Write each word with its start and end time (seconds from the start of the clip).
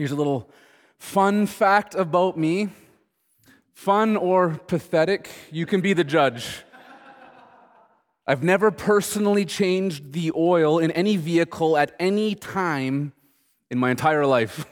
Here's 0.00 0.12
a 0.12 0.16
little 0.16 0.48
fun 0.96 1.44
fact 1.44 1.94
about 1.94 2.38
me 2.38 2.70
fun 3.74 4.16
or 4.16 4.58
pathetic, 4.66 5.28
you 5.50 5.66
can 5.66 5.82
be 5.82 5.92
the 5.92 6.04
judge. 6.04 6.62
I've 8.26 8.42
never 8.42 8.70
personally 8.70 9.44
changed 9.44 10.14
the 10.14 10.32
oil 10.34 10.78
in 10.78 10.90
any 10.92 11.18
vehicle 11.18 11.76
at 11.76 11.94
any 12.00 12.34
time 12.34 13.12
in 13.68 13.78
my 13.78 13.90
entire 13.90 14.24
life. 14.24 14.64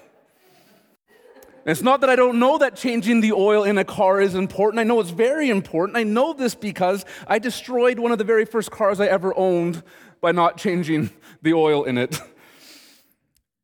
it's 1.66 1.82
not 1.82 2.00
that 2.00 2.08
I 2.08 2.16
don't 2.16 2.38
know 2.38 2.56
that 2.56 2.76
changing 2.76 3.20
the 3.20 3.32
oil 3.32 3.64
in 3.64 3.76
a 3.76 3.84
car 3.84 4.22
is 4.22 4.34
important. 4.34 4.80
I 4.80 4.84
know 4.84 4.98
it's 4.98 5.10
very 5.10 5.50
important. 5.50 5.98
I 5.98 6.04
know 6.04 6.32
this 6.32 6.54
because 6.54 7.04
I 7.26 7.38
destroyed 7.38 7.98
one 7.98 8.12
of 8.12 8.16
the 8.16 8.24
very 8.24 8.46
first 8.46 8.70
cars 8.70 8.98
I 8.98 9.08
ever 9.08 9.36
owned 9.36 9.82
by 10.22 10.32
not 10.32 10.56
changing 10.56 11.10
the 11.42 11.52
oil 11.52 11.84
in 11.84 11.98
it. 11.98 12.18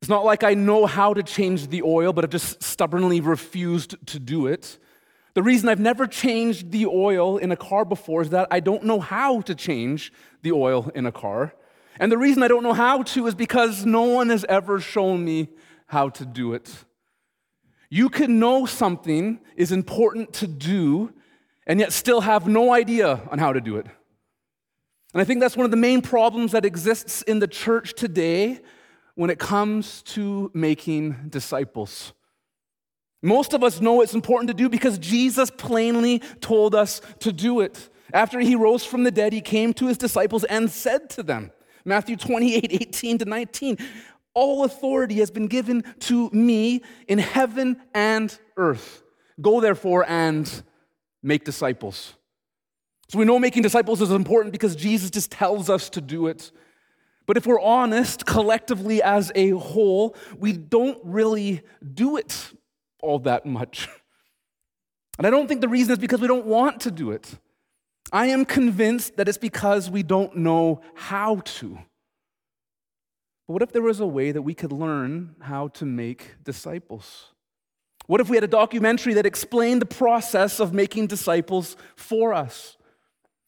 It's 0.05 0.09
not 0.11 0.23
like 0.23 0.43
I 0.43 0.53
know 0.53 0.85
how 0.85 1.15
to 1.15 1.23
change 1.23 1.69
the 1.69 1.81
oil, 1.81 2.13
but 2.13 2.23
I've 2.23 2.29
just 2.29 2.61
stubbornly 2.61 3.21
refused 3.21 3.95
to 4.05 4.19
do 4.19 4.45
it. 4.45 4.77
The 5.33 5.41
reason 5.41 5.67
I've 5.67 5.79
never 5.79 6.05
changed 6.05 6.69
the 6.69 6.85
oil 6.85 7.39
in 7.39 7.51
a 7.51 7.55
car 7.55 7.85
before 7.85 8.21
is 8.21 8.29
that 8.29 8.47
I 8.51 8.59
don't 8.59 8.83
know 8.83 8.99
how 8.99 9.41
to 9.41 9.55
change 9.55 10.13
the 10.43 10.51
oil 10.51 10.91
in 10.93 11.07
a 11.07 11.11
car. 11.11 11.55
And 11.99 12.11
the 12.11 12.19
reason 12.19 12.43
I 12.43 12.47
don't 12.47 12.61
know 12.61 12.73
how 12.73 13.01
to 13.01 13.25
is 13.25 13.33
because 13.33 13.83
no 13.83 14.03
one 14.03 14.29
has 14.29 14.45
ever 14.47 14.79
shown 14.79 15.25
me 15.25 15.47
how 15.87 16.09
to 16.09 16.23
do 16.23 16.53
it. 16.53 16.71
You 17.89 18.09
can 18.09 18.37
know 18.37 18.67
something 18.67 19.39
is 19.55 19.71
important 19.71 20.33
to 20.33 20.45
do 20.45 21.13
and 21.65 21.79
yet 21.79 21.91
still 21.91 22.21
have 22.21 22.47
no 22.47 22.71
idea 22.71 23.21
on 23.31 23.39
how 23.39 23.53
to 23.53 23.59
do 23.59 23.77
it. 23.77 23.87
And 25.15 25.21
I 25.21 25.23
think 25.23 25.39
that's 25.39 25.57
one 25.57 25.65
of 25.65 25.71
the 25.71 25.77
main 25.77 26.03
problems 26.03 26.51
that 26.51 26.63
exists 26.63 27.23
in 27.23 27.39
the 27.39 27.47
church 27.47 27.95
today 27.95 28.59
when 29.15 29.29
it 29.29 29.39
comes 29.39 30.01
to 30.03 30.51
making 30.53 31.15
disciples. 31.29 32.13
Most 33.21 33.53
of 33.53 33.63
us 33.63 33.81
know 33.81 34.01
it's 34.01 34.13
important 34.13 34.49
to 34.49 34.53
do 34.53 34.69
because 34.69 34.99
Jesus 34.99 35.49
plainly 35.49 36.19
told 36.41 36.75
us 36.75 37.01
to 37.19 37.33
do 37.33 37.61
it. 37.61 37.89
After 38.13 38.39
he 38.39 38.55
rose 38.55 38.85
from 38.85 39.03
the 39.03 39.11
dead, 39.11 39.33
he 39.33 39.41
came 39.41 39.73
to 39.73 39.87
his 39.87 39.97
disciples 39.97 40.43
and 40.43 40.69
said 40.69 41.09
to 41.11 41.23
them, 41.23 41.51
Matthew 41.83 42.17
28 42.17 42.71
18 42.71 43.17
to 43.19 43.25
19, 43.25 43.77
all 44.33 44.63
authority 44.63 45.15
has 45.15 45.31
been 45.31 45.47
given 45.47 45.83
to 46.01 46.29
me 46.31 46.83
in 47.07 47.17
heaven 47.17 47.77
and 47.93 48.37
earth. 48.57 49.01
Go 49.41 49.59
therefore 49.59 50.05
and 50.07 50.63
make 51.23 51.45
disciples. 51.45 52.13
So 53.09 53.17
we 53.19 53.25
know 53.25 53.39
making 53.39 53.63
disciples 53.63 54.01
is 54.01 54.11
important 54.11 54.51
because 54.51 54.75
Jesus 54.75 55.09
just 55.09 55.31
tells 55.31 55.69
us 55.69 55.89
to 55.91 56.01
do 56.01 56.27
it. 56.27 56.51
But 57.25 57.37
if 57.37 57.45
we're 57.45 57.61
honest, 57.61 58.25
collectively 58.25 59.01
as 59.01 59.31
a 59.35 59.51
whole, 59.51 60.15
we 60.37 60.53
don't 60.53 60.99
really 61.03 61.61
do 61.93 62.17
it 62.17 62.53
all 63.01 63.19
that 63.19 63.45
much. 63.45 63.87
And 65.17 65.25
I 65.25 65.29
don't 65.29 65.47
think 65.47 65.61
the 65.61 65.69
reason 65.69 65.93
is 65.93 65.97
because 65.97 66.19
we 66.19 66.27
don't 66.27 66.45
want 66.45 66.81
to 66.81 66.91
do 66.91 67.11
it. 67.11 67.39
I 68.11 68.25
am 68.27 68.43
convinced 68.43 69.17
that 69.17 69.27
it's 69.27 69.37
because 69.37 69.89
we 69.89 70.03
don't 70.03 70.35
know 70.35 70.81
how 70.93 71.37
to. 71.37 71.79
But 73.47 73.53
what 73.53 73.61
if 73.61 73.71
there 73.71 73.81
was 73.81 73.99
a 73.99 74.05
way 74.05 74.31
that 74.31 74.41
we 74.41 74.53
could 74.53 74.71
learn 74.71 75.35
how 75.39 75.69
to 75.69 75.85
make 75.85 76.35
disciples? 76.43 77.31
What 78.07 78.21
if 78.21 78.29
we 78.29 78.37
had 78.37 78.43
a 78.43 78.47
documentary 78.47 79.13
that 79.15 79.25
explained 79.25 79.81
the 79.81 79.87
process 79.87 80.59
of 80.59 80.73
making 80.73 81.07
disciples 81.07 81.75
for 81.95 82.33
us? 82.33 82.77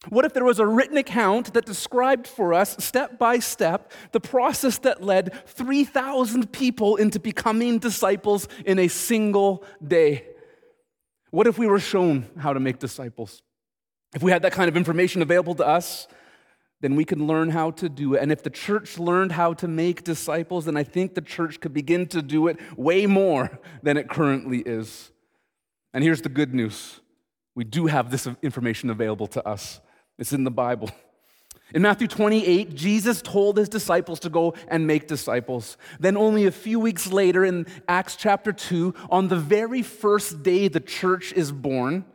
What 0.10 0.26
if 0.26 0.34
there 0.34 0.46
was 0.46 0.60
a 0.60 0.66
written 0.66 0.98
account 0.98 1.54
that 1.54 1.66
described 1.66 2.28
for 2.28 2.54
us, 2.54 2.78
step 2.80 3.18
by 3.18 3.40
step, 3.40 3.92
the 4.12 4.20
process 4.20 4.78
that 4.80 5.04
led 5.04 5.34
3,000 5.48 6.52
people 6.52 6.96
into 6.96 7.20
becoming 7.20 7.80
disciples 7.80 8.48
in 8.66 8.80
a 8.80 8.88
single 8.88 9.64
day? 9.86 10.26
What 11.32 11.48
if 11.48 11.58
we 11.58 11.68
were 11.68 11.80
shown 11.80 12.28
how 12.38 12.54
to 12.54 12.60
make 12.60 12.80
disciples? 12.80 13.42
If 14.16 14.24
we 14.24 14.32
had 14.32 14.44
that 14.44 14.54
kind 14.54 14.70
of 14.70 14.78
information 14.78 15.22
available 15.22 15.56
to 15.56 15.68
us, 15.68 16.08
then 16.80 16.96
we 16.96 17.04
can 17.04 17.26
learn 17.26 17.50
how 17.50 17.72
to 17.72 17.90
do 17.90 18.14
it. 18.14 18.22
And 18.22 18.32
if 18.32 18.44
the 18.44 18.50
church 18.50 19.00
learned 19.00 19.32
how 19.32 19.54
to 19.56 19.68
make 19.68 20.04
disciples, 20.04 20.66
then 20.66 20.78
I 20.78 20.84
think 20.84 21.16
the 21.16 21.22
church 21.22 21.60
could 21.60 21.74
begin 21.74 22.06
to 22.08 22.22
do 22.22 22.48
it 22.48 22.60
way 22.78 23.08
more 23.08 23.60
than 23.82 23.98
it 23.98 24.10
currently 24.10 24.60
is. 24.60 25.12
And 25.94 26.04
here's 26.04 26.22
the 26.22 26.30
good 26.30 26.54
news 26.54 27.02
we 27.56 27.64
do 27.64 27.88
have 27.88 28.12
this 28.12 28.28
information 28.44 28.92
available 28.92 29.26
to 29.28 29.46
us. 29.46 29.82
It's 30.18 30.34
in 30.34 30.44
the 30.44 30.52
Bible. 30.52 30.90
In 31.74 31.82
Matthew 31.82 32.08
28, 32.08 32.76
Jesus 32.76 33.22
told 33.22 33.58
his 33.58 33.68
disciples 33.68 34.22
to 34.22 34.30
go 34.30 34.54
and 34.70 34.88
make 34.88 35.08
disciples. 35.08 35.78
Then, 36.00 36.16
only 36.16 36.46
a 36.46 36.52
few 36.52 36.80
weeks 36.80 37.12
later, 37.12 37.44
in 37.44 37.68
Acts 37.90 38.16
chapter 38.16 38.54
2, 38.54 38.94
on 39.10 39.28
the 39.28 39.36
very 39.36 39.82
first 39.82 40.44
day 40.44 40.70
the 40.70 40.80
church 40.80 41.34
is 41.34 41.52
born, 41.52 42.06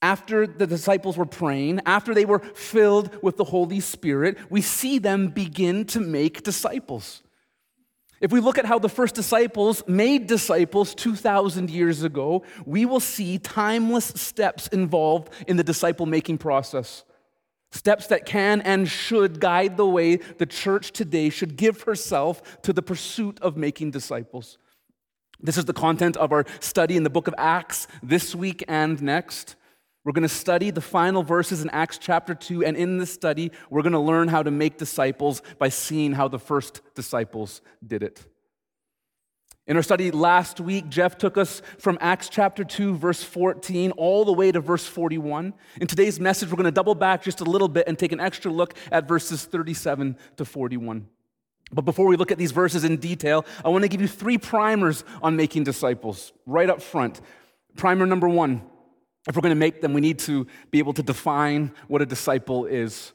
after 0.00 0.46
the 0.46 0.66
disciples 0.66 1.16
were 1.16 1.26
praying, 1.26 1.80
after 1.84 2.14
they 2.14 2.24
were 2.24 2.38
filled 2.38 3.22
with 3.22 3.36
the 3.36 3.44
Holy 3.44 3.80
Spirit, 3.80 4.38
we 4.50 4.62
see 4.62 4.98
them 4.98 5.28
begin 5.28 5.84
to 5.86 6.00
make 6.00 6.42
disciples. 6.42 7.22
If 8.20 8.32
we 8.32 8.40
look 8.40 8.56
at 8.56 8.64
how 8.64 8.78
the 8.78 8.88
first 8.88 9.14
disciples 9.14 9.82
made 9.86 10.26
disciples 10.26 10.94
2,000 10.94 11.70
years 11.70 12.02
ago, 12.02 12.44
we 12.64 12.86
will 12.86 13.00
see 13.00 13.38
timeless 13.38 14.06
steps 14.06 14.68
involved 14.68 15.32
in 15.46 15.56
the 15.56 15.64
disciple 15.64 16.06
making 16.06 16.38
process. 16.38 17.04
Steps 17.72 18.06
that 18.06 18.24
can 18.24 18.62
and 18.62 18.88
should 18.88 19.38
guide 19.38 19.76
the 19.76 19.86
way 19.86 20.16
the 20.16 20.46
church 20.46 20.92
today 20.92 21.28
should 21.28 21.56
give 21.56 21.82
herself 21.82 22.62
to 22.62 22.72
the 22.72 22.80
pursuit 22.80 23.38
of 23.42 23.56
making 23.56 23.90
disciples. 23.90 24.56
This 25.38 25.58
is 25.58 25.66
the 25.66 25.74
content 25.74 26.16
of 26.16 26.32
our 26.32 26.46
study 26.60 26.96
in 26.96 27.02
the 27.02 27.10
book 27.10 27.28
of 27.28 27.34
Acts 27.36 27.86
this 28.02 28.34
week 28.34 28.64
and 28.66 29.02
next. 29.02 29.56
We're 30.06 30.12
going 30.12 30.22
to 30.22 30.28
study 30.28 30.70
the 30.70 30.80
final 30.80 31.24
verses 31.24 31.62
in 31.62 31.70
Acts 31.70 31.98
chapter 31.98 32.32
2, 32.32 32.64
and 32.64 32.76
in 32.76 32.98
this 32.98 33.12
study, 33.12 33.50
we're 33.70 33.82
going 33.82 33.92
to 33.92 33.98
learn 33.98 34.28
how 34.28 34.40
to 34.40 34.52
make 34.52 34.78
disciples 34.78 35.42
by 35.58 35.68
seeing 35.68 36.12
how 36.12 36.28
the 36.28 36.38
first 36.38 36.80
disciples 36.94 37.60
did 37.84 38.04
it. 38.04 38.24
In 39.66 39.76
our 39.76 39.82
study 39.82 40.12
last 40.12 40.60
week, 40.60 40.88
Jeff 40.88 41.18
took 41.18 41.36
us 41.36 41.60
from 41.80 41.98
Acts 42.00 42.28
chapter 42.28 42.62
2, 42.62 42.94
verse 42.94 43.24
14, 43.24 43.90
all 43.96 44.24
the 44.24 44.32
way 44.32 44.52
to 44.52 44.60
verse 44.60 44.86
41. 44.86 45.52
In 45.80 45.88
today's 45.88 46.20
message, 46.20 46.50
we're 46.50 46.56
going 46.56 46.66
to 46.66 46.70
double 46.70 46.94
back 46.94 47.24
just 47.24 47.40
a 47.40 47.44
little 47.44 47.66
bit 47.66 47.88
and 47.88 47.98
take 47.98 48.12
an 48.12 48.20
extra 48.20 48.48
look 48.48 48.74
at 48.92 49.08
verses 49.08 49.44
37 49.44 50.16
to 50.36 50.44
41. 50.44 51.08
But 51.72 51.82
before 51.82 52.06
we 52.06 52.16
look 52.16 52.30
at 52.30 52.38
these 52.38 52.52
verses 52.52 52.84
in 52.84 52.98
detail, 52.98 53.44
I 53.64 53.70
want 53.70 53.82
to 53.82 53.88
give 53.88 54.00
you 54.00 54.06
three 54.06 54.38
primers 54.38 55.02
on 55.20 55.34
making 55.34 55.64
disciples 55.64 56.32
right 56.46 56.70
up 56.70 56.80
front. 56.80 57.20
Primer 57.74 58.06
number 58.06 58.28
one 58.28 58.62
if 59.28 59.34
we're 59.34 59.42
going 59.42 59.50
to 59.50 59.56
make 59.56 59.80
them, 59.80 59.92
we 59.92 60.00
need 60.00 60.18
to 60.20 60.46
be 60.70 60.78
able 60.78 60.92
to 60.94 61.02
define 61.02 61.72
what 61.88 62.02
a 62.02 62.06
disciple 62.06 62.66
is. 62.66 63.12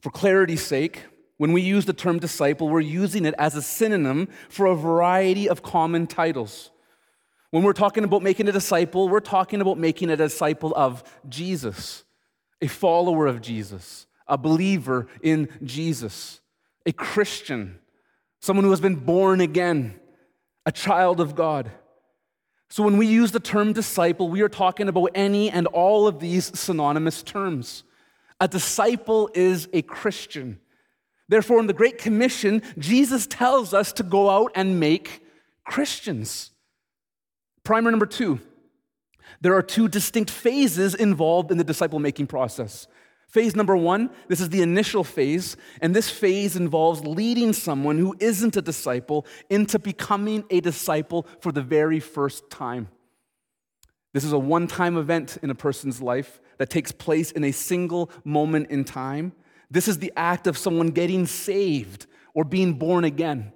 For 0.00 0.10
clarity's 0.10 0.62
sake, 0.62 1.04
when 1.36 1.52
we 1.52 1.62
use 1.62 1.86
the 1.86 1.92
term 1.92 2.18
disciple, 2.18 2.68
we're 2.68 2.80
using 2.80 3.24
it 3.24 3.34
as 3.38 3.54
a 3.54 3.62
synonym 3.62 4.28
for 4.48 4.66
a 4.66 4.76
variety 4.76 5.48
of 5.48 5.62
common 5.62 6.06
titles. 6.06 6.70
When 7.50 7.62
we're 7.62 7.72
talking 7.72 8.02
about 8.02 8.22
making 8.22 8.48
a 8.48 8.52
disciple, 8.52 9.08
we're 9.08 9.20
talking 9.20 9.60
about 9.60 9.78
making 9.78 10.10
a 10.10 10.16
disciple 10.16 10.72
of 10.74 11.04
Jesus, 11.28 12.04
a 12.60 12.66
follower 12.66 13.26
of 13.26 13.40
Jesus, 13.40 14.06
a 14.26 14.38
believer 14.38 15.06
in 15.22 15.48
Jesus, 15.62 16.40
a 16.86 16.92
Christian, 16.92 17.78
someone 18.40 18.64
who 18.64 18.70
has 18.70 18.80
been 18.80 18.96
born 18.96 19.40
again, 19.40 20.00
a 20.64 20.72
child 20.72 21.20
of 21.20 21.34
God. 21.34 21.70
So 22.72 22.82
when 22.82 22.96
we 22.96 23.06
use 23.06 23.32
the 23.32 23.38
term 23.38 23.74
disciple, 23.74 24.30
we 24.30 24.40
are 24.40 24.48
talking 24.48 24.88
about 24.88 25.10
any 25.14 25.50
and 25.50 25.66
all 25.66 26.08
of 26.08 26.20
these 26.20 26.58
synonymous 26.58 27.22
terms. 27.22 27.84
A 28.40 28.48
disciple 28.48 29.28
is 29.34 29.68
a 29.74 29.82
Christian. 29.82 30.58
Therefore, 31.28 31.60
in 31.60 31.66
the 31.66 31.74
Great 31.74 31.98
Commission, 31.98 32.62
Jesus 32.78 33.26
tells 33.26 33.74
us 33.74 33.92
to 33.92 34.02
go 34.02 34.30
out 34.30 34.52
and 34.54 34.80
make 34.80 35.22
Christians. 35.66 36.52
Primer 37.62 37.90
number 37.90 38.06
two 38.06 38.40
there 39.42 39.54
are 39.54 39.62
two 39.62 39.86
distinct 39.86 40.30
phases 40.30 40.94
involved 40.94 41.50
in 41.50 41.58
the 41.58 41.64
disciple 41.64 41.98
making 41.98 42.26
process. 42.26 42.86
Phase 43.32 43.56
number 43.56 43.74
one, 43.74 44.10
this 44.28 44.42
is 44.42 44.50
the 44.50 44.60
initial 44.60 45.02
phase, 45.02 45.56
and 45.80 45.96
this 45.96 46.10
phase 46.10 46.54
involves 46.54 47.00
leading 47.06 47.54
someone 47.54 47.96
who 47.96 48.14
isn't 48.20 48.58
a 48.58 48.60
disciple 48.60 49.24
into 49.48 49.78
becoming 49.78 50.44
a 50.50 50.60
disciple 50.60 51.26
for 51.40 51.50
the 51.50 51.62
very 51.62 51.98
first 51.98 52.50
time. 52.50 52.88
This 54.12 54.24
is 54.24 54.34
a 54.34 54.38
one 54.38 54.66
time 54.66 54.98
event 54.98 55.38
in 55.42 55.48
a 55.48 55.54
person's 55.54 56.02
life 56.02 56.42
that 56.58 56.68
takes 56.68 56.92
place 56.92 57.30
in 57.30 57.42
a 57.44 57.52
single 57.52 58.10
moment 58.22 58.70
in 58.70 58.84
time. 58.84 59.32
This 59.70 59.88
is 59.88 59.96
the 59.96 60.12
act 60.14 60.46
of 60.46 60.58
someone 60.58 60.88
getting 60.88 61.24
saved 61.24 62.04
or 62.34 62.44
being 62.44 62.74
born 62.74 63.04
again. 63.04 63.54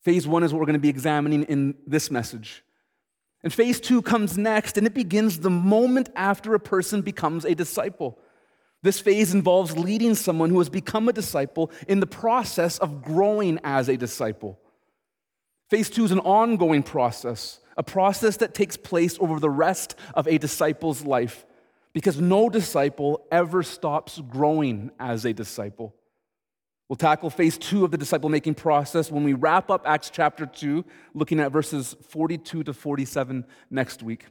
Phase 0.00 0.26
one 0.26 0.44
is 0.44 0.54
what 0.54 0.60
we're 0.60 0.66
going 0.66 0.72
to 0.74 0.80
be 0.80 0.88
examining 0.88 1.42
in 1.42 1.74
this 1.86 2.10
message. 2.10 2.64
And 3.44 3.52
phase 3.52 3.80
two 3.80 4.00
comes 4.00 4.38
next, 4.38 4.78
and 4.78 4.86
it 4.86 4.94
begins 4.94 5.40
the 5.40 5.50
moment 5.50 6.08
after 6.16 6.54
a 6.54 6.60
person 6.60 7.02
becomes 7.02 7.44
a 7.44 7.54
disciple. 7.54 8.18
This 8.82 9.00
phase 9.00 9.32
involves 9.32 9.76
leading 9.78 10.14
someone 10.14 10.50
who 10.50 10.58
has 10.58 10.68
become 10.68 11.08
a 11.08 11.12
disciple 11.12 11.70
in 11.86 12.00
the 12.00 12.06
process 12.06 12.78
of 12.78 13.02
growing 13.02 13.60
as 13.62 13.88
a 13.88 13.96
disciple. 13.96 14.58
Phase 15.70 15.88
two 15.88 16.04
is 16.04 16.10
an 16.10 16.18
ongoing 16.20 16.82
process, 16.82 17.60
a 17.76 17.82
process 17.82 18.36
that 18.38 18.54
takes 18.54 18.76
place 18.76 19.16
over 19.20 19.38
the 19.38 19.48
rest 19.48 19.94
of 20.14 20.26
a 20.26 20.36
disciple's 20.36 21.04
life, 21.04 21.46
because 21.92 22.20
no 22.20 22.50
disciple 22.50 23.24
ever 23.30 23.62
stops 23.62 24.20
growing 24.28 24.90
as 24.98 25.24
a 25.24 25.32
disciple. 25.32 25.94
We'll 26.88 26.96
tackle 26.96 27.30
phase 27.30 27.56
two 27.56 27.84
of 27.84 27.90
the 27.90 27.96
disciple 27.96 28.28
making 28.28 28.56
process 28.56 29.10
when 29.10 29.24
we 29.24 29.32
wrap 29.32 29.70
up 29.70 29.82
Acts 29.86 30.10
chapter 30.10 30.44
2, 30.44 30.84
looking 31.14 31.40
at 31.40 31.52
verses 31.52 31.96
42 32.08 32.64
to 32.64 32.74
47 32.74 33.46
next 33.70 34.02
week. 34.02 34.26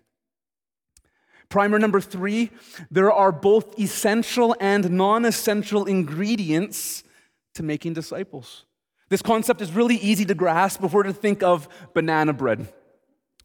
Primer 1.51 1.77
number 1.77 1.99
three 1.99 2.49
there 2.89 3.11
are 3.11 3.31
both 3.31 3.77
essential 3.77 4.55
and 4.59 4.89
non 4.89 5.25
essential 5.25 5.85
ingredients 5.85 7.03
to 7.55 7.61
making 7.61 7.93
disciples. 7.93 8.63
This 9.09 9.21
concept 9.21 9.59
is 9.61 9.73
really 9.73 9.97
easy 9.97 10.23
to 10.25 10.33
grasp 10.33 10.81
if 10.81 10.93
we're 10.93 11.03
to 11.03 11.13
think 11.13 11.43
of 11.43 11.67
banana 11.93 12.31
bread. 12.31 12.73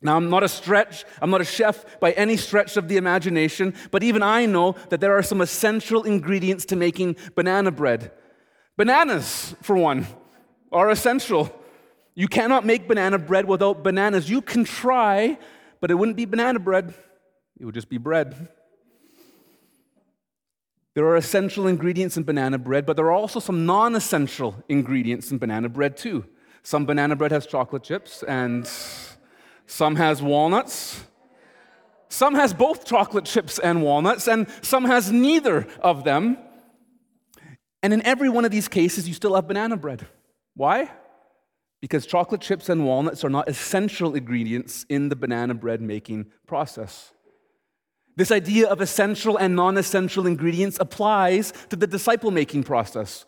Now, 0.00 0.16
I'm 0.16 0.30
not 0.30 0.44
a 0.44 0.48
stretch, 0.48 1.04
I'm 1.20 1.30
not 1.30 1.40
a 1.40 1.44
chef 1.44 1.98
by 1.98 2.12
any 2.12 2.36
stretch 2.36 2.76
of 2.76 2.86
the 2.86 2.96
imagination, 2.96 3.74
but 3.90 4.04
even 4.04 4.22
I 4.22 4.46
know 4.46 4.76
that 4.90 5.00
there 5.00 5.16
are 5.16 5.22
some 5.22 5.40
essential 5.40 6.04
ingredients 6.04 6.64
to 6.66 6.76
making 6.76 7.16
banana 7.34 7.72
bread. 7.72 8.12
Bananas, 8.76 9.56
for 9.62 9.74
one, 9.74 10.06
are 10.70 10.90
essential. 10.90 11.50
You 12.14 12.28
cannot 12.28 12.64
make 12.64 12.86
banana 12.86 13.18
bread 13.18 13.46
without 13.46 13.82
bananas. 13.82 14.30
You 14.30 14.42
can 14.42 14.64
try, 14.64 15.38
but 15.80 15.90
it 15.90 15.94
wouldn't 15.94 16.16
be 16.16 16.26
banana 16.26 16.60
bread, 16.60 16.94
it 17.58 17.64
would 17.64 17.74
just 17.74 17.88
be 17.88 17.98
bread. 17.98 18.48
There 20.94 21.04
are 21.04 21.16
essential 21.16 21.66
ingredients 21.66 22.16
in 22.16 22.24
banana 22.24 22.58
bread, 22.58 22.86
but 22.86 22.96
there 22.96 23.06
are 23.06 23.12
also 23.12 23.38
some 23.38 23.66
non 23.66 23.94
essential 23.94 24.64
ingredients 24.68 25.30
in 25.30 25.38
banana 25.38 25.68
bread, 25.68 25.96
too. 25.96 26.24
Some 26.62 26.86
banana 26.86 27.16
bread 27.16 27.32
has 27.32 27.46
chocolate 27.46 27.82
chips, 27.82 28.22
and 28.22 28.68
some 29.66 29.96
has 29.96 30.22
walnuts. 30.22 31.04
Some 32.08 32.34
has 32.34 32.54
both 32.54 32.86
chocolate 32.86 33.24
chips 33.24 33.58
and 33.58 33.82
walnuts, 33.82 34.26
and 34.26 34.46
some 34.62 34.84
has 34.84 35.12
neither 35.12 35.66
of 35.80 36.04
them. 36.04 36.38
And 37.82 37.92
in 37.92 38.00
every 38.06 38.28
one 38.28 38.44
of 38.44 38.50
these 38.50 38.68
cases, 38.68 39.06
you 39.06 39.14
still 39.14 39.34
have 39.34 39.46
banana 39.46 39.76
bread. 39.76 40.06
Why? 40.54 40.90
Because 41.82 42.06
chocolate 42.06 42.40
chips 42.40 42.68
and 42.68 42.86
walnuts 42.86 43.22
are 43.22 43.28
not 43.28 43.48
essential 43.48 44.14
ingredients 44.14 44.86
in 44.88 45.08
the 45.10 45.16
banana 45.16 45.54
bread 45.54 45.82
making 45.82 46.26
process. 46.46 47.12
This 48.16 48.32
idea 48.32 48.68
of 48.68 48.80
essential 48.80 49.36
and 49.36 49.54
non 49.54 49.76
essential 49.76 50.26
ingredients 50.26 50.78
applies 50.80 51.52
to 51.68 51.76
the 51.76 51.86
disciple 51.86 52.30
making 52.30 52.64
process. 52.64 53.26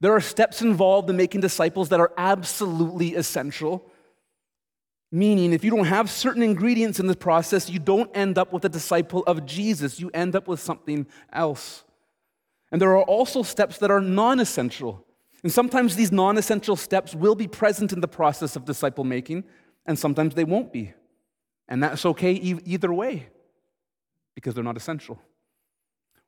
There 0.00 0.12
are 0.12 0.20
steps 0.20 0.60
involved 0.60 1.08
in 1.08 1.16
making 1.16 1.40
disciples 1.40 1.88
that 1.88 2.00
are 2.00 2.12
absolutely 2.18 3.14
essential. 3.14 3.90
Meaning, 5.12 5.52
if 5.52 5.62
you 5.62 5.70
don't 5.70 5.86
have 5.86 6.10
certain 6.10 6.42
ingredients 6.42 6.98
in 6.98 7.06
the 7.06 7.16
process, 7.16 7.70
you 7.70 7.78
don't 7.78 8.14
end 8.14 8.36
up 8.36 8.52
with 8.52 8.64
a 8.64 8.68
disciple 8.68 9.22
of 9.26 9.46
Jesus. 9.46 10.00
You 10.00 10.10
end 10.12 10.34
up 10.34 10.48
with 10.48 10.60
something 10.60 11.06
else. 11.32 11.84
And 12.72 12.80
there 12.80 12.90
are 12.96 13.04
also 13.04 13.44
steps 13.44 13.78
that 13.78 13.92
are 13.92 14.00
non 14.00 14.40
essential. 14.40 15.06
And 15.44 15.52
sometimes 15.52 15.94
these 15.94 16.10
non 16.10 16.36
essential 16.36 16.74
steps 16.74 17.14
will 17.14 17.36
be 17.36 17.46
present 17.46 17.92
in 17.92 18.00
the 18.00 18.08
process 18.08 18.56
of 18.56 18.64
disciple 18.64 19.04
making, 19.04 19.44
and 19.86 19.96
sometimes 19.96 20.34
they 20.34 20.44
won't 20.44 20.72
be. 20.72 20.92
And 21.68 21.82
that's 21.82 22.04
okay 22.04 22.32
e- 22.32 22.60
either 22.64 22.92
way, 22.92 23.28
because 24.36 24.54
they're 24.54 24.62
not 24.62 24.76
essential. 24.76 25.18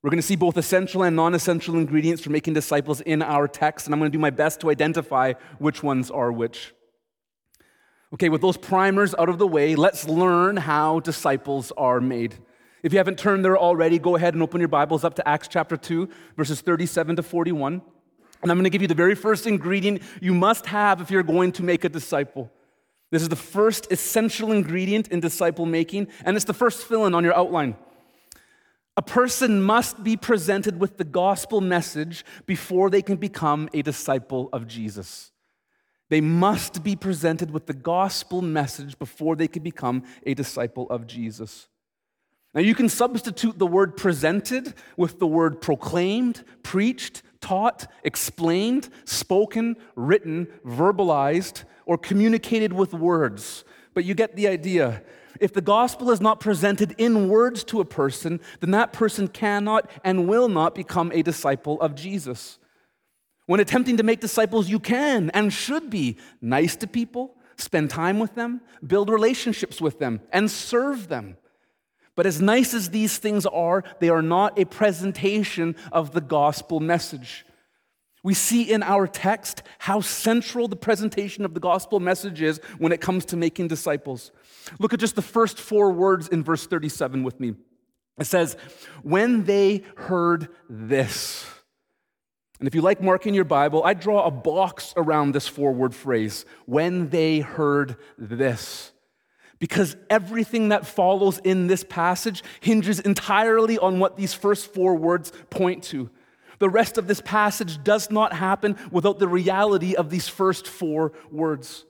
We're 0.02 0.10
going 0.10 0.20
to 0.20 0.26
see 0.26 0.36
both 0.36 0.56
essential 0.56 1.04
and 1.04 1.14
non 1.14 1.34
essential 1.34 1.76
ingredients 1.76 2.22
for 2.22 2.30
making 2.30 2.54
disciples 2.54 3.00
in 3.00 3.22
our 3.22 3.46
text, 3.46 3.86
and 3.86 3.94
I'm 3.94 4.00
going 4.00 4.10
to 4.10 4.16
do 4.16 4.20
my 4.20 4.30
best 4.30 4.60
to 4.60 4.70
identify 4.70 5.34
which 5.58 5.84
ones 5.84 6.10
are 6.10 6.32
which. 6.32 6.72
Okay, 8.14 8.28
with 8.28 8.40
those 8.40 8.56
primers 8.56 9.14
out 9.16 9.28
of 9.28 9.38
the 9.38 9.46
way, 9.46 9.74
let's 9.76 10.08
learn 10.08 10.56
how 10.56 11.00
disciples 11.00 11.72
are 11.76 12.00
made. 12.00 12.36
If 12.82 12.92
you 12.92 12.98
haven't 12.98 13.18
turned 13.18 13.44
there 13.44 13.58
already, 13.58 13.98
go 13.98 14.16
ahead 14.16 14.34
and 14.34 14.42
open 14.42 14.60
your 14.60 14.68
Bibles 14.68 15.04
up 15.04 15.14
to 15.16 15.28
Acts 15.28 15.48
chapter 15.48 15.76
2, 15.76 16.08
verses 16.36 16.60
37 16.60 17.16
to 17.16 17.22
41. 17.22 17.82
And 18.40 18.50
I'm 18.50 18.56
going 18.56 18.64
to 18.64 18.70
give 18.70 18.82
you 18.82 18.88
the 18.88 18.94
very 18.94 19.16
first 19.16 19.46
ingredient 19.46 20.00
you 20.22 20.32
must 20.32 20.66
have 20.66 21.00
if 21.00 21.10
you're 21.10 21.24
going 21.24 21.52
to 21.52 21.62
make 21.64 21.84
a 21.84 21.88
disciple. 21.88 22.50
This 23.10 23.20
is 23.20 23.28
the 23.28 23.36
first 23.36 23.90
essential 23.90 24.52
ingredient 24.52 25.08
in 25.08 25.20
disciple 25.20 25.66
making, 25.66 26.06
and 26.24 26.36
it's 26.36 26.44
the 26.44 26.54
first 26.54 26.86
fill 26.86 27.04
in 27.06 27.14
on 27.14 27.24
your 27.24 27.34
outline. 27.34 27.76
A 28.98 29.02
person 29.02 29.62
must 29.62 30.02
be 30.02 30.16
presented 30.16 30.80
with 30.80 30.96
the 30.96 31.04
gospel 31.04 31.60
message 31.60 32.24
before 32.46 32.90
they 32.90 33.00
can 33.00 33.14
become 33.14 33.68
a 33.72 33.80
disciple 33.80 34.48
of 34.52 34.66
Jesus. 34.66 35.30
They 36.08 36.20
must 36.20 36.82
be 36.82 36.96
presented 36.96 37.52
with 37.52 37.66
the 37.66 37.74
gospel 37.74 38.42
message 38.42 38.98
before 38.98 39.36
they 39.36 39.46
can 39.46 39.62
become 39.62 40.02
a 40.26 40.34
disciple 40.34 40.90
of 40.90 41.06
Jesus. 41.06 41.68
Now, 42.52 42.60
you 42.60 42.74
can 42.74 42.88
substitute 42.88 43.56
the 43.56 43.68
word 43.68 43.96
presented 43.96 44.74
with 44.96 45.20
the 45.20 45.28
word 45.28 45.60
proclaimed, 45.60 46.42
preached, 46.64 47.22
taught, 47.40 47.86
explained, 48.02 48.88
spoken, 49.04 49.76
written, 49.94 50.48
verbalized, 50.66 51.62
or 51.86 51.98
communicated 51.98 52.72
with 52.72 52.92
words. 52.94 53.62
But 53.94 54.04
you 54.04 54.14
get 54.14 54.34
the 54.34 54.48
idea. 54.48 55.04
If 55.40 55.52
the 55.52 55.60
gospel 55.60 56.10
is 56.10 56.20
not 56.20 56.40
presented 56.40 56.94
in 56.98 57.28
words 57.28 57.64
to 57.64 57.80
a 57.80 57.84
person, 57.84 58.40
then 58.60 58.72
that 58.72 58.92
person 58.92 59.28
cannot 59.28 59.90
and 60.04 60.28
will 60.28 60.48
not 60.48 60.74
become 60.74 61.12
a 61.12 61.22
disciple 61.22 61.80
of 61.80 61.94
Jesus. 61.94 62.58
When 63.46 63.60
attempting 63.60 63.96
to 63.96 64.02
make 64.02 64.20
disciples, 64.20 64.68
you 64.68 64.78
can 64.78 65.30
and 65.30 65.52
should 65.52 65.88
be 65.88 66.18
nice 66.40 66.76
to 66.76 66.86
people, 66.86 67.34
spend 67.56 67.90
time 67.90 68.18
with 68.18 68.34
them, 68.34 68.60
build 68.86 69.08
relationships 69.08 69.80
with 69.80 69.98
them, 69.98 70.20
and 70.32 70.50
serve 70.50 71.08
them. 71.08 71.36
But 72.14 72.26
as 72.26 72.42
nice 72.42 72.74
as 72.74 72.90
these 72.90 73.18
things 73.18 73.46
are, 73.46 73.84
they 74.00 74.08
are 74.08 74.22
not 74.22 74.58
a 74.58 74.64
presentation 74.64 75.76
of 75.92 76.10
the 76.12 76.20
gospel 76.20 76.80
message. 76.80 77.46
We 78.24 78.34
see 78.34 78.70
in 78.70 78.82
our 78.82 79.06
text 79.06 79.62
how 79.78 80.00
central 80.00 80.68
the 80.68 80.76
presentation 80.76 81.44
of 81.44 81.54
the 81.54 81.60
gospel 81.60 82.00
message 82.00 82.42
is 82.42 82.60
when 82.78 82.92
it 82.92 83.00
comes 83.00 83.24
to 83.26 83.36
making 83.36 83.68
disciples. 83.68 84.32
Look 84.78 84.92
at 84.92 85.00
just 85.00 85.16
the 85.16 85.22
first 85.22 85.58
four 85.58 85.92
words 85.92 86.28
in 86.28 86.42
verse 86.42 86.66
37 86.66 87.22
with 87.22 87.40
me. 87.40 87.54
It 88.18 88.26
says, 88.26 88.56
When 89.02 89.44
they 89.44 89.84
heard 89.96 90.48
this. 90.68 91.46
And 92.58 92.66
if 92.66 92.74
you 92.74 92.80
like 92.80 93.00
marking 93.00 93.34
your 93.34 93.44
Bible, 93.44 93.84
I 93.84 93.94
draw 93.94 94.24
a 94.24 94.30
box 94.32 94.92
around 94.96 95.32
this 95.32 95.46
four 95.46 95.72
word 95.72 95.94
phrase, 95.94 96.44
when 96.66 97.08
they 97.10 97.38
heard 97.38 97.96
this 98.18 98.92
because 99.58 99.96
everything 100.08 100.68
that 100.68 100.86
follows 100.86 101.38
in 101.38 101.66
this 101.66 101.84
passage 101.84 102.42
hinges 102.60 103.00
entirely 103.00 103.78
on 103.78 103.98
what 103.98 104.16
these 104.16 104.34
first 104.34 104.72
four 104.72 104.94
words 104.94 105.32
point 105.50 105.82
to. 105.84 106.10
The 106.58 106.68
rest 106.68 106.98
of 106.98 107.06
this 107.06 107.20
passage 107.20 107.82
does 107.84 108.10
not 108.10 108.32
happen 108.32 108.76
without 108.90 109.18
the 109.18 109.28
reality 109.28 109.94
of 109.94 110.10
these 110.10 110.28
first 110.28 110.66
four 110.66 111.12
words. 111.30 111.84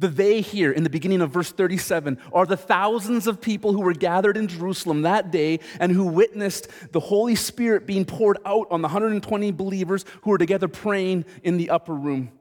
The 0.00 0.08
they 0.08 0.40
here 0.40 0.72
in 0.72 0.82
the 0.82 0.88
beginning 0.88 1.20
of 1.20 1.30
verse 1.30 1.52
37 1.52 2.18
are 2.32 2.46
the 2.46 2.56
thousands 2.56 3.26
of 3.26 3.38
people 3.38 3.74
who 3.74 3.82
were 3.82 3.92
gathered 3.92 4.38
in 4.38 4.48
Jerusalem 4.48 5.02
that 5.02 5.30
day 5.30 5.60
and 5.78 5.92
who 5.92 6.06
witnessed 6.06 6.68
the 6.92 7.00
Holy 7.00 7.34
Spirit 7.34 7.86
being 7.86 8.06
poured 8.06 8.38
out 8.46 8.66
on 8.70 8.80
the 8.80 8.88
120 8.88 9.52
believers 9.52 10.06
who 10.22 10.30
were 10.30 10.38
together 10.38 10.68
praying 10.68 11.26
in 11.42 11.58
the 11.58 11.68
upper 11.68 11.92
room. 11.92 12.32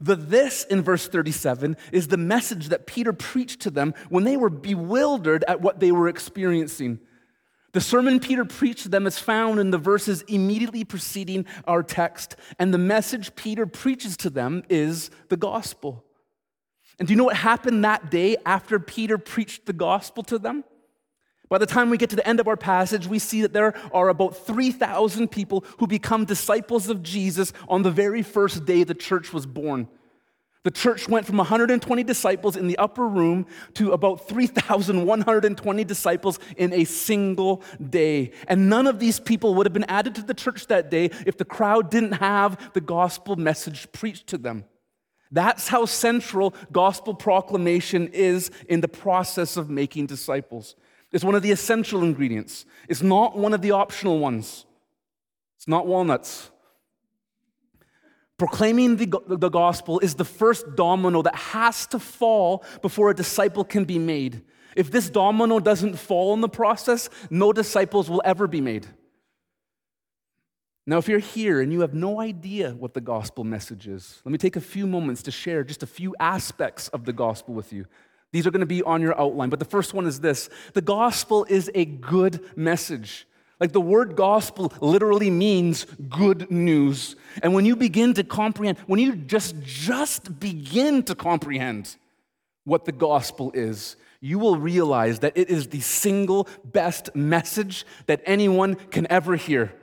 The 0.00 0.16
this 0.16 0.64
in 0.64 0.80
verse 0.80 1.06
37 1.06 1.76
is 1.92 2.08
the 2.08 2.16
message 2.16 2.68
that 2.68 2.86
Peter 2.86 3.12
preached 3.12 3.60
to 3.60 3.70
them 3.70 3.92
when 4.08 4.24
they 4.24 4.38
were 4.38 4.50
bewildered 4.50 5.44
at 5.46 5.60
what 5.60 5.80
they 5.80 5.92
were 5.92 6.08
experiencing. 6.08 7.00
The 7.72 7.82
sermon 7.82 8.18
Peter 8.18 8.46
preached 8.46 8.84
to 8.84 8.88
them 8.88 9.06
is 9.06 9.18
found 9.18 9.60
in 9.60 9.72
the 9.72 9.76
verses 9.78 10.22
immediately 10.22 10.84
preceding 10.84 11.44
our 11.66 11.82
text, 11.82 12.36
and 12.58 12.72
the 12.72 12.78
message 12.78 13.36
Peter 13.36 13.66
preaches 13.66 14.16
to 14.18 14.30
them 14.30 14.62
is 14.70 15.10
the 15.28 15.36
gospel. 15.36 16.06
And 16.98 17.06
do 17.06 17.12
you 17.12 17.18
know 17.18 17.24
what 17.24 17.36
happened 17.36 17.84
that 17.84 18.10
day 18.10 18.36
after 18.44 18.78
Peter 18.78 19.18
preached 19.18 19.66
the 19.66 19.72
gospel 19.72 20.22
to 20.24 20.38
them? 20.38 20.64
By 21.48 21.58
the 21.58 21.66
time 21.66 21.88
we 21.88 21.96
get 21.96 22.10
to 22.10 22.16
the 22.16 22.28
end 22.28 22.40
of 22.40 22.48
our 22.48 22.56
passage, 22.56 23.06
we 23.06 23.18
see 23.18 23.42
that 23.42 23.52
there 23.52 23.74
are 23.92 24.08
about 24.08 24.36
3,000 24.36 25.28
people 25.28 25.64
who 25.78 25.86
become 25.86 26.24
disciples 26.24 26.88
of 26.88 27.02
Jesus 27.02 27.52
on 27.68 27.82
the 27.82 27.90
very 27.90 28.22
first 28.22 28.66
day 28.66 28.84
the 28.84 28.94
church 28.94 29.32
was 29.32 29.46
born. 29.46 29.88
The 30.64 30.70
church 30.72 31.08
went 31.08 31.24
from 31.24 31.38
120 31.38 32.02
disciples 32.02 32.56
in 32.56 32.66
the 32.66 32.76
upper 32.76 33.08
room 33.08 33.46
to 33.74 33.92
about 33.92 34.28
3,120 34.28 35.84
disciples 35.84 36.38
in 36.58 36.74
a 36.74 36.84
single 36.84 37.62
day. 37.88 38.32
And 38.48 38.68
none 38.68 38.86
of 38.86 38.98
these 38.98 39.18
people 39.20 39.54
would 39.54 39.64
have 39.64 39.72
been 39.72 39.84
added 39.84 40.16
to 40.16 40.22
the 40.22 40.34
church 40.34 40.66
that 40.66 40.90
day 40.90 41.10
if 41.24 41.38
the 41.38 41.44
crowd 41.46 41.90
didn't 41.90 42.12
have 42.12 42.72
the 42.74 42.82
gospel 42.82 43.36
message 43.36 43.90
preached 43.92 44.26
to 44.26 44.36
them. 44.36 44.64
That's 45.30 45.68
how 45.68 45.84
central 45.84 46.54
gospel 46.72 47.14
proclamation 47.14 48.08
is 48.08 48.50
in 48.68 48.80
the 48.80 48.88
process 48.88 49.56
of 49.56 49.68
making 49.68 50.06
disciples. 50.06 50.74
It's 51.12 51.24
one 51.24 51.34
of 51.34 51.42
the 51.42 51.50
essential 51.50 52.02
ingredients. 52.02 52.66
It's 52.88 53.02
not 53.02 53.36
one 53.36 53.54
of 53.54 53.62
the 53.62 53.72
optional 53.72 54.18
ones. 54.18 54.66
It's 55.56 55.68
not 55.68 55.86
walnuts. 55.86 56.50
Proclaiming 58.38 58.96
the, 58.96 59.20
the 59.26 59.48
gospel 59.48 59.98
is 59.98 60.14
the 60.14 60.24
first 60.24 60.76
domino 60.76 61.22
that 61.22 61.34
has 61.34 61.86
to 61.88 61.98
fall 61.98 62.64
before 62.82 63.10
a 63.10 63.14
disciple 63.14 63.64
can 63.64 63.84
be 63.84 63.98
made. 63.98 64.42
If 64.76 64.92
this 64.92 65.10
domino 65.10 65.58
doesn't 65.58 65.98
fall 65.98 66.34
in 66.34 66.40
the 66.40 66.48
process, 66.48 67.10
no 67.30 67.52
disciples 67.52 68.08
will 68.08 68.22
ever 68.24 68.46
be 68.46 68.60
made. 68.60 68.86
Now, 70.88 70.96
if 70.96 71.06
you're 71.06 71.18
here 71.18 71.60
and 71.60 71.70
you 71.70 71.82
have 71.82 71.92
no 71.92 72.18
idea 72.18 72.70
what 72.70 72.94
the 72.94 73.02
gospel 73.02 73.44
message 73.44 73.86
is, 73.86 74.22
let 74.24 74.32
me 74.32 74.38
take 74.38 74.56
a 74.56 74.60
few 74.60 74.86
moments 74.86 75.22
to 75.24 75.30
share 75.30 75.62
just 75.62 75.82
a 75.82 75.86
few 75.86 76.16
aspects 76.18 76.88
of 76.88 77.04
the 77.04 77.12
gospel 77.12 77.52
with 77.52 77.74
you. 77.74 77.84
These 78.32 78.46
are 78.46 78.50
going 78.50 78.60
to 78.60 78.66
be 78.66 78.82
on 78.82 79.02
your 79.02 79.18
outline, 79.20 79.50
but 79.50 79.58
the 79.58 79.66
first 79.66 79.92
one 79.92 80.06
is 80.06 80.20
this 80.20 80.48
the 80.72 80.80
gospel 80.80 81.44
is 81.50 81.70
a 81.74 81.84
good 81.84 82.42
message. 82.56 83.26
Like 83.60 83.72
the 83.72 83.82
word 83.82 84.16
gospel 84.16 84.72
literally 84.80 85.28
means 85.28 85.84
good 86.08 86.50
news. 86.50 87.16
And 87.42 87.52
when 87.52 87.66
you 87.66 87.76
begin 87.76 88.14
to 88.14 88.24
comprehend, 88.24 88.78
when 88.86 88.98
you 88.98 89.14
just 89.14 89.60
just 89.60 90.40
begin 90.40 91.02
to 91.02 91.14
comprehend 91.14 91.96
what 92.64 92.86
the 92.86 92.92
gospel 92.92 93.52
is, 93.52 93.96
you 94.22 94.38
will 94.38 94.56
realize 94.56 95.18
that 95.18 95.36
it 95.36 95.50
is 95.50 95.68
the 95.68 95.80
single 95.80 96.48
best 96.64 97.14
message 97.14 97.84
that 98.06 98.22
anyone 98.24 98.74
can 98.74 99.06
ever 99.10 99.36
hear. 99.36 99.74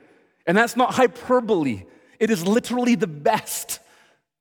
And 0.45 0.57
that's 0.57 0.75
not 0.75 0.93
hyperbole, 0.93 1.85
it 2.19 2.29
is 2.29 2.45
literally 2.45 2.95
the 2.95 3.07
best. 3.07 3.79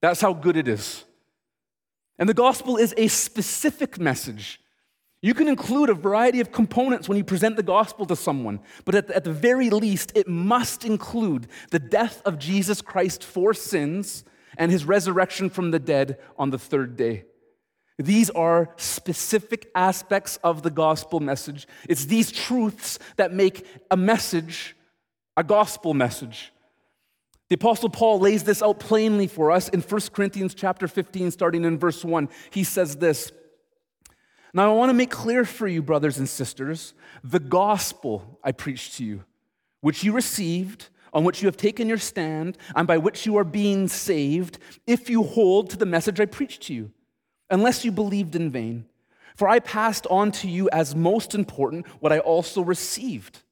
That's 0.01 0.21
how 0.21 0.35
good 0.35 0.57
it 0.57 0.69
is. 0.69 1.05
And 2.19 2.29
the 2.29 2.35
gospel 2.35 2.77
is 2.77 2.95
a 2.97 3.09
specific 3.09 3.99
message. 3.99 4.61
You 5.23 5.33
can 5.33 5.49
include 5.49 5.89
a 5.89 5.95
variety 5.95 6.41
of 6.41 6.53
components 6.53 7.09
when 7.09 7.17
you 7.17 7.25
present 7.25 7.57
the 7.57 7.63
gospel 7.63 8.05
to 8.07 8.15
someone, 8.15 8.61
but 8.85 8.95
at 8.95 9.09
the, 9.09 9.17
at 9.17 9.25
the 9.25 9.33
very 9.33 9.71
least, 9.71 10.13
it 10.15 10.29
must 10.29 10.85
include 10.85 11.47
the 11.71 11.79
death 11.79 12.21
of 12.27 12.39
Jesus 12.39 12.83
Christ 12.83 13.25
for 13.25 13.55
sins 13.55 14.25
and 14.59 14.71
his 14.71 14.85
resurrection 14.85 15.49
from 15.49 15.71
the 15.71 15.79
dead 15.79 16.19
on 16.37 16.51
the 16.51 16.59
third 16.59 16.97
day. 16.97 17.25
These 17.99 18.29
are 18.31 18.75
specific 18.77 19.71
aspects 19.75 20.39
of 20.45 20.63
the 20.63 20.71
gospel 20.71 21.21
message. 21.21 21.67
It's 21.89 22.05
these 22.05 22.31
truths 22.31 22.99
that 23.17 23.33
make 23.33 23.67
a 23.91 23.97
message 23.97 24.77
a 25.37 25.45
gospel 25.45 25.95
message. 25.95 26.53
The 27.49 27.57
apostle 27.57 27.91
Paul 27.91 28.21
lays 28.21 28.45
this 28.45 28.63
out 28.63 28.81
plainly 28.81 29.27
for 29.27 29.51
us 29.51 29.69
in 29.69 29.81
1 29.81 30.01
Corinthians 30.13 30.55
chapter 30.55 30.89
15 30.89 31.31
starting 31.31 31.65
in 31.65 31.79
verse 31.79 32.05
1. 32.05 32.29
He 32.51 32.65
says 32.65 32.97
this: 32.97 33.33
Now 34.53 34.71
I 34.71 34.75
want 34.75 34.91
to 34.91 34.95
make 34.95 35.11
clear 35.11 35.45
for 35.45 35.69
you 35.69 35.83
brothers 35.83 36.19
and 36.19 36.29
sisters 36.29 36.95
the 37.23 37.41
gospel 37.41 38.39
I 38.43 38.53
preached 38.53 38.95
to 38.95 39.05
you, 39.05 39.25
which 39.81 40.05
you 40.05 40.13
received, 40.13 40.89
on 41.13 41.25
which 41.25 41.43
you 41.43 41.47
have 41.47 41.57
taken 41.57 41.89
your 41.89 41.99
stand, 41.99 42.57
and 42.75 42.87
by 42.87 42.99
which 42.99 43.27
you 43.27 43.37
are 43.37 43.45
being 43.45 43.89
saved, 43.89 44.59
if 44.87 45.11
you 45.11 45.23
hold 45.23 45.71
to 45.71 45.77
the 45.77 45.87
message 45.87 46.21
I 46.21 46.27
preached 46.27 46.63
to 46.65 46.75
you, 46.75 46.93
unless 47.51 47.85
you 47.85 47.93
believed 47.93 48.35
in 48.35 48.51
vain. 48.51 48.87
For 49.37 49.49
I 49.49 49.59
passed 49.59 50.07
on 50.09 50.33
to 50.33 50.49
you 50.49 50.71
as 50.71 50.95
most 50.95 51.35
important 51.35 51.87
what 52.01 52.13
I 52.13 52.21
also 52.21 52.63
received 52.63 53.44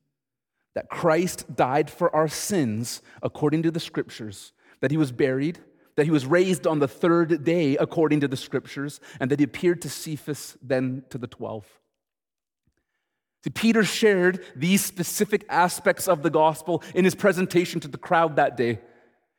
that 0.75 0.89
Christ 0.89 1.55
died 1.55 1.91
for 1.91 2.15
our 2.15 2.29
sins 2.29 3.03
according 3.23 3.63
to 3.65 3.71
the 3.71 3.81
scriptures, 3.81 4.53
that 4.81 4.91
he 4.91 4.97
was 4.97 5.13
buried, 5.13 5.61
that 5.97 6.05
he 6.05 6.11
was 6.11 6.25
raised 6.25 6.67
on 6.67 6.79
the 6.79 6.89
third 6.89 7.45
day 7.45 7.77
according 7.77 8.21
to 8.21 8.29
the 8.29 8.37
scriptures, 8.37 9.01
and 9.21 9.31
that 9.31 9.39
he 9.39 9.45
appeared 9.45 9.83
to 9.83 9.91
Cephas, 9.91 10.57
then 10.63 11.05
to 11.11 11.19
the 11.19 11.27
twelve. 11.27 11.67
See, 13.45 13.51
Peter 13.51 13.85
shared 13.85 14.45
these 14.55 14.85
specific 14.85 15.45
aspects 15.49 16.09
of 16.09 16.23
the 16.23 16.31
gospel 16.31 16.83
in 16.95 17.05
his 17.05 17.15
presentation 17.15 17.81
to 17.81 17.89
the 17.89 17.99
crowd 17.99 18.37
that 18.37 18.57
day. 18.57 18.79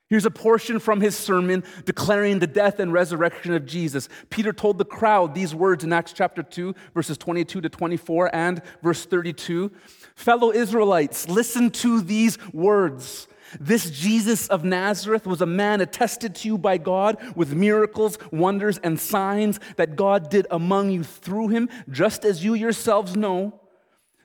Here's 0.10 0.26
a 0.26 0.32
portion 0.32 0.80
from 0.80 1.02
his 1.02 1.18
sermon 1.18 1.64
declaring 1.86 2.40
the 2.40 2.48
death 2.48 2.80
and 2.80 2.94
resurrection 2.94 3.54
of 3.54 3.66
Jesus. 3.66 4.10
Peter 4.30 4.54
told 4.54 4.78
the 4.78 4.86
crowd 4.86 5.34
these 5.34 5.56
words 5.56 5.84
in 5.84 5.94
Acts 5.94 6.14
chapter 6.14 6.44
2, 6.44 6.76
verses 6.94 7.18
22 7.18 7.62
to 7.62 7.70
24 7.70 8.36
and 8.36 8.62
verse 8.84 9.06
32. 9.06 9.72
Fellow 10.16 10.52
Israelites, 10.52 11.28
listen 11.30 11.72
to 11.72 12.02
these 12.02 12.38
words. 12.54 13.28
This 13.60 13.90
Jesus 13.90 14.48
of 14.48 14.64
Nazareth 14.64 15.26
was 15.26 15.42
a 15.42 15.46
man 15.46 15.82
attested 15.82 16.36
to 16.36 16.48
you 16.48 16.58
by 16.58 16.78
God 16.78 17.18
with 17.36 17.54
miracles, 17.54 18.18
wonders, 18.32 18.78
and 18.80 19.00
signs 19.00 19.60
that 19.78 19.96
God 19.96 20.30
did 20.30 20.48
among 20.52 20.92
you 20.92 21.04
through 21.04 21.50
him, 21.50 21.70
just 21.90 22.26
as 22.26 22.44
you 22.44 22.54
yourselves 22.54 23.16
know. 23.16 23.60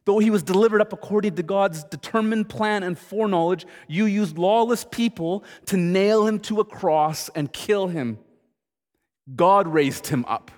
Though 0.08 0.20
he 0.20 0.30
was 0.30 0.42
delivered 0.42 0.80
up 0.80 0.94
according 0.94 1.34
to 1.34 1.42
God's 1.42 1.84
determined 1.84 2.48
plan 2.48 2.82
and 2.82 2.98
foreknowledge, 2.98 3.66
you 3.88 4.06
used 4.06 4.38
lawless 4.38 4.82
people 4.82 5.44
to 5.66 5.76
nail 5.76 6.26
him 6.26 6.40
to 6.40 6.60
a 6.60 6.64
cross 6.64 7.28
and 7.34 7.52
kill 7.52 7.88
him. 7.88 8.18
God 9.36 9.68
raised 9.68 10.06
him 10.06 10.24
up, 10.26 10.50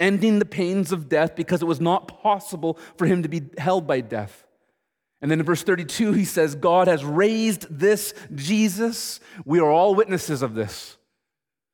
ending 0.00 0.40
the 0.40 0.44
pains 0.44 0.90
of 0.90 1.08
death 1.08 1.36
because 1.36 1.62
it 1.62 1.66
was 1.66 1.80
not 1.80 2.08
possible 2.08 2.76
for 2.98 3.06
him 3.06 3.22
to 3.22 3.28
be 3.28 3.42
held 3.56 3.86
by 3.86 4.00
death. 4.00 4.48
And 5.20 5.30
then 5.30 5.38
in 5.38 5.46
verse 5.46 5.62
32, 5.62 6.14
he 6.14 6.24
says, 6.24 6.56
God 6.56 6.88
has 6.88 7.04
raised 7.04 7.68
this 7.70 8.12
Jesus. 8.34 9.20
We 9.44 9.60
are 9.60 9.70
all 9.70 9.94
witnesses 9.94 10.42
of 10.42 10.54
this. 10.54 10.96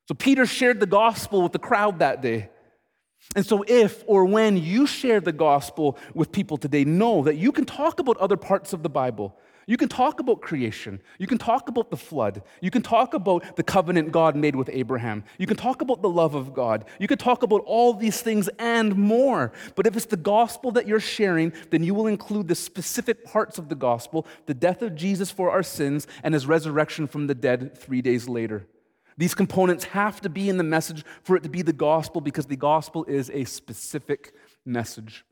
So 0.09 0.15
Peter 0.15 0.45
shared 0.45 0.79
the 0.79 0.85
gospel 0.85 1.41
with 1.41 1.53
the 1.53 1.59
crowd 1.59 2.01
that 2.01 2.21
day. 2.21 2.51
And 3.37 3.45
so, 3.45 3.65
if 3.69 4.05
or 4.07 4.25
when 4.25 4.57
you 4.57 4.87
share 4.87 5.21
the 5.21 5.33
gospel 5.33 5.99
with 6.15 6.33
people 6.33 6.57
today, 6.57 6.85
know 6.85 7.23
that 7.25 7.37
you 7.37 7.53
can 7.53 7.67
talk 7.67 8.01
about 8.01 8.17
other 8.17 8.37
parts 8.37 8.73
of 8.73 8.83
the 8.83 8.89
Bible. 8.89 9.37
You 9.69 9.77
can 9.77 9.91
talk 9.91 10.19
about 10.19 10.41
creation. 10.41 10.99
You 11.19 11.27
can 11.27 11.37
talk 11.37 11.69
about 11.69 11.91
the 11.91 11.97
flood. 11.99 12.43
You 12.63 12.71
can 12.71 12.81
talk 12.81 13.13
about 13.13 13.55
the 13.57 13.63
covenant 13.63 14.13
God 14.13 14.35
made 14.35 14.57
with 14.57 14.71
Abraham. 14.73 15.25
You 15.37 15.47
can 15.47 15.59
talk 15.59 15.83
about 15.83 16.01
the 16.01 16.09
love 16.09 16.35
of 16.35 16.55
God. 16.55 16.87
You 16.99 17.07
can 17.07 17.19
talk 17.19 17.43
about 17.43 17.63
all 17.67 17.93
these 17.93 18.23
things 18.23 18.49
and 18.59 18.97
more. 18.97 19.53
But 19.75 19.87
if 19.87 19.95
it's 19.95 20.07
the 20.07 20.17
gospel 20.17 20.71
that 20.71 20.89
you're 20.89 20.99
sharing, 20.99 21.53
then 21.69 21.83
you 21.83 21.93
will 21.93 22.07
include 22.07 22.49
the 22.49 22.55
specific 22.55 23.27
parts 23.27 23.59
of 23.59 23.69
the 23.69 23.75
gospel 23.75 24.27
the 24.47 24.55
death 24.55 24.81
of 24.81 24.95
Jesus 24.95 25.31
for 25.31 25.51
our 25.51 25.63
sins 25.63 26.07
and 26.23 26.33
his 26.33 26.47
resurrection 26.47 27.07
from 27.07 27.27
the 27.27 27.35
dead 27.35 27.77
three 27.77 28.01
days 28.01 28.27
later. 28.27 28.67
These 29.19 29.35
components 29.35 29.85
have 29.87 30.21
to 30.21 30.29
be 30.29 30.49
in 30.49 30.59
the 30.59 30.65
message 30.65 31.05
for 31.25 31.37
it 31.37 31.43
to 31.43 31.49
be 31.49 31.63
the 31.63 31.73
gospel 31.73 32.21
because 32.21 32.47
the 32.47 32.57
gospel 32.57 33.05
is 33.05 33.31
a 33.31 33.45
specific 33.45 34.33
message. 34.65 35.25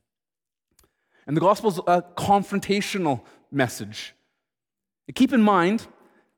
And 1.26 1.36
the 1.36 1.40
gospel 1.40 1.70
is 1.70 1.78
a 1.86 2.02
confrontational 2.02 3.22
message. 3.50 4.14
keep 5.14 5.32
in 5.32 5.40
mind 5.40 5.86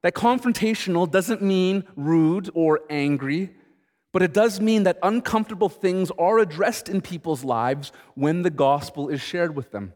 that 0.03 0.15
confrontational 0.15 1.11
doesn't 1.11 1.41
mean 1.41 1.85
rude 1.97 2.51
or 2.55 2.83
angry, 2.91 3.51
but 4.13 4.23
it 4.23 4.35
does 4.35 4.61
mean 4.61 4.83
that 4.83 4.99
uncomfortable 5.03 5.71
things 5.71 6.11
are 6.19 6.39
addressed 6.39 6.91
in 6.91 7.01
people's 7.01 7.45
lives 7.45 7.93
when 8.15 8.43
the 8.43 8.51
gospel 8.51 9.09
is 9.09 9.23
shared 9.23 9.57
with 9.57 9.71
them. 9.71 9.95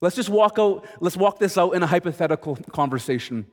Let's 0.00 0.16
just 0.16 0.30
walk 0.30 0.58
out, 0.58 0.86
let's 1.00 1.16
walk 1.18 1.38
this 1.38 1.58
out 1.58 1.72
in 1.72 1.82
a 1.82 1.86
hypothetical 1.86 2.56
conversation. 2.72 3.46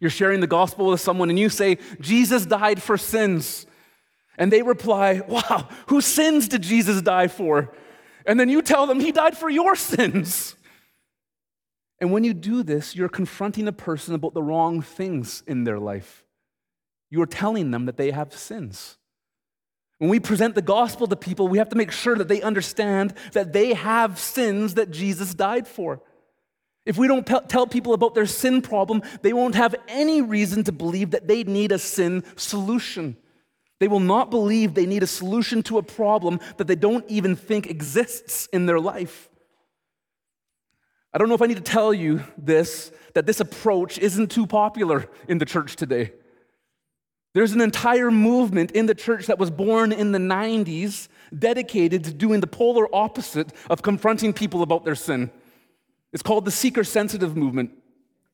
You're 0.00 0.10
sharing 0.10 0.40
the 0.40 0.46
gospel 0.46 0.86
with 0.86 1.00
someone 1.00 1.30
and 1.30 1.38
you 1.38 1.48
say, 1.48 1.78
Jesus 2.00 2.46
died 2.46 2.82
for 2.82 2.98
sins. 2.98 3.66
And 4.36 4.52
they 4.52 4.62
reply, 4.62 5.20
Wow, 5.28 5.68
whose 5.86 6.06
sins 6.06 6.48
did 6.48 6.62
Jesus 6.62 7.02
die 7.02 7.28
for? 7.28 7.74
And 8.26 8.40
then 8.40 8.48
you 8.48 8.62
tell 8.62 8.86
them, 8.86 9.00
He 9.00 9.12
died 9.12 9.36
for 9.36 9.48
your 9.48 9.76
sins. 9.76 10.56
And 12.00 12.12
when 12.12 12.24
you 12.24 12.34
do 12.34 12.62
this, 12.62 12.96
you're 12.96 13.08
confronting 13.08 13.68
a 13.68 13.72
person 13.72 14.14
about 14.14 14.34
the 14.34 14.42
wrong 14.42 14.82
things 14.82 15.42
in 15.46 15.64
their 15.64 15.78
life. 15.78 16.24
You're 17.10 17.26
telling 17.26 17.70
them 17.70 17.86
that 17.86 17.96
they 17.96 18.10
have 18.10 18.34
sins. 18.34 18.98
When 19.98 20.10
we 20.10 20.18
present 20.18 20.54
the 20.54 20.62
gospel 20.62 21.06
to 21.06 21.16
people, 21.16 21.46
we 21.46 21.58
have 21.58 21.68
to 21.68 21.76
make 21.76 21.92
sure 21.92 22.16
that 22.16 22.28
they 22.28 22.42
understand 22.42 23.14
that 23.32 23.52
they 23.52 23.74
have 23.74 24.18
sins 24.18 24.74
that 24.74 24.90
Jesus 24.90 25.34
died 25.34 25.68
for. 25.68 26.02
If 26.86 26.98
we 26.98 27.08
don't 27.08 27.26
tell 27.26 27.66
people 27.66 27.94
about 27.94 28.14
their 28.14 28.26
sin 28.26 28.60
problem, 28.60 29.02
they 29.22 29.32
won't 29.32 29.54
have 29.54 29.74
any 29.88 30.20
reason 30.20 30.64
to 30.64 30.72
believe 30.72 31.12
that 31.12 31.26
they 31.26 31.42
need 31.42 31.72
a 31.72 31.78
sin 31.78 32.24
solution. 32.36 33.16
They 33.80 33.88
will 33.88 34.00
not 34.00 34.30
believe 34.30 34.74
they 34.74 34.86
need 34.86 35.02
a 35.02 35.06
solution 35.06 35.62
to 35.64 35.78
a 35.78 35.82
problem 35.82 36.40
that 36.58 36.66
they 36.66 36.74
don't 36.74 37.04
even 37.10 37.36
think 37.36 37.66
exists 37.66 38.46
in 38.52 38.66
their 38.66 38.80
life. 38.80 39.30
I 41.12 41.18
don't 41.18 41.28
know 41.28 41.34
if 41.34 41.42
I 41.42 41.46
need 41.46 41.56
to 41.56 41.62
tell 41.62 41.94
you 41.94 42.22
this, 42.36 42.92
that 43.14 43.24
this 43.24 43.40
approach 43.40 43.98
isn't 43.98 44.30
too 44.30 44.46
popular 44.46 45.08
in 45.28 45.38
the 45.38 45.44
church 45.44 45.76
today. 45.76 46.12
There's 47.32 47.52
an 47.52 47.60
entire 47.60 48.10
movement 48.10 48.72
in 48.72 48.86
the 48.86 48.94
church 48.94 49.26
that 49.26 49.38
was 49.38 49.50
born 49.50 49.90
in 49.90 50.12
the 50.12 50.18
90s 50.18 51.08
dedicated 51.36 52.04
to 52.04 52.12
doing 52.12 52.40
the 52.40 52.46
polar 52.46 52.94
opposite 52.94 53.52
of 53.70 53.82
confronting 53.82 54.32
people 54.32 54.62
about 54.62 54.84
their 54.84 54.94
sin. 54.94 55.30
It's 56.14 56.22
called 56.22 56.44
the 56.44 56.50
seeker 56.52 56.84
sensitive 56.84 57.36
movement. 57.36 57.72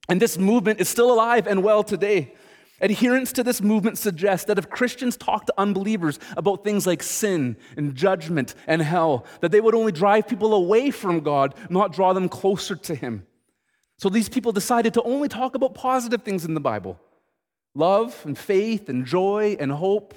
And 0.08 0.20
this 0.20 0.36
movement 0.36 0.80
is 0.80 0.88
still 0.88 1.12
alive 1.12 1.46
and 1.46 1.64
well 1.64 1.82
today. 1.82 2.34
Adherence 2.82 3.32
to 3.32 3.42
this 3.42 3.60
movement 3.62 3.98
suggests 3.98 4.46
that 4.46 4.58
if 4.58 4.70
Christians 4.70 5.16
talk 5.16 5.46
to 5.46 5.54
unbelievers 5.58 6.18
about 6.36 6.62
things 6.62 6.86
like 6.86 7.02
sin 7.02 7.56
and 7.76 7.94
judgment 7.94 8.54
and 8.66 8.82
hell, 8.82 9.24
that 9.40 9.50
they 9.50 9.60
would 9.60 9.74
only 9.74 9.92
drive 9.92 10.28
people 10.28 10.54
away 10.54 10.90
from 10.90 11.20
God, 11.20 11.54
not 11.68 11.92
draw 11.92 12.12
them 12.12 12.28
closer 12.28 12.76
to 12.76 12.94
Him. 12.94 13.26
So 13.96 14.08
these 14.08 14.28
people 14.28 14.52
decided 14.52 14.94
to 14.94 15.02
only 15.02 15.28
talk 15.28 15.54
about 15.54 15.74
positive 15.74 16.22
things 16.22 16.44
in 16.44 16.54
the 16.54 16.60
Bible 16.60 17.00
love 17.74 18.20
and 18.24 18.36
faith 18.36 18.88
and 18.88 19.06
joy 19.06 19.56
and 19.58 19.72
hope. 19.72 20.14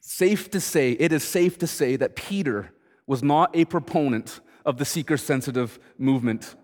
Safe 0.00 0.50
to 0.50 0.60
say, 0.60 0.92
it 0.92 1.12
is 1.12 1.24
safe 1.24 1.58
to 1.58 1.66
say 1.66 1.96
that 1.96 2.16
Peter 2.16 2.72
was 3.06 3.22
not 3.22 3.50
a 3.54 3.64
proponent 3.64 4.40
of 4.64 4.78
the 4.78 4.84
seeker 4.84 5.16
sensitive 5.16 5.78
movement. 5.98 6.54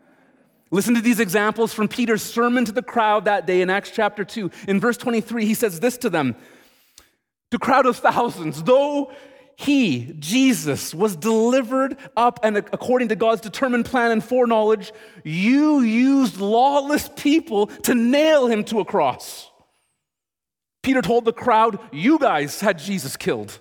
Listen 0.70 0.94
to 0.94 1.00
these 1.00 1.20
examples 1.20 1.74
from 1.74 1.88
Peter's 1.88 2.22
sermon 2.22 2.64
to 2.64 2.72
the 2.72 2.82
crowd 2.82 3.24
that 3.24 3.46
day 3.46 3.60
in 3.60 3.70
Acts 3.70 3.90
chapter 3.90 4.24
2. 4.24 4.50
In 4.68 4.80
verse 4.80 4.96
23, 4.96 5.44
he 5.44 5.54
says 5.54 5.80
this 5.80 5.98
to 5.98 6.10
them 6.10 6.36
To 7.50 7.58
crowd 7.58 7.86
of 7.86 7.96
thousands, 7.96 8.62
though 8.62 9.12
he, 9.56 10.14
Jesus, 10.18 10.94
was 10.94 11.16
delivered 11.16 11.98
up 12.16 12.40
and 12.42 12.56
according 12.56 13.08
to 13.08 13.16
God's 13.16 13.42
determined 13.42 13.84
plan 13.84 14.10
and 14.10 14.24
foreknowledge, 14.24 14.92
you 15.24 15.80
used 15.80 16.38
lawless 16.38 17.10
people 17.14 17.66
to 17.66 17.94
nail 17.94 18.46
him 18.46 18.64
to 18.64 18.80
a 18.80 18.84
cross. 18.84 19.50
Peter 20.82 21.02
told 21.02 21.24
the 21.24 21.32
crowd, 21.32 21.78
You 21.92 22.18
guys 22.18 22.60
had 22.60 22.78
Jesus 22.78 23.16
killed. 23.16 23.60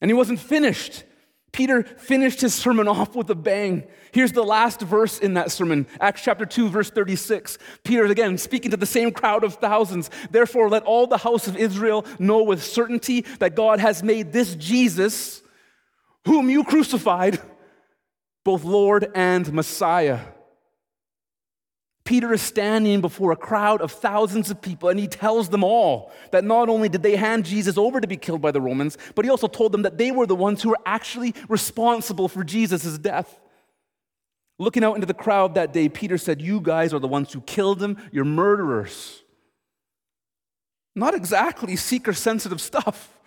And 0.00 0.08
he 0.08 0.14
wasn't 0.14 0.40
finished. 0.40 1.04
Peter 1.52 1.82
finished 1.82 2.40
his 2.40 2.54
sermon 2.54 2.86
off 2.86 3.16
with 3.16 3.28
a 3.30 3.34
bang. 3.34 3.84
Here's 4.12 4.32
the 4.32 4.44
last 4.44 4.80
verse 4.80 5.18
in 5.18 5.34
that 5.34 5.50
sermon, 5.50 5.86
Acts 6.00 6.22
chapter 6.22 6.46
2, 6.46 6.68
verse 6.68 6.90
36. 6.90 7.58
Peter, 7.84 8.04
again, 8.04 8.38
speaking 8.38 8.70
to 8.70 8.76
the 8.76 8.86
same 8.86 9.10
crowd 9.10 9.42
of 9.42 9.54
thousands. 9.54 10.10
Therefore, 10.30 10.68
let 10.68 10.84
all 10.84 11.06
the 11.06 11.18
house 11.18 11.48
of 11.48 11.56
Israel 11.56 12.04
know 12.18 12.42
with 12.42 12.62
certainty 12.62 13.22
that 13.40 13.56
God 13.56 13.80
has 13.80 14.02
made 14.02 14.32
this 14.32 14.54
Jesus, 14.54 15.42
whom 16.24 16.50
you 16.50 16.64
crucified, 16.64 17.40
both 18.44 18.64
Lord 18.64 19.10
and 19.14 19.52
Messiah. 19.52 20.20
Peter 22.10 22.32
is 22.32 22.42
standing 22.42 23.00
before 23.00 23.30
a 23.30 23.36
crowd 23.36 23.80
of 23.80 23.92
thousands 23.92 24.50
of 24.50 24.60
people, 24.60 24.88
and 24.88 24.98
he 24.98 25.06
tells 25.06 25.48
them 25.48 25.62
all 25.62 26.10
that 26.32 26.42
not 26.42 26.68
only 26.68 26.88
did 26.88 27.04
they 27.04 27.14
hand 27.14 27.44
Jesus 27.44 27.78
over 27.78 28.00
to 28.00 28.08
be 28.08 28.16
killed 28.16 28.42
by 28.42 28.50
the 28.50 28.60
Romans, 28.60 28.98
but 29.14 29.24
he 29.24 29.30
also 29.30 29.46
told 29.46 29.70
them 29.70 29.82
that 29.82 29.96
they 29.96 30.10
were 30.10 30.26
the 30.26 30.34
ones 30.34 30.60
who 30.60 30.70
were 30.70 30.80
actually 30.84 31.32
responsible 31.48 32.26
for 32.26 32.42
Jesus' 32.42 32.98
death. 32.98 33.38
Looking 34.58 34.82
out 34.82 34.96
into 34.96 35.06
the 35.06 35.14
crowd 35.14 35.54
that 35.54 35.72
day, 35.72 35.88
Peter 35.88 36.18
said, 36.18 36.42
You 36.42 36.60
guys 36.60 36.92
are 36.92 36.98
the 36.98 37.06
ones 37.06 37.32
who 37.32 37.42
killed 37.42 37.80
him, 37.80 37.96
you're 38.10 38.24
murderers. 38.24 39.22
Not 40.96 41.14
exactly 41.14 41.76
seeker 41.76 42.12
sensitive 42.12 42.60
stuff. 42.60 43.20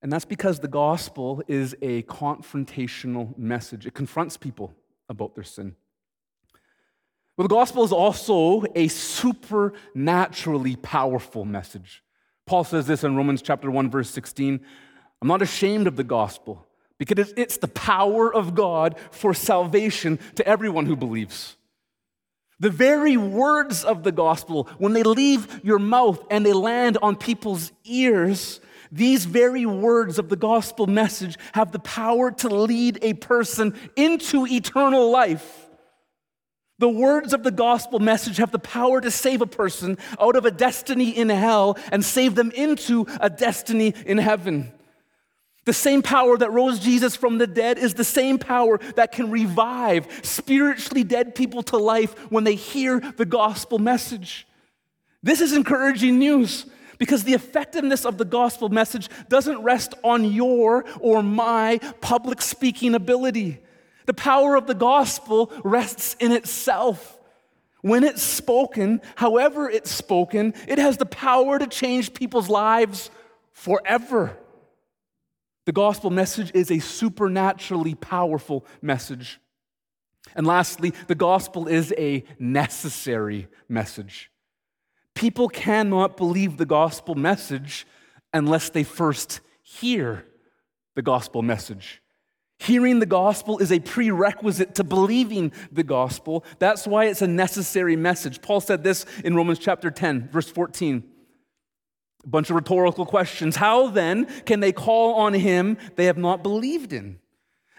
And 0.00 0.12
that's 0.12 0.24
because 0.24 0.60
the 0.60 0.68
gospel 0.68 1.42
is 1.48 1.74
a 1.82 2.04
confrontational 2.04 3.36
message, 3.36 3.84
it 3.84 3.94
confronts 3.94 4.36
people 4.36 4.76
about 5.08 5.34
their 5.34 5.42
sin. 5.42 5.74
Well, 7.36 7.48
the 7.48 7.54
gospel 7.54 7.82
is 7.84 7.92
also 7.92 8.64
a 8.74 8.88
supernaturally 8.88 10.76
powerful 10.76 11.44
message. 11.44 12.02
Paul 12.46 12.64
says 12.64 12.86
this 12.86 13.04
in 13.04 13.16
Romans 13.16 13.40
chapter 13.40 13.70
1 13.70 13.90
verse 13.90 14.10
16, 14.10 14.60
I'm 15.20 15.28
not 15.28 15.40
ashamed 15.40 15.86
of 15.86 15.96
the 15.96 16.04
gospel 16.04 16.66
because 16.98 17.32
it's 17.36 17.56
the 17.56 17.68
power 17.68 18.32
of 18.32 18.54
God 18.54 18.96
for 19.10 19.32
salvation 19.32 20.18
to 20.34 20.46
everyone 20.46 20.86
who 20.86 20.96
believes. 20.96 21.56
The 22.60 22.70
very 22.70 23.16
words 23.16 23.82
of 23.82 24.02
the 24.02 24.12
gospel, 24.12 24.68
when 24.78 24.92
they 24.92 25.02
leave 25.02 25.64
your 25.64 25.78
mouth 25.78 26.24
and 26.30 26.44
they 26.44 26.52
land 26.52 26.98
on 27.02 27.16
people's 27.16 27.72
ears, 27.84 28.60
these 28.92 29.24
very 29.24 29.64
words 29.64 30.18
of 30.18 30.28
the 30.28 30.36
gospel 30.36 30.86
message 30.86 31.38
have 31.54 31.72
the 31.72 31.78
power 31.78 32.30
to 32.30 32.48
lead 32.48 32.98
a 33.02 33.14
person 33.14 33.74
into 33.96 34.46
eternal 34.46 35.10
life. 35.10 35.61
The 36.82 36.88
words 36.88 37.32
of 37.32 37.44
the 37.44 37.52
gospel 37.52 38.00
message 38.00 38.38
have 38.38 38.50
the 38.50 38.58
power 38.58 39.00
to 39.00 39.08
save 39.08 39.40
a 39.40 39.46
person 39.46 39.98
out 40.20 40.34
of 40.34 40.44
a 40.44 40.50
destiny 40.50 41.10
in 41.10 41.28
hell 41.28 41.78
and 41.92 42.04
save 42.04 42.34
them 42.34 42.50
into 42.50 43.06
a 43.20 43.30
destiny 43.30 43.94
in 44.04 44.18
heaven. 44.18 44.72
The 45.64 45.74
same 45.74 46.02
power 46.02 46.36
that 46.36 46.50
rose 46.50 46.80
Jesus 46.80 47.14
from 47.14 47.38
the 47.38 47.46
dead 47.46 47.78
is 47.78 47.94
the 47.94 48.02
same 48.02 48.36
power 48.36 48.80
that 48.96 49.12
can 49.12 49.30
revive 49.30 50.08
spiritually 50.24 51.04
dead 51.04 51.36
people 51.36 51.62
to 51.62 51.76
life 51.76 52.18
when 52.32 52.42
they 52.42 52.56
hear 52.56 52.98
the 52.98 53.26
gospel 53.26 53.78
message. 53.78 54.44
This 55.22 55.40
is 55.40 55.52
encouraging 55.52 56.18
news 56.18 56.66
because 56.98 57.22
the 57.22 57.34
effectiveness 57.34 58.04
of 58.04 58.18
the 58.18 58.24
gospel 58.24 58.70
message 58.70 59.08
doesn't 59.28 59.62
rest 59.62 59.94
on 60.02 60.24
your 60.24 60.84
or 60.98 61.22
my 61.22 61.78
public 62.00 62.42
speaking 62.42 62.96
ability. 62.96 63.60
The 64.12 64.16
power 64.20 64.56
of 64.56 64.66
the 64.66 64.74
gospel 64.74 65.50
rests 65.64 66.16
in 66.20 66.32
itself. 66.32 67.18
When 67.80 68.04
it's 68.04 68.20
spoken, 68.20 69.00
however 69.16 69.70
it's 69.70 69.90
spoken, 69.90 70.52
it 70.68 70.78
has 70.78 70.98
the 70.98 71.06
power 71.06 71.58
to 71.58 71.66
change 71.66 72.12
people's 72.12 72.50
lives 72.50 73.10
forever. 73.54 74.36
The 75.64 75.72
gospel 75.72 76.10
message 76.10 76.50
is 76.52 76.70
a 76.70 76.78
supernaturally 76.78 77.94
powerful 77.94 78.66
message. 78.82 79.40
And 80.36 80.46
lastly, 80.46 80.92
the 81.06 81.14
gospel 81.14 81.66
is 81.66 81.94
a 81.96 82.22
necessary 82.38 83.48
message. 83.66 84.30
People 85.14 85.48
cannot 85.48 86.18
believe 86.18 86.58
the 86.58 86.66
gospel 86.66 87.14
message 87.14 87.86
unless 88.34 88.68
they 88.68 88.84
first 88.84 89.40
hear 89.62 90.26
the 90.96 91.02
gospel 91.02 91.40
message. 91.40 92.01
Hearing 92.62 93.00
the 93.00 93.06
gospel 93.06 93.58
is 93.58 93.72
a 93.72 93.80
prerequisite 93.80 94.76
to 94.76 94.84
believing 94.84 95.52
the 95.72 95.82
gospel. 95.82 96.44
That's 96.60 96.86
why 96.86 97.06
it's 97.06 97.20
a 97.20 97.26
necessary 97.26 97.96
message. 97.96 98.40
Paul 98.40 98.60
said 98.60 98.84
this 98.84 99.04
in 99.24 99.34
Romans 99.34 99.58
chapter 99.58 99.90
10, 99.90 100.28
verse 100.28 100.48
14. 100.48 101.02
A 102.22 102.28
bunch 102.28 102.50
of 102.50 102.56
rhetorical 102.56 103.04
questions. 103.04 103.56
How 103.56 103.88
then 103.88 104.26
can 104.44 104.60
they 104.60 104.70
call 104.70 105.14
on 105.14 105.34
him 105.34 105.76
they 105.96 106.04
have 106.04 106.18
not 106.18 106.44
believed 106.44 106.92
in? 106.92 107.18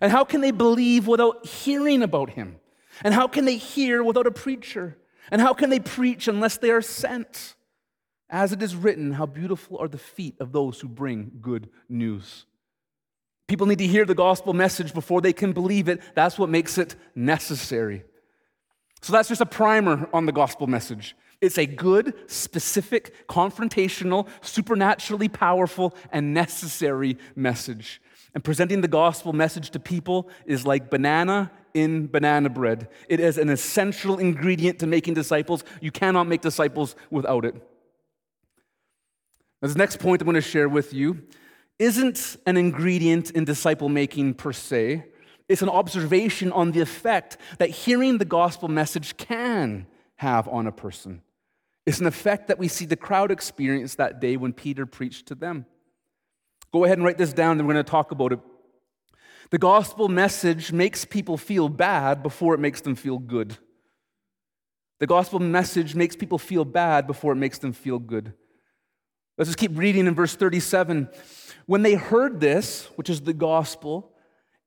And 0.02 0.12
how 0.12 0.26
can 0.26 0.42
they 0.42 0.52
believe 0.52 1.08
without 1.08 1.46
hearing 1.46 2.04
about 2.04 2.32
him? 2.32 2.58
And 3.06 3.14
how 3.14 3.28
can 3.28 3.46
they 3.46 3.56
hear 3.56 4.04
without 4.04 4.28
a 4.28 4.32
preacher? 4.32 4.98
And 5.32 5.40
how 5.40 5.54
can 5.54 5.70
they 5.70 5.80
preach 5.80 6.28
unless 6.28 6.58
they 6.58 6.72
are 6.72 6.82
sent? 6.82 7.56
As 8.30 8.52
it 8.52 8.62
is 8.62 8.76
written, 8.76 9.14
how 9.14 9.28
beautiful 9.28 9.78
are 9.78 9.88
the 9.88 9.98
feet 9.98 10.36
of 10.42 10.52
those 10.52 10.82
who 10.82 10.90
bring 10.90 11.32
good 11.40 11.70
news. 11.88 12.46
People 13.48 13.68
need 13.68 13.80
to 13.80 13.88
hear 13.88 14.06
the 14.06 14.16
gospel 14.16 14.54
message 14.54 14.94
before 14.94 15.22
they 15.22 15.34
can 15.34 15.52
believe 15.52 15.90
it. 15.90 16.02
That's 16.16 16.40
what 16.40 16.50
makes 16.50 16.78
it 16.78 16.96
necessary. 17.16 18.04
So 19.02 19.12
that's 19.12 19.28
just 19.28 19.42
a 19.42 19.46
primer 19.46 20.08
on 20.14 20.26
the 20.26 20.32
gospel 20.32 20.66
message. 20.66 21.16
It's 21.42 21.58
a 21.58 21.66
good, 21.66 22.14
specific, 22.32 23.28
confrontational, 23.28 24.30
supernaturally 24.42 25.28
powerful, 25.28 25.94
and 26.12 26.34
necessary 26.34 27.18
message. 27.36 28.02
And 28.34 28.42
presenting 28.42 28.80
the 28.80 28.88
gospel 28.88 29.34
message 29.34 29.72
to 29.72 29.80
people 29.80 30.30
is 30.46 30.66
like 30.66 30.90
banana 30.90 31.52
in 31.74 32.08
banana 32.08 32.50
bread. 32.50 32.88
It 33.10 33.20
is 33.20 33.38
an 33.38 33.50
essential 33.50 34.20
ingredient 34.20 34.80
to 34.80 34.88
making 34.88 35.16
disciples. 35.16 35.66
You 35.82 35.92
cannot 35.92 36.28
make 36.28 36.40
disciples 36.40 36.96
without 37.12 37.44
it. 37.44 37.56
Now, 37.56 37.62
This 39.68 39.76
next 39.76 40.00
point 40.00 40.22
I'm 40.22 40.26
going 40.26 40.36
to 40.36 40.42
share 40.42 40.70
with 40.70 40.94
you 40.94 41.24
isn't 41.84 42.38
an 42.46 42.56
ingredient 42.56 43.32
in 43.32 43.44
disciple 43.44 43.90
making 43.90 44.34
per 44.34 44.54
se. 44.54 45.04
It's 45.50 45.62
an 45.62 45.70
observation 45.70 46.52
on 46.54 46.72
the 46.72 46.80
effect 46.80 47.38
that 47.58 47.70
hearing 47.70 48.18
the 48.18 48.26
gospel 48.26 48.70
message 48.70 49.18
can 49.18 49.86
have 50.16 50.48
on 50.48 50.66
a 50.66 50.72
person. 50.72 51.22
It's 51.86 52.00
an 52.00 52.08
effect 52.08 52.48
that 52.48 52.58
we 52.58 52.70
see 52.70 52.86
the 52.86 52.96
crowd 52.96 53.32
experience 53.32 53.96
that 53.96 54.22
day 54.22 54.38
when 54.38 54.54
Peter 54.54 54.86
preached 54.86 55.28
to 55.28 55.36
them. 55.36 55.66
Go 56.72 56.86
ahead 56.86 56.98
and 56.98 57.06
write 57.06 57.18
this 57.18 57.34
down, 57.34 57.58
then 57.58 57.68
we're 57.68 57.74
going 57.74 57.86
to 57.86 57.92
talk 57.92 58.12
about 58.12 58.32
it. 58.32 58.40
The 59.52 59.58
gospel 59.58 60.08
message 60.08 60.72
makes 60.72 61.04
people 61.04 61.36
feel 61.36 61.68
bad 61.68 62.24
before 62.24 62.56
it 62.56 62.62
makes 62.62 62.80
them 62.80 62.96
feel 62.96 63.20
good. 63.20 63.58
The 65.00 65.08
gospel 65.08 65.40
message 65.40 65.96
makes 65.96 66.16
people 66.16 66.38
feel 66.38 66.64
bad 66.64 67.08
before 67.08 67.34
it 67.34 67.36
makes 67.36 67.58
them 67.58 67.74
feel 67.74 68.00
good. 68.00 68.34
Let's 69.38 69.50
just 69.50 69.58
keep 69.58 69.78
reading 69.78 70.06
in 70.08 70.14
verse 70.14 70.36
37. 70.36 71.10
When 71.66 71.82
they 71.82 71.96
heard 71.96 72.40
this, 72.40 72.86
which 72.96 73.10
is 73.10 73.22
the 73.22 73.34
gospel, 73.34 74.14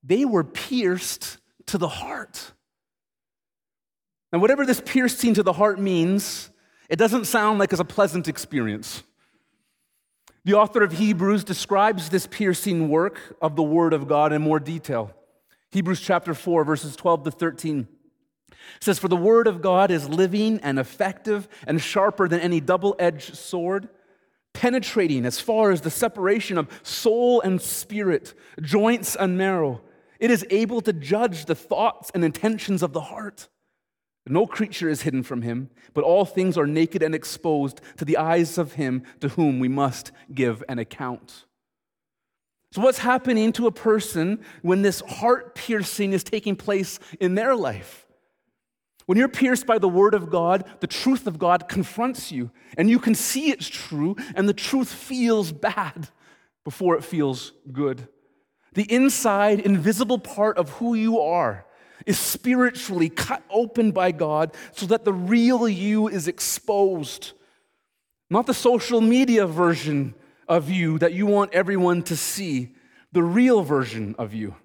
they 0.03 0.25
were 0.25 0.45
pierced 0.45 1.39
to 1.67 1.79
the 1.79 1.89
heart. 1.89 2.53
And 4.33 4.41
whatever 4.41 4.67
this 4.67 4.81
piercing 4.85 5.35
to 5.35 5.43
the 5.43 5.53
heart 5.53 5.79
means, 5.79 6.51
it 6.89 6.97
doesn't 6.97 7.27
sound 7.27 7.59
like 7.59 7.73
it's 7.73 7.81
a 7.81 7.85
pleasant 7.85 8.29
experience. 8.29 9.03
The 10.45 10.55
author 10.55 10.83
of 10.83 10.93
Hebrews 10.93 11.45
describes 11.45 12.09
this 12.09 12.27
piercing 12.27 12.89
work 12.89 13.37
of 13.43 13.57
the 13.57 13.63
Word 13.63 13.93
of 13.93 14.07
God 14.07 14.33
in 14.33 14.43
more 14.43 14.61
detail. 14.61 15.13
Hebrews 15.71 16.01
chapter 16.01 16.35
4, 16.35 16.65
verses 16.65 16.97
12 16.97 17.25
to 17.25 17.31
13 17.31 17.89
says, 18.81 18.99
For 18.99 19.09
the 19.09 19.17
Word 19.17 19.47
of 19.47 19.61
God 19.61 19.91
is 19.91 20.09
living 20.09 20.61
and 20.61 20.79
effective 20.79 21.49
and 21.67 21.81
sharper 21.81 22.29
than 22.29 22.41
any 22.41 22.61
double 22.61 22.95
edged 22.99 23.37
sword 23.37 23.89
penetrating 24.57 25.27
as 25.27 25.39
far 25.39 25.71
as 25.71 25.83
the 25.83 25.91
separation 25.91 26.57
of 26.57 26.69
soul 26.83 27.43
and 27.43 27.61
spirit, 27.61 28.33
joints 28.63 29.15
and 29.15 29.37
marrow. 29.37 29.83
It 30.19 30.31
is 30.31 30.47
able 30.49 30.81
to 30.81 30.95
judge 30.95 31.45
the 31.45 31.55
thoughts 31.55 32.11
and 32.15 32.25
intentions 32.25 32.83
of 32.83 32.95
the 32.95 33.03
heart. 33.03 33.49
No 34.27 34.47
creature 34.47 34.89
is 34.89 35.03
hidden 35.03 35.23
from 35.23 35.43
him, 35.43 35.69
but 35.93 36.05
all 36.05 36.25
things 36.25 36.57
are 36.57 36.67
naked 36.67 37.03
and 37.03 37.15
exposed 37.15 37.81
to 37.99 38.05
the 38.05 38.17
eyes 38.17 38.57
of 38.57 38.73
him 38.73 39.03
to 39.21 39.29
whom 39.29 39.61
we 39.61 39.69
must 39.69 40.11
give 40.35 40.65
an 40.69 40.79
account. 40.79 41.45
So, 42.73 42.81
what's 42.81 42.99
happening 42.99 43.53
to 43.53 43.67
a 43.67 43.73
person 43.73 44.41
when 44.63 44.83
this 44.83 45.01
heart 45.01 45.55
piercing 45.55 46.13
is 46.13 46.25
taking 46.25 46.57
place 46.57 46.99
in 47.21 47.35
their 47.35 47.55
life? 47.55 48.06
When 49.07 49.17
you're 49.17 49.29
pierced 49.29 49.67
by 49.67 49.79
the 49.79 49.89
word 49.89 50.15
of 50.15 50.31
God, 50.31 50.69
the 50.81 50.87
truth 50.89 51.27
of 51.27 51.39
God 51.39 51.69
confronts 51.69 52.33
you, 52.33 52.51
and 52.77 52.91
you 52.91 52.99
can 52.99 53.15
see 53.15 53.51
it's 53.51 53.69
true, 53.69 54.17
and 54.35 54.49
the 54.49 54.53
truth 54.53 54.93
feels 54.93 55.53
bad 55.53 56.09
before 56.65 56.97
it 56.97 57.05
feels 57.05 57.53
good. 57.73 58.09
The 58.75 58.93
inside, 58.93 59.61
invisible 59.61 60.19
part 60.19 60.59
of 60.59 60.71
who 60.71 60.95
you 60.95 61.21
are 61.21 61.65
is 62.05 62.19
spiritually 62.19 63.09
cut 63.09 63.43
open 63.49 63.93
by 63.93 64.13
God 64.13 64.53
so 64.73 64.87
that 64.87 65.05
the 65.05 65.13
real 65.13 65.69
you 65.69 66.09
is 66.09 66.29
exposed. 66.29 67.33
Not 68.29 68.47
the 68.47 68.55
social 68.55 69.01
media 69.01 69.47
version 69.47 70.15
of 70.49 70.69
you 70.69 70.99
that 70.99 71.13
you 71.13 71.27
want 71.27 71.55
everyone 71.55 72.03
to 72.05 72.17
see, 72.17 72.75
the 73.13 73.23
real 73.23 73.63
version 73.63 74.15
of 74.19 74.35
you. 74.35 74.57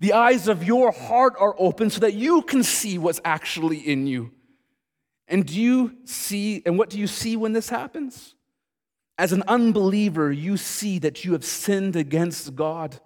The 0.00 0.14
eyes 0.14 0.48
of 0.48 0.64
your 0.64 0.90
heart 0.92 1.34
are 1.38 1.54
open 1.58 1.90
so 1.90 2.00
that 2.00 2.14
you 2.14 2.42
can 2.42 2.62
see 2.62 2.98
what's 2.98 3.20
actually 3.24 3.78
in 3.78 4.06
you. 4.06 4.32
And 5.28 5.46
do 5.46 5.60
you 5.60 5.96
see, 6.04 6.62
and 6.66 6.78
what 6.78 6.90
do 6.90 6.98
you 6.98 7.06
see 7.06 7.36
when 7.36 7.52
this 7.52 7.68
happens? 7.68 8.34
As 9.18 9.32
an 9.32 9.44
unbeliever, 9.46 10.32
you 10.32 10.56
see 10.56 10.98
that 11.00 11.24
you 11.24 11.32
have 11.32 11.44
sinned 11.44 11.94
against 11.94 12.56
God. 12.56 12.98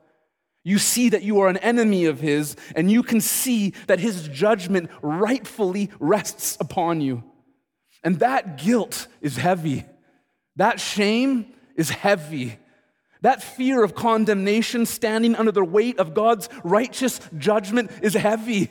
You 0.63 0.79
see 0.79 1.11
that 1.11 1.23
you 1.23 1.41
are 1.41 1.49
an 1.49 1.59
enemy 1.59 2.07
of 2.07 2.21
His, 2.21 2.57
and 2.75 2.91
you 2.91 3.03
can 3.03 3.21
see 3.21 3.75
that 3.89 3.99
His 3.99 4.29
judgment 4.29 4.89
rightfully 5.03 5.91
rests 5.99 6.57
upon 6.61 7.01
you. 7.01 7.25
And 8.03 8.21
that 8.21 8.57
guilt 8.57 9.09
is 9.21 9.37
heavy. 9.37 9.85
That 10.57 10.81
shame 10.81 11.53
is 11.75 11.91
heavy. 11.91 12.59
That 13.25 13.43
fear 13.43 13.83
of 13.83 13.95
condemnation 13.95 14.85
standing 14.85 15.35
under 15.35 15.51
the 15.51 15.65
weight 15.65 15.99
of 15.99 16.13
God's 16.13 16.51
righteous 16.63 17.23
judgment 17.39 17.91
is 18.03 18.13
heavy. 18.13 18.71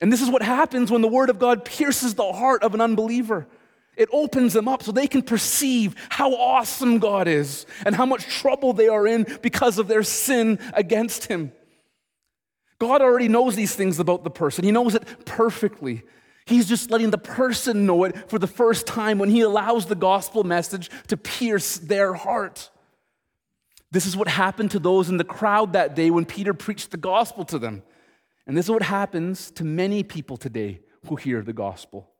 And 0.00 0.10
this 0.10 0.22
is 0.22 0.30
what 0.30 0.40
happens 0.40 0.90
when 0.90 1.02
the 1.02 1.08
Word 1.08 1.28
of 1.28 1.38
God 1.38 1.62
pierces 1.66 2.14
the 2.14 2.32
heart 2.32 2.62
of 2.62 2.72
an 2.72 2.80
unbeliever. 2.80 3.46
It 3.94 4.08
opens 4.10 4.54
them 4.54 4.68
up 4.68 4.82
so 4.82 4.90
they 4.90 5.06
can 5.06 5.20
perceive 5.20 5.96
how 6.08 6.34
awesome 6.34 6.98
God 6.98 7.28
is 7.28 7.66
and 7.84 7.94
how 7.94 8.06
much 8.06 8.24
trouble 8.24 8.72
they 8.72 8.88
are 8.88 9.06
in 9.06 9.26
because 9.42 9.76
of 9.76 9.86
their 9.86 10.02
sin 10.02 10.58
against 10.72 11.26
Him. 11.26 11.52
God 12.78 13.02
already 13.02 13.28
knows 13.28 13.54
these 13.54 13.74
things 13.74 13.98
about 13.98 14.24
the 14.24 14.30
person, 14.30 14.64
He 14.64 14.72
knows 14.72 14.94
it 14.94 15.26
perfectly. 15.26 16.04
He's 16.46 16.66
just 16.66 16.90
letting 16.90 17.10
the 17.10 17.18
person 17.18 17.84
know 17.84 18.04
it 18.04 18.30
for 18.30 18.38
the 18.38 18.46
first 18.46 18.86
time 18.86 19.18
when 19.18 19.28
He 19.28 19.42
allows 19.42 19.84
the 19.84 19.94
gospel 19.94 20.42
message 20.42 20.90
to 21.08 21.18
pierce 21.18 21.76
their 21.76 22.14
heart. 22.14 22.70
This 23.92 24.06
is 24.06 24.16
what 24.16 24.28
happened 24.28 24.72
to 24.72 24.78
those 24.78 25.08
in 25.08 25.16
the 25.16 25.24
crowd 25.24 25.72
that 25.72 25.94
day 25.94 26.10
when 26.10 26.24
Peter 26.24 26.54
preached 26.54 26.90
the 26.90 26.96
gospel 26.96 27.44
to 27.46 27.58
them. 27.58 27.82
And 28.46 28.56
this 28.56 28.66
is 28.66 28.70
what 28.70 28.82
happens 28.82 29.50
to 29.52 29.64
many 29.64 30.02
people 30.02 30.36
today 30.36 30.80
who 31.08 31.16
hear 31.16 31.42
the 31.42 31.52
gospel 31.52 32.10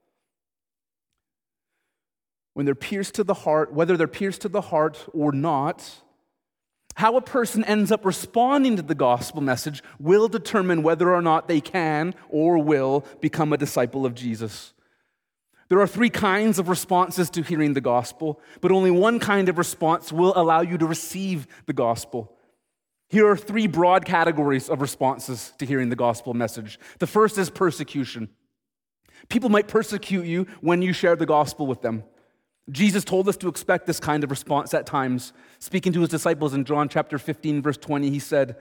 when 2.56 2.64
they're 2.64 2.74
pierced 2.74 3.12
to 3.16 3.22
the 3.22 3.34
heart, 3.34 3.70
whether 3.70 3.98
they're 3.98 4.08
pierced 4.08 4.40
to 4.40 4.48
the 4.48 4.62
heart 4.62 5.06
or 5.12 5.30
not, 5.30 6.00
how 6.94 7.14
a 7.18 7.20
person 7.20 7.62
ends 7.64 7.92
up 7.92 8.02
responding 8.02 8.76
to 8.76 8.82
the 8.82 8.94
gospel 8.94 9.42
message 9.42 9.82
will 10.00 10.26
determine 10.26 10.82
whether 10.82 11.14
or 11.14 11.20
not 11.20 11.48
they 11.48 11.60
can 11.60 12.14
or 12.30 12.56
will 12.56 13.04
become 13.20 13.52
a 13.52 13.58
disciple 13.58 14.06
of 14.06 14.14
Jesus. 14.14 14.72
There 15.68 15.80
are 15.80 15.86
three 15.86 16.10
kinds 16.10 16.58
of 16.58 16.68
responses 16.68 17.28
to 17.30 17.42
hearing 17.42 17.74
the 17.74 17.80
gospel, 17.80 18.40
but 18.60 18.70
only 18.70 18.90
one 18.90 19.18
kind 19.18 19.48
of 19.48 19.58
response 19.58 20.12
will 20.12 20.32
allow 20.36 20.60
you 20.60 20.78
to 20.78 20.86
receive 20.86 21.46
the 21.66 21.72
gospel. 21.72 22.32
Here 23.08 23.28
are 23.28 23.36
three 23.36 23.66
broad 23.66 24.04
categories 24.04 24.68
of 24.68 24.80
responses 24.80 25.52
to 25.58 25.66
hearing 25.66 25.88
the 25.88 25.96
gospel 25.96 26.34
message. 26.34 26.78
The 26.98 27.06
first 27.06 27.38
is 27.38 27.50
persecution. 27.50 28.28
People 29.28 29.48
might 29.48 29.68
persecute 29.68 30.26
you 30.26 30.46
when 30.60 30.82
you 30.82 30.92
share 30.92 31.16
the 31.16 31.26
gospel 31.26 31.66
with 31.66 31.82
them. 31.82 32.04
Jesus 32.70 33.04
told 33.04 33.28
us 33.28 33.36
to 33.38 33.48
expect 33.48 33.86
this 33.86 34.00
kind 34.00 34.24
of 34.24 34.30
response 34.30 34.74
at 34.74 34.86
times. 34.86 35.32
Speaking 35.60 35.92
to 35.92 36.00
his 36.00 36.08
disciples 36.08 36.52
in 36.52 36.64
John 36.64 36.88
chapter 36.88 37.18
15, 37.18 37.62
verse 37.62 37.76
20, 37.76 38.10
he 38.10 38.18
said, 38.18 38.56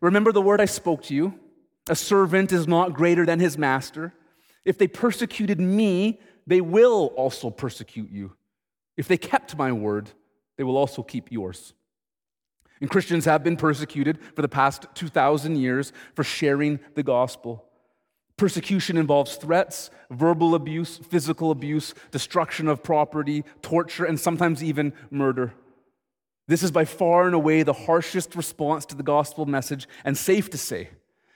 Remember 0.00 0.32
the 0.32 0.42
word 0.42 0.60
I 0.60 0.64
spoke 0.64 1.02
to 1.04 1.14
you? 1.14 1.38
A 1.88 1.96
servant 1.96 2.52
is 2.52 2.66
not 2.66 2.94
greater 2.94 3.24
than 3.24 3.38
his 3.38 3.56
master. 3.56 4.12
If 4.68 4.76
they 4.76 4.86
persecuted 4.86 5.58
me, 5.58 6.20
they 6.46 6.60
will 6.60 7.06
also 7.16 7.48
persecute 7.48 8.10
you. 8.10 8.34
If 8.98 9.08
they 9.08 9.16
kept 9.16 9.56
my 9.56 9.72
word, 9.72 10.10
they 10.58 10.62
will 10.62 10.76
also 10.76 11.02
keep 11.02 11.32
yours. 11.32 11.72
And 12.78 12.90
Christians 12.90 13.24
have 13.24 13.42
been 13.42 13.56
persecuted 13.56 14.18
for 14.36 14.42
the 14.42 14.48
past 14.48 14.84
2,000 14.94 15.56
years 15.56 15.94
for 16.14 16.22
sharing 16.22 16.80
the 16.96 17.02
gospel. 17.02 17.64
Persecution 18.36 18.98
involves 18.98 19.36
threats, 19.36 19.88
verbal 20.10 20.54
abuse, 20.54 20.98
physical 20.98 21.50
abuse, 21.50 21.94
destruction 22.10 22.68
of 22.68 22.82
property, 22.82 23.44
torture, 23.62 24.04
and 24.04 24.20
sometimes 24.20 24.62
even 24.62 24.92
murder. 25.10 25.54
This 26.46 26.62
is 26.62 26.70
by 26.70 26.84
far 26.84 27.24
and 27.24 27.34
away 27.34 27.62
the 27.62 27.72
harshest 27.72 28.36
response 28.36 28.84
to 28.84 28.94
the 28.94 29.02
gospel 29.02 29.46
message, 29.46 29.88
and 30.04 30.14
safe 30.14 30.50
to 30.50 30.58
say, 30.58 30.90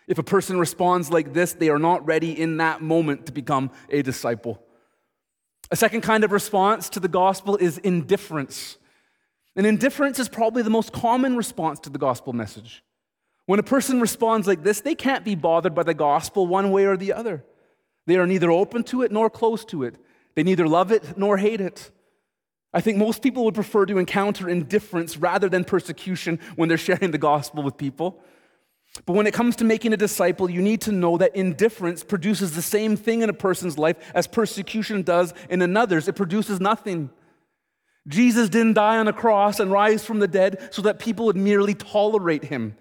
if 0.08 0.18
a 0.18 0.22
person 0.22 0.58
responds 0.58 1.10
like 1.10 1.32
this, 1.32 1.52
they 1.52 1.68
are 1.68 1.78
not 1.78 2.04
ready 2.06 2.38
in 2.38 2.56
that 2.58 2.82
moment 2.82 3.26
to 3.26 3.32
become 3.32 3.70
a 3.88 4.02
disciple. 4.02 4.62
A 5.70 5.76
second 5.76 6.02
kind 6.02 6.24
of 6.24 6.32
response 6.32 6.88
to 6.90 7.00
the 7.00 7.08
gospel 7.08 7.56
is 7.56 7.78
indifference. 7.78 8.76
And 9.56 9.66
indifference 9.66 10.18
is 10.18 10.28
probably 10.28 10.62
the 10.62 10.70
most 10.70 10.92
common 10.92 11.36
response 11.36 11.80
to 11.80 11.90
the 11.90 11.98
gospel 11.98 12.32
message. 12.32 12.82
When 13.46 13.58
a 13.58 13.64
person 13.64 14.00
responds 14.00 14.46
like 14.46 14.62
this, 14.62 14.80
they 14.80 14.94
can't 14.94 15.24
be 15.24 15.34
bothered 15.34 15.74
by 15.74 15.82
the 15.82 15.94
gospel 15.94 16.46
one 16.46 16.70
way 16.70 16.84
or 16.84 16.96
the 16.96 17.12
other. 17.12 17.44
They 18.06 18.16
are 18.16 18.26
neither 18.26 18.50
open 18.50 18.84
to 18.84 19.02
it 19.02 19.12
nor 19.12 19.30
close 19.30 19.64
to 19.66 19.84
it. 19.84 19.96
They 20.34 20.42
neither 20.42 20.66
love 20.66 20.90
it 20.90 21.16
nor 21.16 21.36
hate 21.36 21.60
it. 21.60 21.90
I 22.74 22.80
think 22.80 22.96
most 22.96 23.22
people 23.22 23.44
would 23.44 23.54
prefer 23.54 23.84
to 23.86 23.98
encounter 23.98 24.48
indifference 24.48 25.16
rather 25.16 25.48
than 25.48 25.64
persecution 25.64 26.40
when 26.56 26.68
they're 26.68 26.78
sharing 26.78 27.10
the 27.10 27.18
gospel 27.18 27.62
with 27.62 27.76
people. 27.76 28.22
But 29.06 29.14
when 29.14 29.26
it 29.26 29.34
comes 29.34 29.56
to 29.56 29.64
making 29.64 29.92
a 29.92 29.96
disciple, 29.96 30.50
you 30.50 30.60
need 30.60 30.82
to 30.82 30.92
know 30.92 31.16
that 31.16 31.34
indifference 31.34 32.04
produces 32.04 32.54
the 32.54 32.62
same 32.62 32.96
thing 32.96 33.22
in 33.22 33.30
a 33.30 33.34
person's 33.34 33.78
life 33.78 33.96
as 34.14 34.26
persecution 34.26 35.02
does 35.02 35.32
in 35.48 35.62
another's. 35.62 36.08
It 36.08 36.16
produces 36.16 36.60
nothing. 36.60 37.10
Jesus 38.06 38.48
didn't 38.48 38.74
die 38.74 38.98
on 38.98 39.08
a 39.08 39.12
cross 39.12 39.60
and 39.60 39.70
rise 39.70 40.04
from 40.04 40.18
the 40.18 40.28
dead 40.28 40.68
so 40.72 40.82
that 40.82 40.98
people 40.98 41.26
would 41.26 41.36
merely 41.36 41.74
tolerate 41.74 42.44
him 42.44 42.76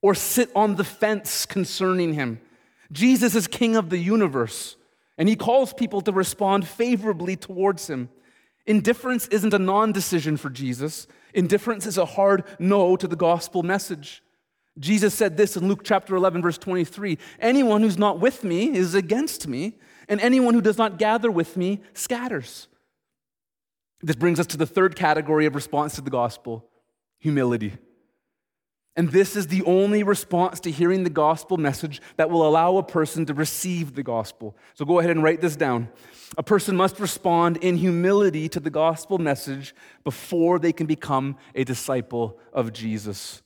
or 0.00 0.14
sit 0.14 0.50
on 0.54 0.74
the 0.74 0.84
fence 0.84 1.46
concerning 1.46 2.14
him. 2.14 2.40
Jesus 2.90 3.34
is 3.34 3.46
king 3.46 3.76
of 3.76 3.88
the 3.88 3.98
universe, 3.98 4.76
and 5.16 5.28
he 5.28 5.36
calls 5.36 5.72
people 5.72 6.00
to 6.02 6.12
respond 6.12 6.66
favorably 6.66 7.36
towards 7.36 7.88
him. 7.88 8.08
Indifference 8.66 9.28
isn't 9.28 9.54
a 9.54 9.58
non 9.58 9.92
decision 9.92 10.36
for 10.36 10.50
Jesus, 10.50 11.06
indifference 11.32 11.86
is 11.86 11.98
a 11.98 12.04
hard 12.04 12.44
no 12.58 12.96
to 12.96 13.06
the 13.06 13.16
gospel 13.16 13.62
message. 13.62 14.21
Jesus 14.78 15.14
said 15.14 15.36
this 15.36 15.56
in 15.56 15.68
Luke 15.68 15.82
chapter 15.84 16.16
11, 16.16 16.42
verse 16.42 16.58
23 16.58 17.18
Anyone 17.38 17.82
who's 17.82 17.98
not 17.98 18.20
with 18.20 18.42
me 18.42 18.74
is 18.74 18.94
against 18.94 19.46
me, 19.46 19.78
and 20.08 20.20
anyone 20.20 20.54
who 20.54 20.62
does 20.62 20.78
not 20.78 20.98
gather 20.98 21.30
with 21.30 21.56
me 21.56 21.80
scatters. 21.94 22.68
This 24.00 24.16
brings 24.16 24.40
us 24.40 24.46
to 24.48 24.56
the 24.56 24.66
third 24.66 24.96
category 24.96 25.46
of 25.46 25.54
response 25.54 25.94
to 25.94 26.00
the 26.00 26.10
gospel 26.10 26.68
humility. 27.18 27.72
And 28.96 29.10
this 29.10 29.36
is 29.36 29.46
the 29.46 29.62
only 29.62 30.02
response 30.02 30.60
to 30.60 30.70
hearing 30.70 31.04
the 31.04 31.10
gospel 31.10 31.56
message 31.56 32.02
that 32.16 32.28
will 32.28 32.46
allow 32.46 32.76
a 32.76 32.82
person 32.82 33.24
to 33.26 33.32
receive 33.32 33.94
the 33.94 34.02
gospel. 34.02 34.56
So 34.74 34.84
go 34.84 34.98
ahead 34.98 35.12
and 35.12 35.22
write 35.22 35.40
this 35.40 35.56
down. 35.56 35.88
A 36.36 36.42
person 36.42 36.76
must 36.76 37.00
respond 37.00 37.58
in 37.58 37.76
humility 37.76 38.48
to 38.50 38.60
the 38.60 38.70
gospel 38.70 39.18
message 39.18 39.74
before 40.04 40.58
they 40.58 40.72
can 40.72 40.86
become 40.86 41.36
a 41.54 41.64
disciple 41.64 42.38
of 42.52 42.72
Jesus. 42.72 43.42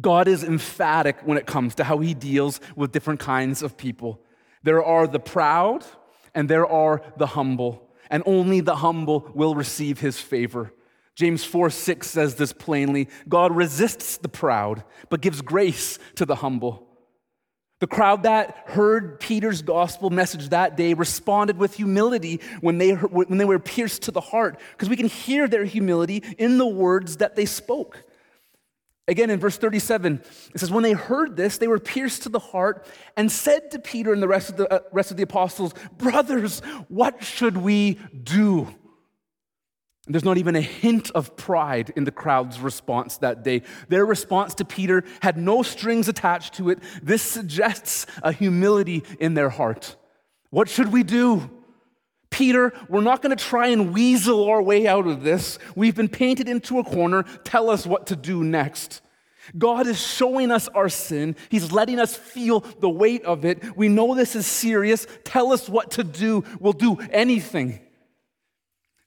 God 0.00 0.28
is 0.28 0.42
emphatic 0.42 1.18
when 1.24 1.38
it 1.38 1.46
comes 1.46 1.74
to 1.76 1.84
how 1.84 1.98
he 1.98 2.14
deals 2.14 2.60
with 2.74 2.92
different 2.92 3.20
kinds 3.20 3.62
of 3.62 3.76
people. 3.76 4.20
There 4.62 4.82
are 4.82 5.06
the 5.06 5.20
proud 5.20 5.84
and 6.34 6.48
there 6.48 6.66
are 6.66 7.02
the 7.16 7.26
humble, 7.26 7.88
and 8.10 8.22
only 8.26 8.60
the 8.60 8.76
humble 8.76 9.30
will 9.34 9.54
receive 9.54 10.00
his 10.00 10.18
favor. 10.18 10.72
James 11.14 11.44
4 11.44 11.70
6 11.70 12.08
says 12.08 12.34
this 12.34 12.52
plainly 12.52 13.08
God 13.28 13.54
resists 13.54 14.16
the 14.16 14.28
proud, 14.28 14.82
but 15.10 15.20
gives 15.20 15.42
grace 15.42 15.98
to 16.16 16.26
the 16.26 16.36
humble. 16.36 16.88
The 17.80 17.86
crowd 17.86 18.22
that 18.22 18.64
heard 18.66 19.20
Peter's 19.20 19.60
gospel 19.60 20.08
message 20.08 20.48
that 20.48 20.76
day 20.76 20.94
responded 20.94 21.58
with 21.58 21.74
humility 21.74 22.40
when 22.60 22.78
they, 22.78 22.92
when 22.92 23.36
they 23.36 23.44
were 23.44 23.58
pierced 23.58 24.02
to 24.02 24.10
the 24.10 24.20
heart, 24.20 24.58
because 24.72 24.88
we 24.88 24.96
can 24.96 25.08
hear 25.08 25.46
their 25.46 25.64
humility 25.64 26.22
in 26.38 26.56
the 26.58 26.66
words 26.66 27.18
that 27.18 27.36
they 27.36 27.44
spoke. 27.44 28.02
Again, 29.06 29.28
in 29.28 29.38
verse 29.38 29.58
37, 29.58 30.22
it 30.54 30.58
says, 30.58 30.70
When 30.70 30.82
they 30.82 30.92
heard 30.92 31.36
this, 31.36 31.58
they 31.58 31.68
were 31.68 31.78
pierced 31.78 32.22
to 32.22 32.30
the 32.30 32.38
heart 32.38 32.86
and 33.16 33.30
said 33.30 33.70
to 33.72 33.78
Peter 33.78 34.12
and 34.12 34.22
the 34.22 34.28
rest 34.28 34.48
of 34.48 34.56
the, 34.56 34.72
uh, 34.72 34.80
rest 34.92 35.10
of 35.10 35.18
the 35.18 35.22
apostles, 35.22 35.74
Brothers, 35.98 36.60
what 36.88 37.22
should 37.22 37.58
we 37.58 37.98
do? 38.22 38.66
And 40.06 40.14
there's 40.14 40.24
not 40.24 40.38
even 40.38 40.56
a 40.56 40.60
hint 40.60 41.10
of 41.10 41.36
pride 41.36 41.92
in 41.96 42.04
the 42.04 42.10
crowd's 42.10 42.60
response 42.60 43.18
that 43.18 43.42
day. 43.42 43.62
Their 43.88 44.06
response 44.06 44.54
to 44.56 44.64
Peter 44.64 45.04
had 45.20 45.36
no 45.36 45.62
strings 45.62 46.08
attached 46.08 46.54
to 46.54 46.70
it. 46.70 46.78
This 47.02 47.22
suggests 47.22 48.06
a 48.22 48.32
humility 48.32 49.02
in 49.18 49.34
their 49.34 49.50
heart. 49.50 49.96
What 50.50 50.68
should 50.68 50.92
we 50.92 51.02
do? 51.02 51.50
Peter, 52.34 52.72
we're 52.88 53.00
not 53.00 53.22
going 53.22 53.34
to 53.34 53.44
try 53.44 53.68
and 53.68 53.94
weasel 53.94 54.48
our 54.48 54.60
way 54.60 54.88
out 54.88 55.06
of 55.06 55.22
this. 55.22 55.56
We've 55.76 55.94
been 55.94 56.08
painted 56.08 56.48
into 56.48 56.80
a 56.80 56.84
corner. 56.84 57.22
Tell 57.44 57.70
us 57.70 57.86
what 57.86 58.08
to 58.08 58.16
do 58.16 58.42
next. 58.42 59.02
God 59.56 59.86
is 59.86 60.04
showing 60.04 60.50
us 60.50 60.66
our 60.66 60.88
sin. 60.88 61.36
He's 61.48 61.70
letting 61.70 62.00
us 62.00 62.16
feel 62.16 62.58
the 62.80 62.90
weight 62.90 63.24
of 63.24 63.44
it. 63.44 63.76
We 63.76 63.88
know 63.88 64.16
this 64.16 64.34
is 64.34 64.48
serious. 64.48 65.06
Tell 65.22 65.52
us 65.52 65.68
what 65.68 65.92
to 65.92 66.02
do. 66.02 66.42
We'll 66.58 66.72
do 66.72 66.96
anything. 67.12 67.78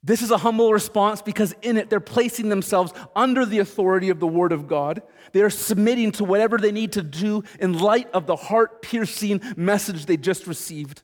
This 0.01 0.21
is 0.21 0.31
a 0.31 0.37
humble 0.37 0.71
response 0.71 1.21
because 1.21 1.53
in 1.61 1.75
it 1.75 1.89
they're 1.89 1.99
placing 1.99 2.47
themselves 2.47 2.93
under 3.13 3.45
the 3.45 3.59
authority 3.59 4.09
of 4.09 4.21
the 4.21 4.27
Word 4.27 4.53
of 4.53 4.69
God. 4.69 5.01
They 5.33 5.41
are 5.41 5.49
submitting 5.49 6.13
to 6.13 6.23
whatever 6.23 6.57
they 6.57 6.71
need 6.71 6.93
to 6.93 7.03
do 7.03 7.43
in 7.59 7.77
light 7.77 8.09
of 8.13 8.25
the 8.25 8.37
heart 8.37 8.81
piercing 8.81 9.41
message 9.57 10.05
they 10.05 10.15
just 10.15 10.47
received. 10.47 11.01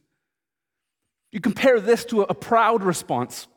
You 1.34 1.42
compare 1.42 1.80
this 1.80 2.06
to 2.06 2.22
a 2.22 2.36
proud 2.36 2.84
response. 2.84 3.48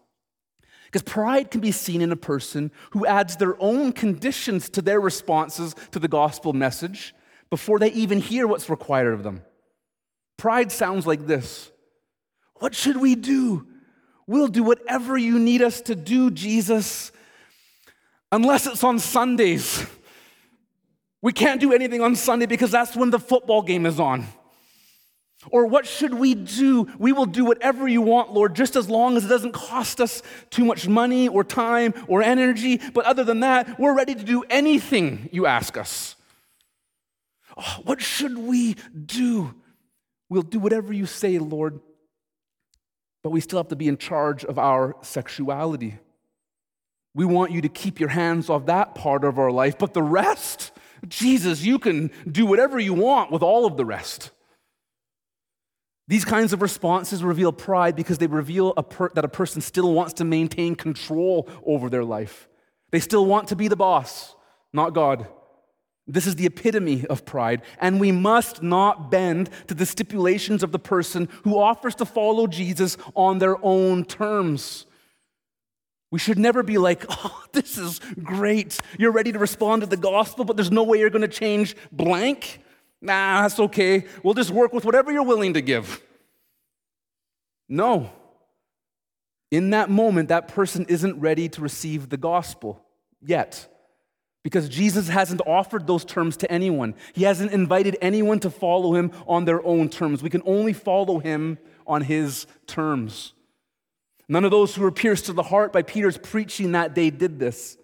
Because 0.87 1.03
pride 1.03 1.51
can 1.51 1.61
be 1.61 1.73
seen 1.73 2.01
in 2.01 2.11
a 2.11 2.17
person 2.17 2.73
who 2.93 3.05
adds 3.05 3.37
their 3.37 3.61
own 3.61 3.93
conditions 3.93 4.71
to 4.71 4.83
their 4.83 4.99
responses 4.99 5.75
to 5.91 5.99
the 5.99 6.09
gospel 6.09 6.55
message 6.55 7.15
before 7.51 7.79
they 7.79 7.93
even 7.93 8.19
hear 8.19 8.47
what's 8.47 8.71
required 8.71 9.13
of 9.13 9.23
them. 9.23 9.43
Pride 10.39 10.73
sounds 10.73 11.07
like 11.07 11.27
this 11.27 11.71
What 12.57 12.75
should 12.75 12.97
we 12.97 13.15
do? 13.15 13.67
We'll 14.27 14.49
do 14.49 14.63
whatever 14.63 15.19
you 15.19 15.39
need 15.39 15.61
us 15.61 15.83
to 15.83 15.95
do, 15.95 16.31
Jesus, 16.31 17.13
unless 18.33 18.67
it's 18.67 18.83
on 18.83 18.99
Sundays. 18.99 19.85
We 21.21 21.33
can't 21.33 21.61
do 21.61 21.73
anything 21.73 22.01
on 22.01 22.17
Sunday 22.17 22.47
because 22.47 22.71
that's 22.71 22.97
when 22.97 23.11
the 23.11 23.19
football 23.19 23.63
game 23.63 23.85
is 23.85 24.01
on. 24.01 24.27
Or 25.51 25.67
what 25.67 25.87
should 25.87 26.15
we 26.15 26.35
do? 26.35 26.89
We 26.99 27.13
will 27.13 27.27
do 27.27 27.45
whatever 27.45 27.87
you 27.87 28.03
want, 28.03 28.33
Lord, 28.33 28.55
just 28.55 28.77
as 28.77 28.89
long 28.89 29.17
as 29.17 29.25
it 29.25 29.29
doesn't 29.29 29.53
cost 29.53 30.01
us 30.01 30.23
too 30.51 30.65
much 30.65 30.89
money 30.89 31.29
or 31.29 31.45
time 31.45 31.95
or 32.09 32.23
energy. 32.23 32.81
But 32.93 33.07
other 33.07 33.25
than 33.25 33.41
that, 33.41 33.79
we're 33.79 33.95
ready 33.95 34.15
to 34.15 34.25
do 34.25 34.45
anything 34.51 35.29
you 35.33 35.47
ask 35.47 35.77
us. 35.77 36.17
Oh, 37.57 37.81
what 37.85 38.03
should 38.03 38.37
we 38.37 38.77
do? 39.07 39.55
We'll 40.29 40.43
do 40.43 40.59
whatever 40.59 40.93
you 40.93 41.07
say, 41.07 41.39
Lord. 41.39 41.81
But 43.23 43.31
we 43.31 43.41
still 43.41 43.59
have 43.59 43.69
to 43.69 43.77
be 43.77 43.89
in 43.89 43.97
charge 43.97 44.45
of 44.45 44.59
our 44.59 44.97
sexuality. 45.03 45.99
We 47.15 47.25
want 47.25 47.51
you 47.51 47.63
to 47.63 47.69
keep 47.69 47.99
your 47.99 48.11
hands 48.11 48.51
off 48.51 48.67
that 48.67 48.95
part 48.95 49.25
of 49.25 49.39
our 49.39 49.51
life, 49.51 49.79
but 49.79 49.95
the 49.95 50.03
rest, 50.03 50.71
Jesus, 51.09 51.63
you 51.63 51.79
can 51.79 52.11
do 52.31 52.45
whatever 52.45 52.79
you 52.79 52.93
want 52.93 53.33
with 53.33 53.43
all 53.43 53.65
of 53.65 53.79
the 53.79 53.87
rest. 53.87 54.31
These 56.09 56.25
kinds 56.25 56.53
of 56.53 56.63
responses 56.63 57.25
reveal 57.25 57.53
pride 57.53 57.97
because 57.97 58.19
they 58.19 58.29
reveal 58.29 58.73
a 58.77 58.83
per- 58.83 59.11
that 59.15 59.25
a 59.25 59.29
person 59.29 59.61
still 59.61 59.93
wants 59.93 60.13
to 60.15 60.25
maintain 60.25 60.77
control 60.77 61.49
over 61.65 61.91
their 61.91 62.05
life. 62.05 62.49
They 62.93 63.01
still 63.01 63.27
want 63.27 63.49
to 63.49 63.57
be 63.57 63.67
the 63.69 63.77
boss, 63.77 64.37
not 64.73 64.95
God. 64.95 65.27
This 66.07 66.29
is 66.29 66.37
the 66.37 66.47
epitome 66.47 67.05
of 67.07 67.25
pride, 67.25 67.63
and 67.81 67.99
we 67.99 68.13
must 68.13 68.63
not 68.63 69.11
bend 69.11 69.51
to 69.67 69.75
the 69.75 69.85
stipulations 69.85 70.63
of 70.63 70.71
the 70.71 70.79
person 70.79 71.29
who 71.43 71.59
offers 71.59 71.97
to 71.97 72.05
follow 72.05 72.47
Jesus 72.47 72.97
on 73.17 73.39
their 73.39 73.57
own 73.65 74.05
terms. 74.05 74.87
We 76.13 76.21
should 76.21 76.39
never 76.39 76.63
be 76.63 76.79
like, 76.79 77.05
oh, 77.11 77.45
this 77.53 77.77
is 77.77 78.01
great. 78.23 78.79
You're 78.99 79.11
ready 79.11 79.33
to 79.33 79.39
respond 79.41 79.83
to 79.83 79.89
the 79.89 79.97
gospel, 79.97 80.45
but 80.45 80.57
there's 80.57 80.71
no 80.71 80.85
way 80.85 80.99
you're 80.99 81.11
going 81.11 81.23
to 81.23 81.29
change 81.29 81.75
blank. 81.91 82.61
Nah, 83.01 83.43
that's 83.43 83.61
okay. 83.61 84.05
We'll 84.23 84.35
just 84.35 84.51
work 84.51 84.73
with 84.73 84.85
whatever 84.85 85.13
you're 85.13 85.23
willing 85.23 85.55
to 85.55 85.61
give. 85.61 86.03
No. 87.69 88.11
In 89.51 89.71
that 89.71 89.91
moment, 89.91 90.29
that 90.29 90.49
person 90.49 90.87
isn't 90.89 91.21
ready 91.21 91.49
to 91.51 91.61
receive 91.61 92.09
the 92.09 92.17
gospel 92.17 92.85
yet. 93.21 93.69
Because 94.43 94.69
Jesus 94.69 95.09
hasn't 95.09 95.41
offered 95.45 95.87
those 95.87 96.05
terms 96.05 96.37
to 96.39 96.51
anyone. 96.51 96.95
He 97.15 97.25
hasn't 97.25 97.51
invited 97.53 97.97
anyone 98.01 98.39
to 98.41 98.51
follow 98.51 98.95
him 98.95 99.11
on 99.27 99.45
their 99.45 99.65
own 99.67 99.89
terms. 99.89 100.23
We 100.23 100.31
can 100.31 100.43
only 100.47 100.73
follow 100.73 101.19
him 101.19 101.59
on 101.85 102.03
his 102.03 102.47
terms. 102.67 103.33
None 104.29 104.45
of 104.45 104.51
those 104.51 104.75
who 104.75 104.83
were 104.83 104.93
pierced 104.93 105.27
to 105.27 105.33
the 105.33 105.43
heart 105.43 105.73
by 105.73 105.83
Peter's 105.83 106.19
preaching 106.19 106.73
that 106.73 106.95
day 106.95 107.11
did 107.11 107.39
this. 107.39 107.77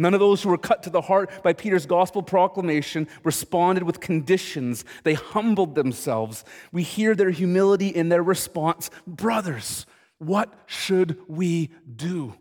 None 0.00 0.14
of 0.14 0.20
those 0.20 0.42
who 0.42 0.48
were 0.48 0.56
cut 0.56 0.84
to 0.84 0.90
the 0.90 1.00
heart 1.00 1.42
by 1.42 1.52
Peter's 1.52 1.84
gospel 1.84 2.22
proclamation 2.22 3.08
responded 3.24 3.82
with 3.82 3.98
conditions. 3.98 4.84
They 5.02 5.14
humbled 5.14 5.74
themselves. 5.74 6.44
We 6.70 6.84
hear 6.84 7.16
their 7.16 7.30
humility 7.30 7.88
in 7.88 8.08
their 8.08 8.22
response 8.22 8.90
Brothers, 9.06 9.86
what 10.18 10.54
should 10.66 11.18
we 11.26 11.70
do? 11.96 12.34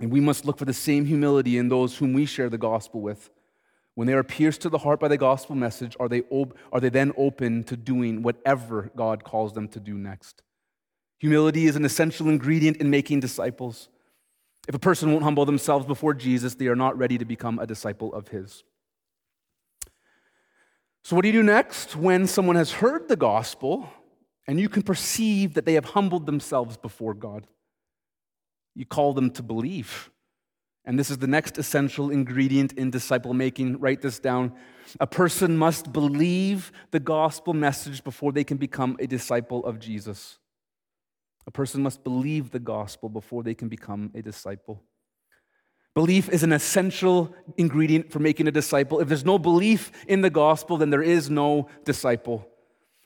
And 0.00 0.12
we 0.12 0.20
must 0.20 0.44
look 0.44 0.58
for 0.58 0.64
the 0.64 0.72
same 0.72 1.04
humility 1.04 1.58
in 1.58 1.68
those 1.68 1.96
whom 1.96 2.12
we 2.12 2.24
share 2.24 2.48
the 2.48 2.58
gospel 2.58 3.00
with. 3.00 3.28
When 3.94 4.06
they 4.06 4.14
are 4.14 4.24
pierced 4.24 4.62
to 4.62 4.68
the 4.68 4.78
heart 4.78 5.00
by 5.00 5.08
the 5.08 5.18
gospel 5.18 5.54
message, 5.54 5.96
are 6.00 6.08
they, 6.08 6.22
op- 6.30 6.56
are 6.72 6.80
they 6.80 6.88
then 6.88 7.12
open 7.16 7.64
to 7.64 7.76
doing 7.76 8.22
whatever 8.22 8.90
God 8.96 9.24
calls 9.24 9.52
them 9.52 9.68
to 9.68 9.80
do 9.80 9.94
next? 9.94 10.42
Humility 11.18 11.66
is 11.66 11.76
an 11.76 11.84
essential 11.84 12.28
ingredient 12.28 12.78
in 12.78 12.90
making 12.90 13.20
disciples. 13.20 13.88
If 14.68 14.74
a 14.74 14.78
person 14.78 15.10
won't 15.10 15.24
humble 15.24 15.44
themselves 15.44 15.86
before 15.86 16.14
Jesus, 16.14 16.54
they 16.54 16.68
are 16.68 16.76
not 16.76 16.96
ready 16.96 17.18
to 17.18 17.24
become 17.24 17.58
a 17.58 17.66
disciple 17.66 18.14
of 18.14 18.28
his. 18.28 18.62
So, 21.04 21.16
what 21.16 21.22
do 21.22 21.28
you 21.28 21.32
do 21.32 21.42
next 21.42 21.96
when 21.96 22.28
someone 22.28 22.56
has 22.56 22.72
heard 22.72 23.08
the 23.08 23.16
gospel 23.16 23.88
and 24.46 24.60
you 24.60 24.68
can 24.68 24.82
perceive 24.82 25.54
that 25.54 25.66
they 25.66 25.74
have 25.74 25.86
humbled 25.86 26.26
themselves 26.26 26.76
before 26.76 27.14
God? 27.14 27.46
You 28.74 28.86
call 28.86 29.12
them 29.12 29.30
to 29.32 29.42
believe. 29.42 30.10
And 30.84 30.98
this 30.98 31.10
is 31.10 31.18
the 31.18 31.26
next 31.26 31.58
essential 31.58 32.10
ingredient 32.10 32.72
in 32.72 32.90
disciple 32.90 33.34
making. 33.34 33.78
Write 33.78 34.00
this 34.00 34.18
down. 34.18 34.52
A 34.98 35.06
person 35.06 35.56
must 35.56 35.92
believe 35.92 36.72
the 36.90 37.00
gospel 37.00 37.54
message 37.54 38.02
before 38.02 38.32
they 38.32 38.44
can 38.44 38.56
become 38.56 38.96
a 38.98 39.06
disciple 39.06 39.64
of 39.64 39.78
Jesus. 39.78 40.38
A 41.46 41.50
person 41.50 41.82
must 41.82 42.04
believe 42.04 42.50
the 42.50 42.58
gospel 42.58 43.08
before 43.08 43.42
they 43.42 43.54
can 43.54 43.68
become 43.68 44.10
a 44.14 44.22
disciple. 44.22 44.82
Belief 45.94 46.30
is 46.30 46.42
an 46.42 46.52
essential 46.52 47.34
ingredient 47.58 48.10
for 48.10 48.18
making 48.18 48.48
a 48.48 48.52
disciple. 48.52 49.00
If 49.00 49.08
there's 49.08 49.24
no 49.24 49.38
belief 49.38 49.92
in 50.08 50.22
the 50.22 50.30
gospel, 50.30 50.78
then 50.78 50.90
there 50.90 51.02
is 51.02 51.28
no 51.28 51.68
disciple. 51.84 52.48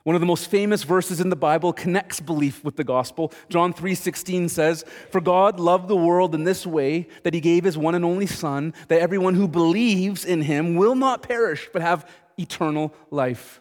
One 0.05 0.15
of 0.15 0.21
the 0.21 0.27
most 0.27 0.49
famous 0.49 0.85
verses 0.85 1.21
in 1.21 1.31
the 1.31 1.35
Bible 1.35 1.73
connects 1.73 2.21
belief 2.21 2.63
with 2.63 2.77
the 2.77 2.85
gospel. 2.85 3.33
John 3.49 3.73
3:16 3.73 4.49
says, 4.49 4.85
"For 5.11 5.21
God 5.21 5.59
loved 5.59 5.89
the 5.89 5.97
world 5.97 6.33
in 6.33 6.45
this 6.45 6.65
way 6.65 7.09
that 7.25 7.35
he 7.35 7.41
gave 7.41 7.65
his 7.65 7.77
one 7.77 7.97
and 7.97 8.05
only 8.05 8.27
son, 8.27 8.73
that 8.87 9.01
everyone 9.01 9.35
who 9.35 9.49
believes 9.49 10.25
in 10.25 10.43
him 10.43 10.77
will 10.77 10.95
not 10.95 11.25
perish 11.25 11.69
but 11.73 11.83
have 11.83 12.09
eternal 12.39 12.95
life." 13.11 13.61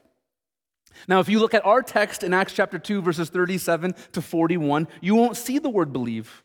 Now, 1.08 1.20
if 1.20 1.30
you 1.30 1.40
look 1.40 1.54
at 1.54 1.66
our 1.66 1.82
text 1.82 2.24
in 2.24 2.34
Acts 2.34 2.54
chapter 2.54 2.80
2, 2.80 3.02
verses 3.02 3.30
37 3.30 3.96
to 4.14 4.22
41, 4.22 4.88
you 5.02 5.16
won't 5.16 5.38
see 5.38 5.60
the 5.60 5.70
word 5.70 5.94
believe. 5.94 6.44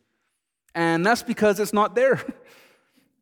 And 0.74 1.04
that's 1.04 1.22
because 1.22 1.60
it's 1.60 1.72
not 1.72 1.94
there. 1.94 2.22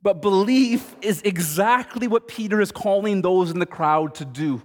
But 0.00 0.22
belief 0.22 0.94
is 1.02 1.22
exactly 1.22 2.06
what 2.06 2.28
Peter 2.28 2.60
is 2.60 2.70
calling 2.70 3.20
those 3.22 3.50
in 3.50 3.58
the 3.58 3.66
crowd 3.66 4.14
to 4.16 4.24
do. 4.24 4.62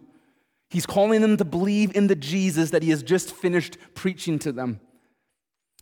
He's 0.69 0.86
calling 0.86 1.21
them 1.21 1.38
to 1.38 1.45
believe 1.45 1.95
in 1.95 2.08
the 2.08 2.15
Jesus 2.15 2.69
that 2.69 2.84
he 2.84 2.91
has 2.91 3.04
just 3.04 3.34
finished 3.34 3.78
preaching 3.95 4.39
to 4.39 4.52
them. 4.52 4.80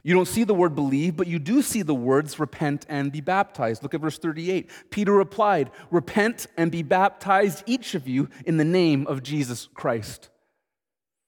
You 0.03 0.15
don't 0.15 0.27
see 0.27 0.43
the 0.43 0.55
word 0.55 0.73
believe, 0.73 1.15
but 1.15 1.27
you 1.27 1.37
do 1.37 1.61
see 1.61 1.83
the 1.83 1.93
words 1.93 2.39
repent 2.39 2.85
and 2.89 3.11
be 3.11 3.21
baptized. 3.21 3.83
Look 3.83 3.93
at 3.93 4.01
verse 4.01 4.17
38. 4.17 4.69
Peter 4.89 5.13
replied, 5.13 5.69
Repent 5.91 6.47
and 6.57 6.71
be 6.71 6.81
baptized, 6.81 7.63
each 7.67 7.93
of 7.93 8.07
you, 8.07 8.29
in 8.45 8.57
the 8.57 8.65
name 8.65 9.05
of 9.05 9.21
Jesus 9.21 9.69
Christ. 9.75 10.30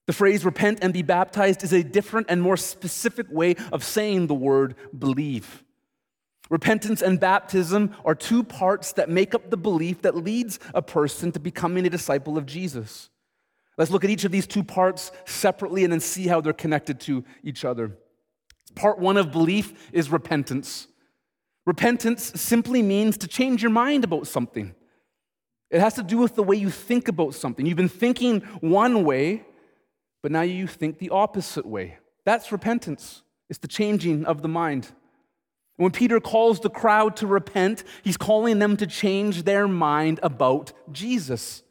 The 0.06 0.12
phrase 0.12 0.44
repent 0.44 0.80
and 0.82 0.92
be 0.92 1.02
baptized 1.02 1.64
is 1.64 1.72
a 1.72 1.82
different 1.82 2.26
and 2.28 2.42
more 2.42 2.56
specific 2.56 3.26
way 3.30 3.56
of 3.72 3.82
saying 3.82 4.26
the 4.26 4.34
word 4.34 4.74
believe. 4.96 5.64
Repentance 6.50 7.00
and 7.00 7.18
baptism 7.18 7.94
are 8.04 8.14
two 8.14 8.44
parts 8.44 8.92
that 8.92 9.08
make 9.08 9.34
up 9.34 9.50
the 9.50 9.56
belief 9.56 10.02
that 10.02 10.14
leads 10.14 10.58
a 10.74 10.82
person 10.82 11.32
to 11.32 11.40
becoming 11.40 11.86
a 11.86 11.90
disciple 11.90 12.36
of 12.36 12.44
Jesus. 12.44 13.08
Let's 13.78 13.90
look 13.90 14.04
at 14.04 14.10
each 14.10 14.24
of 14.24 14.32
these 14.32 14.46
two 14.46 14.62
parts 14.62 15.10
separately 15.24 15.84
and 15.84 15.92
then 15.92 16.00
see 16.00 16.26
how 16.26 16.40
they're 16.40 16.52
connected 16.52 17.00
to 17.00 17.24
each 17.42 17.64
other. 17.64 17.96
Part 18.74 18.98
one 18.98 19.16
of 19.16 19.32
belief 19.32 19.90
is 19.92 20.10
repentance. 20.10 20.86
Repentance 21.66 22.32
simply 22.40 22.82
means 22.82 23.16
to 23.18 23.26
change 23.26 23.62
your 23.62 23.70
mind 23.70 24.04
about 24.04 24.26
something. 24.26 24.74
It 25.70 25.80
has 25.80 25.94
to 25.94 26.02
do 26.02 26.18
with 26.18 26.34
the 26.34 26.42
way 26.42 26.56
you 26.56 26.70
think 26.70 27.08
about 27.08 27.34
something. 27.34 27.64
You've 27.64 27.76
been 27.76 27.88
thinking 27.88 28.42
one 28.60 29.02
way, 29.02 29.44
but 30.24 30.32
now 30.32 30.40
you 30.40 30.66
think 30.66 30.96
the 30.96 31.10
opposite 31.10 31.66
way. 31.66 31.98
That's 32.24 32.50
repentance. 32.50 33.20
It's 33.50 33.58
the 33.58 33.68
changing 33.68 34.24
of 34.24 34.40
the 34.40 34.48
mind. 34.48 34.90
When 35.76 35.90
Peter 35.90 36.18
calls 36.18 36.60
the 36.60 36.70
crowd 36.70 37.16
to 37.16 37.26
repent, 37.26 37.84
he's 38.02 38.16
calling 38.16 38.58
them 38.58 38.78
to 38.78 38.86
change 38.86 39.42
their 39.42 39.68
mind 39.68 40.20
about 40.22 40.72
Jesus. 40.90 41.62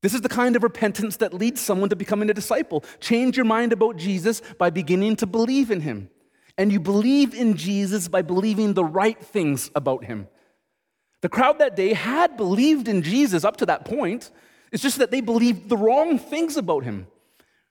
This 0.00 0.14
is 0.14 0.22
the 0.22 0.28
kind 0.30 0.56
of 0.56 0.62
repentance 0.62 1.18
that 1.18 1.34
leads 1.34 1.60
someone 1.60 1.90
to 1.90 1.96
becoming 1.96 2.30
a 2.30 2.34
disciple. 2.34 2.82
Change 2.98 3.36
your 3.36 3.44
mind 3.44 3.74
about 3.74 3.98
Jesus 3.98 4.40
by 4.56 4.70
beginning 4.70 5.16
to 5.16 5.26
believe 5.26 5.70
in 5.70 5.82
him. 5.82 6.08
And 6.56 6.72
you 6.72 6.80
believe 6.80 7.34
in 7.34 7.58
Jesus 7.58 8.08
by 8.08 8.22
believing 8.22 8.72
the 8.72 8.86
right 8.86 9.22
things 9.22 9.70
about 9.74 10.04
him. 10.04 10.28
The 11.20 11.28
crowd 11.28 11.58
that 11.58 11.76
day 11.76 11.92
had 11.92 12.38
believed 12.38 12.88
in 12.88 13.02
Jesus 13.02 13.44
up 13.44 13.58
to 13.58 13.66
that 13.66 13.84
point. 13.84 14.30
It's 14.72 14.82
just 14.82 14.96
that 14.96 15.10
they 15.10 15.20
believed 15.20 15.68
the 15.68 15.76
wrong 15.76 16.18
things 16.18 16.56
about 16.56 16.84
him. 16.84 17.06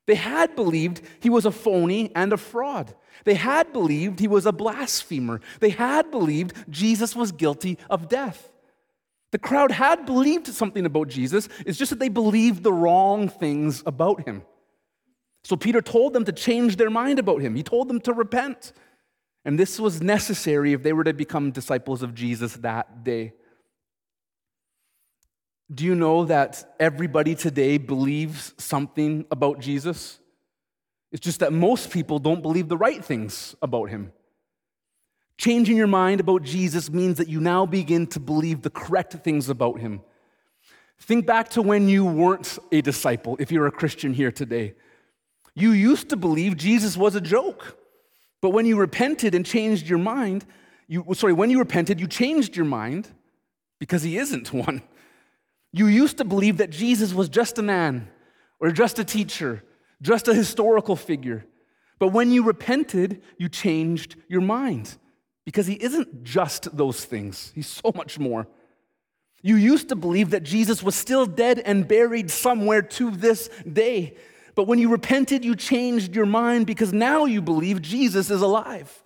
They 0.10 0.16
had 0.16 0.56
believed 0.56 1.04
he 1.20 1.30
was 1.30 1.46
a 1.46 1.52
phony 1.52 2.12
and 2.16 2.34
a 2.34 2.38
fraud. 2.38 2.96
They 3.26 3.36
had 3.36 3.72
believed 3.72 4.20
he 4.20 4.28
was 4.28 4.48
a 4.48 4.52
blasphemer. 4.52 5.40
They 5.60 5.70
had 5.70 6.10
believed 6.10 6.56
Jesus 6.68 7.16
was 7.16 7.32
guilty 7.32 7.78
of 7.92 8.10
death. 8.10 8.52
The 9.30 9.38
crowd 9.38 9.70
had 9.70 10.08
believed 10.08 10.48
something 10.48 10.84
about 10.84 11.10
Jesus, 11.10 11.48
it's 11.64 11.78
just 11.78 11.92
that 11.92 12.00
they 12.00 12.10
believed 12.10 12.64
the 12.64 12.74
wrong 12.74 13.30
things 13.30 13.84
about 13.86 14.28
him. 14.28 14.42
So 15.44 15.56
Peter 15.56 15.80
told 15.80 16.14
them 16.14 16.26
to 16.26 16.32
change 16.32 16.78
their 16.78 16.90
mind 16.90 17.20
about 17.20 17.44
him. 17.44 17.54
He 17.54 17.62
told 17.62 17.88
them 17.88 18.02
to 18.02 18.12
repent. 18.12 18.74
And 19.46 19.60
this 19.60 19.80
was 19.80 20.02
necessary 20.02 20.74
if 20.74 20.82
they 20.82 20.92
were 20.92 21.04
to 21.04 21.14
become 21.14 21.52
disciples 21.52 22.02
of 22.02 22.16
Jesus 22.16 22.56
that 22.56 23.04
day. 23.04 23.34
Do 25.74 25.86
you 25.86 25.94
know 25.94 26.26
that 26.26 26.76
everybody 26.80 27.36
today 27.36 27.78
believes 27.78 28.54
something 28.58 29.26
about 29.30 29.60
Jesus? 29.60 30.20
It's 31.12 31.22
just 31.22 31.40
that 31.42 31.54
most 31.54 31.92
people 31.92 32.18
don't 32.18 32.42
believe 32.42 32.70
the 32.70 32.78
right 32.78 33.04
things 33.04 33.56
about 33.62 33.90
him. 33.90 34.12
Changing 35.38 35.78
your 35.78 35.88
mind 35.88 36.20
about 36.20 36.44
Jesus 36.44 36.90
means 36.90 37.18
that 37.18 37.30
you 37.30 37.40
now 37.40 37.66
begin 37.66 38.08
to 38.08 38.20
believe 38.20 38.62
the 38.62 38.70
correct 38.70 39.14
things 39.24 39.48
about 39.48 39.80
him. 39.80 40.02
Think 41.00 41.26
back 41.26 41.50
to 41.50 41.62
when 41.62 41.88
you 41.88 42.04
weren't 42.04 42.58
a 42.72 42.82
disciple, 42.82 43.38
if 43.40 43.52
you're 43.52 43.68
a 43.68 43.72
Christian 43.72 44.14
here 44.14 44.32
today. 44.32 44.74
You 45.54 45.72
used 45.72 46.10
to 46.10 46.18
believe 46.18 46.58
Jesus 46.58 46.98
was 46.98 47.16
a 47.16 47.22
joke. 47.22 47.78
But 48.42 48.50
when 48.50 48.66
you 48.66 48.78
repented 48.78 49.36
and 49.36 49.46
changed 49.46 49.88
your 49.88 50.00
mind, 50.00 50.46
you, 50.88 51.06
sorry, 51.14 51.34
when 51.34 51.50
you 51.50 51.60
repented, 51.60 52.00
you 52.00 52.08
changed 52.08 52.56
your 52.56 52.66
mind 52.66 53.08
because 53.80 54.02
he 54.02 54.18
isn't 54.18 54.52
one. 54.54 54.82
You 55.72 55.88
used 55.88 56.18
to 56.18 56.26
believe 56.26 56.58
that 56.58 56.70
Jesus 56.70 57.14
was 57.14 57.30
just 57.30 57.58
a 57.58 57.62
man 57.62 58.10
or 58.60 58.72
just 58.72 59.00
a 59.00 59.04
teacher 59.04 59.64
just 60.02 60.28
a 60.28 60.34
historical 60.34 60.96
figure. 60.96 61.46
But 61.98 62.10
when 62.10 62.32
you 62.32 62.44
repented, 62.44 63.22
you 63.38 63.50
changed 63.50 64.16
your 64.28 64.42
mind 64.42 64.98
because 65.46 65.68
he 65.68 65.74
isn't 65.74 66.24
just 66.24 66.76
those 66.76 67.04
things, 67.04 67.52
he's 67.56 67.68
so 67.68 67.92
much 67.96 68.20
more. 68.20 68.48
You 69.42 69.56
used 69.56 69.90
to 69.90 69.96
believe 69.96 70.32
that 70.32 70.44
Jesus 70.44 70.84
was 70.84 70.96
still 70.96 71.26
dead 71.26 71.60
and 71.60 71.88
buried 71.88 72.30
somewhere 72.30 72.82
to 72.82 73.10
this 73.10 73.50
day. 73.72 74.18
But 74.54 74.66
when 74.66 74.80
you 74.80 74.90
repented, 74.90 75.46
you 75.46 75.56
changed 75.56 76.14
your 76.14 76.26
mind 76.26 76.68
because 76.68 76.92
now 76.92 77.24
you 77.24 77.42
believe 77.42 77.82
Jesus 77.82 78.30
is 78.30 78.42
alive. 78.42 79.02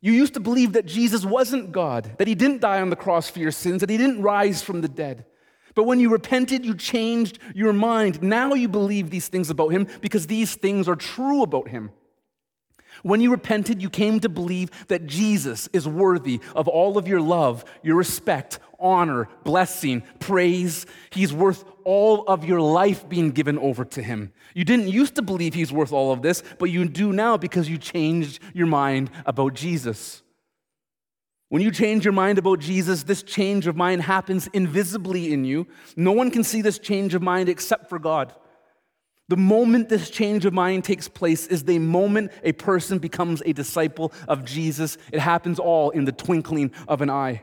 You 0.00 0.12
used 0.12 0.34
to 0.34 0.40
believe 0.40 0.72
that 0.72 0.86
Jesus 0.86 1.24
wasn't 1.24 1.72
God, 1.72 2.14
that 2.18 2.28
he 2.28 2.34
didn't 2.34 2.60
die 2.60 2.80
on 2.80 2.90
the 2.90 2.96
cross 2.96 3.28
for 3.28 3.38
your 3.38 3.50
sins, 3.50 3.80
that 3.80 3.90
he 3.90 3.98
didn't 3.98 4.22
rise 4.22 4.62
from 4.62 4.80
the 4.80 4.88
dead. 4.88 5.26
But 5.74 5.84
when 5.84 6.00
you 6.00 6.10
repented, 6.10 6.64
you 6.64 6.74
changed 6.74 7.38
your 7.54 7.72
mind. 7.72 8.22
Now 8.22 8.54
you 8.54 8.68
believe 8.68 9.10
these 9.10 9.28
things 9.28 9.50
about 9.50 9.68
him 9.68 9.86
because 10.00 10.26
these 10.26 10.54
things 10.54 10.88
are 10.88 10.96
true 10.96 11.42
about 11.42 11.68
him. 11.68 11.90
When 13.02 13.20
you 13.20 13.30
repented, 13.30 13.80
you 13.80 13.88
came 13.88 14.20
to 14.20 14.28
believe 14.28 14.70
that 14.88 15.06
Jesus 15.06 15.68
is 15.72 15.86
worthy 15.86 16.40
of 16.54 16.66
all 16.66 16.98
of 16.98 17.06
your 17.06 17.20
love, 17.20 17.64
your 17.82 17.96
respect, 17.96 18.58
honor, 18.80 19.28
blessing, 19.44 20.02
praise. 20.18 20.86
He's 21.10 21.32
worth 21.32 21.64
all 21.84 22.24
of 22.26 22.44
your 22.44 22.60
life 22.60 23.08
being 23.08 23.30
given 23.30 23.58
over 23.58 23.84
to 23.84 24.02
him. 24.02 24.32
You 24.54 24.64
didn't 24.64 24.88
used 24.88 25.14
to 25.16 25.22
believe 25.22 25.54
he's 25.54 25.72
worth 25.72 25.92
all 25.92 26.12
of 26.12 26.22
this, 26.22 26.42
but 26.58 26.70
you 26.70 26.88
do 26.88 27.12
now 27.12 27.36
because 27.36 27.68
you 27.68 27.78
changed 27.78 28.40
your 28.54 28.66
mind 28.66 29.10
about 29.26 29.54
Jesus. 29.54 30.22
When 31.50 31.62
you 31.62 31.72
change 31.72 32.04
your 32.04 32.12
mind 32.12 32.38
about 32.38 32.60
Jesus, 32.60 33.02
this 33.02 33.24
change 33.24 33.66
of 33.66 33.76
mind 33.76 34.02
happens 34.02 34.48
invisibly 34.52 35.32
in 35.32 35.44
you. 35.44 35.66
No 35.96 36.12
one 36.12 36.30
can 36.30 36.44
see 36.44 36.62
this 36.62 36.78
change 36.78 37.12
of 37.14 37.22
mind 37.22 37.48
except 37.48 37.88
for 37.88 37.98
God. 37.98 38.32
The 39.28 39.36
moment 39.36 39.88
this 39.88 40.10
change 40.10 40.44
of 40.44 40.52
mind 40.52 40.84
takes 40.84 41.08
place 41.08 41.46
is 41.46 41.64
the 41.64 41.78
moment 41.78 42.32
a 42.42 42.52
person 42.52 42.98
becomes 42.98 43.42
a 43.44 43.52
disciple 43.52 44.12
of 44.28 44.44
Jesus. 44.44 44.96
It 45.12 45.20
happens 45.20 45.58
all 45.58 45.90
in 45.90 46.04
the 46.04 46.12
twinkling 46.12 46.72
of 46.86 47.00
an 47.00 47.10
eye. 47.10 47.42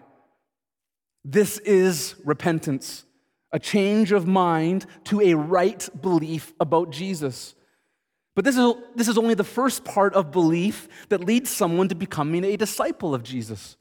This 1.30 1.58
is 1.58 2.16
repentance, 2.24 3.04
a 3.52 3.60
change 3.60 4.14
of 4.14 4.26
mind 4.26 4.86
to 5.04 5.20
a 5.20 5.34
right 5.34 5.90
belief 6.02 6.54
about 6.58 6.90
Jesus. 6.90 7.54
But 8.34 8.46
this 8.46 8.56
is, 8.56 8.74
this 8.96 9.10
is 9.10 9.18
only 9.18 9.34
the 9.34 9.44
first 9.44 9.84
part 9.84 10.14
of 10.14 10.32
belief 10.32 10.88
that 11.10 11.26
leads 11.26 11.50
someone 11.50 11.90
to 11.90 11.96
becoming 11.96 12.46
a 12.46 12.56
disciple 12.56 13.14
of 13.14 13.24
Jesus. 13.24 13.76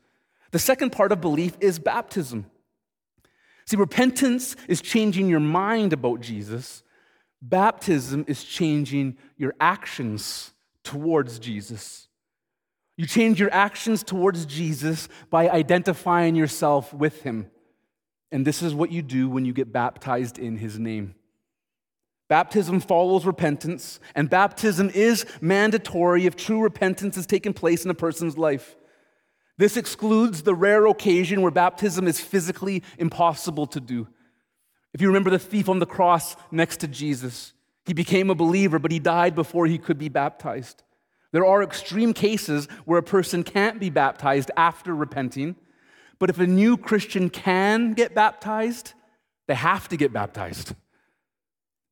The 0.50 0.58
second 0.58 0.90
part 0.90 1.12
of 1.12 1.20
belief 1.20 1.56
is 1.60 1.78
baptism. 1.78 2.46
See, 3.64 3.76
repentance 3.76 4.56
is 4.66 4.80
changing 4.80 5.28
your 5.28 5.38
mind 5.38 5.92
about 5.92 6.20
Jesus. 6.20 6.82
Baptism 7.40 8.24
is 8.26 8.42
changing 8.42 9.18
your 9.36 9.54
actions 9.60 10.52
towards 10.82 11.38
Jesus. 11.38 12.05
You 12.96 13.06
change 13.06 13.38
your 13.38 13.52
actions 13.52 14.02
towards 14.02 14.46
Jesus 14.46 15.08
by 15.30 15.48
identifying 15.48 16.34
yourself 16.34 16.94
with 16.94 17.22
him. 17.22 17.50
And 18.32 18.46
this 18.46 18.62
is 18.62 18.74
what 18.74 18.90
you 18.90 19.02
do 19.02 19.28
when 19.28 19.44
you 19.44 19.52
get 19.52 19.72
baptized 19.72 20.38
in 20.38 20.56
his 20.56 20.78
name. 20.78 21.14
Baptism 22.28 22.80
follows 22.80 23.24
repentance, 23.24 24.00
and 24.14 24.28
baptism 24.28 24.90
is 24.90 25.24
mandatory 25.40 26.26
if 26.26 26.34
true 26.34 26.60
repentance 26.60 27.14
has 27.14 27.26
taken 27.26 27.52
place 27.52 27.84
in 27.84 27.90
a 27.90 27.94
person's 27.94 28.36
life. 28.36 28.74
This 29.58 29.76
excludes 29.76 30.42
the 30.42 30.54
rare 30.54 30.86
occasion 30.86 31.40
where 31.40 31.52
baptism 31.52 32.08
is 32.08 32.20
physically 32.20 32.82
impossible 32.98 33.66
to 33.68 33.80
do. 33.80 34.08
If 34.92 35.00
you 35.00 35.06
remember 35.06 35.30
the 35.30 35.38
thief 35.38 35.68
on 35.68 35.78
the 35.78 35.86
cross 35.86 36.36
next 36.50 36.78
to 36.78 36.88
Jesus, 36.88 37.52
he 37.84 37.94
became 37.94 38.28
a 38.28 38.34
believer, 38.34 38.78
but 38.78 38.90
he 38.90 38.98
died 38.98 39.34
before 39.34 39.66
he 39.66 39.78
could 39.78 39.98
be 39.98 40.08
baptized. 40.08 40.82
There 41.36 41.44
are 41.44 41.62
extreme 41.62 42.14
cases 42.14 42.66
where 42.86 42.98
a 42.98 43.02
person 43.02 43.44
can't 43.44 43.78
be 43.78 43.90
baptized 43.90 44.50
after 44.56 44.96
repenting, 44.96 45.54
but 46.18 46.30
if 46.30 46.38
a 46.38 46.46
new 46.46 46.78
Christian 46.78 47.28
can 47.28 47.92
get 47.92 48.14
baptized, 48.14 48.94
they 49.46 49.54
have 49.54 49.86
to 49.90 49.98
get 49.98 50.14
baptized. 50.14 50.74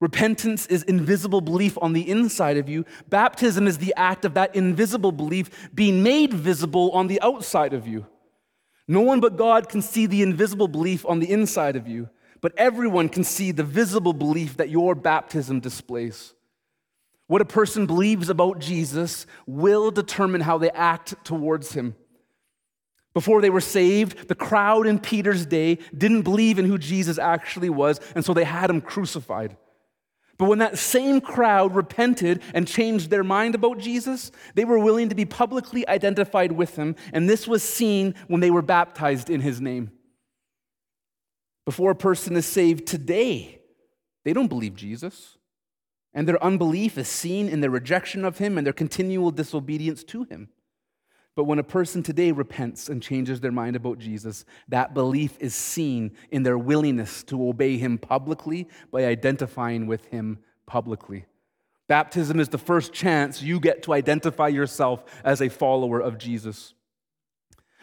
Repentance 0.00 0.64
is 0.68 0.82
invisible 0.84 1.42
belief 1.42 1.76
on 1.82 1.92
the 1.92 2.08
inside 2.08 2.56
of 2.56 2.70
you. 2.70 2.86
Baptism 3.10 3.66
is 3.66 3.76
the 3.76 3.92
act 3.98 4.24
of 4.24 4.32
that 4.32 4.56
invisible 4.56 5.12
belief 5.12 5.68
being 5.74 6.02
made 6.02 6.32
visible 6.32 6.90
on 6.92 7.06
the 7.08 7.20
outside 7.20 7.74
of 7.74 7.86
you. 7.86 8.06
No 8.88 9.02
one 9.02 9.20
but 9.20 9.36
God 9.36 9.68
can 9.68 9.82
see 9.82 10.06
the 10.06 10.22
invisible 10.22 10.68
belief 10.68 11.04
on 11.04 11.20
the 11.20 11.30
inside 11.30 11.76
of 11.76 11.86
you, 11.86 12.08
but 12.40 12.54
everyone 12.56 13.10
can 13.10 13.24
see 13.24 13.52
the 13.52 13.62
visible 13.62 14.14
belief 14.14 14.56
that 14.56 14.70
your 14.70 14.94
baptism 14.94 15.60
displays. 15.60 16.32
What 17.26 17.40
a 17.40 17.46
person 17.46 17.86
believes 17.86 18.28
about 18.28 18.58
Jesus 18.58 19.26
will 19.46 19.90
determine 19.90 20.42
how 20.42 20.58
they 20.58 20.70
act 20.70 21.14
towards 21.24 21.72
him. 21.72 21.94
Before 23.14 23.40
they 23.40 23.50
were 23.50 23.60
saved, 23.60 24.28
the 24.28 24.34
crowd 24.34 24.86
in 24.86 24.98
Peter's 24.98 25.46
day 25.46 25.78
didn't 25.96 26.22
believe 26.22 26.58
in 26.58 26.66
who 26.66 26.78
Jesus 26.78 27.18
actually 27.18 27.70
was, 27.70 28.00
and 28.14 28.24
so 28.24 28.34
they 28.34 28.44
had 28.44 28.68
him 28.68 28.80
crucified. 28.80 29.56
But 30.36 30.48
when 30.48 30.58
that 30.58 30.78
same 30.78 31.20
crowd 31.20 31.76
repented 31.76 32.42
and 32.52 32.66
changed 32.66 33.08
their 33.08 33.22
mind 33.22 33.54
about 33.54 33.78
Jesus, 33.78 34.32
they 34.54 34.64
were 34.64 34.80
willing 34.80 35.08
to 35.08 35.14
be 35.14 35.24
publicly 35.24 35.86
identified 35.88 36.50
with 36.52 36.74
him, 36.74 36.96
and 37.12 37.30
this 37.30 37.46
was 37.46 37.62
seen 37.62 38.16
when 38.26 38.40
they 38.40 38.50
were 38.50 38.62
baptized 38.62 39.30
in 39.30 39.40
his 39.40 39.60
name. 39.60 39.92
Before 41.64 41.92
a 41.92 41.96
person 41.96 42.34
is 42.34 42.46
saved 42.46 42.86
today, 42.86 43.60
they 44.24 44.32
don't 44.32 44.48
believe 44.48 44.74
Jesus, 44.74 45.38
and 46.14 46.28
their 46.28 46.42
unbelief 46.42 46.96
is 46.96 47.08
seen 47.08 47.48
in 47.48 47.60
their 47.60 47.70
rejection 47.70 48.24
of 48.24 48.38
him 48.38 48.56
and 48.56 48.66
their 48.66 48.72
continual 48.72 49.30
disobedience 49.30 50.04
to 50.04 50.24
him. 50.24 50.48
But 51.36 51.44
when 51.44 51.58
a 51.58 51.64
person 51.64 52.04
today 52.04 52.30
repents 52.30 52.88
and 52.88 53.02
changes 53.02 53.40
their 53.40 53.50
mind 53.50 53.74
about 53.74 53.98
Jesus, 53.98 54.44
that 54.68 54.94
belief 54.94 55.36
is 55.40 55.54
seen 55.54 56.12
in 56.30 56.44
their 56.44 56.56
willingness 56.56 57.24
to 57.24 57.48
obey 57.48 57.76
him 57.76 57.98
publicly 57.98 58.68
by 58.92 59.04
identifying 59.04 59.86
with 59.86 60.04
him 60.06 60.38
publicly. 60.66 61.26
Baptism 61.88 62.38
is 62.38 62.48
the 62.48 62.58
first 62.58 62.92
chance 62.92 63.42
you 63.42 63.58
get 63.58 63.82
to 63.82 63.92
identify 63.92 64.48
yourself 64.48 65.04
as 65.24 65.42
a 65.42 65.48
follower 65.48 66.00
of 66.00 66.18
Jesus. 66.18 66.72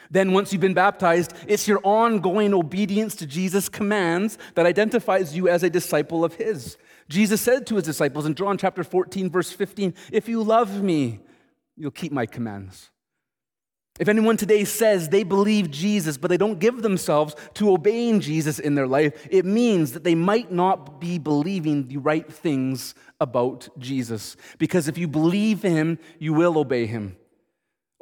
Then, 0.10 0.34
once 0.34 0.52
you've 0.52 0.62
been 0.62 0.74
baptized, 0.74 1.34
it's 1.48 1.68
your 1.68 1.80
ongoing 1.84 2.54
obedience 2.54 3.16
to 3.16 3.26
Jesus' 3.26 3.70
commands 3.70 4.38
that 4.56 4.66
identifies 4.66 5.36
you 5.36 5.48
as 5.48 5.64
a 5.64 5.70
disciple 5.70 6.24
of 6.24 6.36
His. 6.36 6.78
Jesus 7.10 7.42
said 7.42 7.68
to 7.68 7.76
His 7.76 7.84
disciples 7.84 8.26
in 8.26 8.36
John 8.36 8.58
chapter 8.58 8.84
14, 8.84 9.30
verse 9.30 9.52
15, 9.52 9.94
If 10.12 10.28
you 10.28 10.44
love 10.44 10.82
me, 10.82 11.20
you'll 11.76 11.92
keep 11.92 12.12
my 12.12 12.26
commands. 12.26 12.92
If 14.00 14.08
anyone 14.08 14.38
today 14.38 14.64
says 14.64 15.10
they 15.10 15.24
believe 15.24 15.70
Jesus, 15.70 16.18
but 16.18 16.30
they 16.30 16.38
don't 16.38 16.60
give 16.60 16.82
themselves 16.82 17.36
to 17.56 17.72
obeying 17.72 18.20
Jesus 18.20 18.58
in 18.58 18.74
their 18.74 18.88
life, 18.88 19.28
it 19.30 19.46
means 19.46 19.92
that 19.92 20.04
they 20.04 20.16
might 20.16 20.52
not 20.52 21.00
be 21.00 21.20
believing 21.20 21.88
the 21.88 21.98
right 21.98 22.32
things 22.32 22.96
about 23.20 23.68
Jesus. 23.78 24.38
Because 24.58 24.88
if 24.88 24.98
you 24.98 25.08
believe 25.08 25.62
him, 25.62 26.00
you 26.20 26.34
will 26.34 26.58
obey 26.58 26.86
him. 26.88 27.18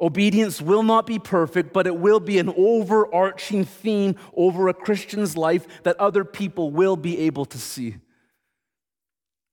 Obedience 0.00 0.62
will 0.62 0.82
not 0.82 1.06
be 1.06 1.18
perfect, 1.18 1.72
but 1.72 1.86
it 1.86 1.96
will 1.96 2.20
be 2.20 2.38
an 2.38 2.52
overarching 2.56 3.64
theme 3.64 4.16
over 4.34 4.68
a 4.68 4.74
Christian's 4.74 5.36
life 5.36 5.82
that 5.82 5.98
other 6.00 6.24
people 6.24 6.70
will 6.70 6.96
be 6.96 7.18
able 7.20 7.44
to 7.44 7.58
see. 7.58 7.96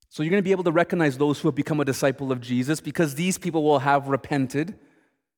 So 0.10 0.24
you're 0.24 0.32
going 0.32 0.42
to 0.42 0.48
be 0.48 0.54
able 0.54 0.64
to 0.64 0.72
recognize 0.72 1.18
those 1.18 1.40
who 1.40 1.48
have 1.50 1.56
become 1.56 1.82
a 1.82 1.86
disciple 1.86 2.32
of 2.32 2.40
Jesus 2.40 2.80
because 2.80 3.16
these 3.16 3.38
people 3.38 3.62
will 3.62 3.80
have 3.80 4.08
repented. 4.08 4.80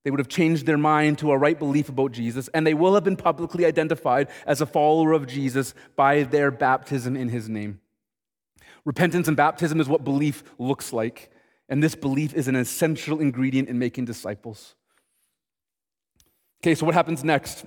They 0.04 0.12
would 0.12 0.20
have 0.20 0.30
changed 0.30 0.66
their 0.66 0.78
mind 0.78 1.18
to 1.18 1.32
a 1.32 1.38
right 1.38 1.58
belief 1.58 1.90
about 1.90 2.12
Jesus, 2.12 2.48
and 2.54 2.66
they 2.66 2.74
will 2.74 2.94
have 2.94 3.04
been 3.04 3.18
publicly 3.18 3.66
identified 3.66 4.30
as 4.46 4.62
a 4.62 4.66
follower 4.66 5.12
of 5.12 5.28
Jesus 5.28 5.74
by 5.96 6.24
their 6.24 6.52
baptism 6.52 7.18
in 7.18 7.30
his 7.30 7.50
name. 7.50 7.82
Repentance 8.86 9.28
and 9.28 9.36
baptism 9.36 9.82
is 9.82 9.90
what 9.90 10.06
belief 10.06 10.44
looks 10.58 10.94
like, 10.94 11.30
and 11.68 11.84
this 11.84 11.96
belief 11.96 12.34
is 12.34 12.48
an 12.48 12.56
essential 12.56 13.20
ingredient 13.20 13.68
in 13.68 13.78
making 13.78 14.06
disciples. 14.06 14.76
Okay, 16.62 16.76
so 16.76 16.86
what 16.86 16.96
happens 16.96 17.24
next? 17.24 17.66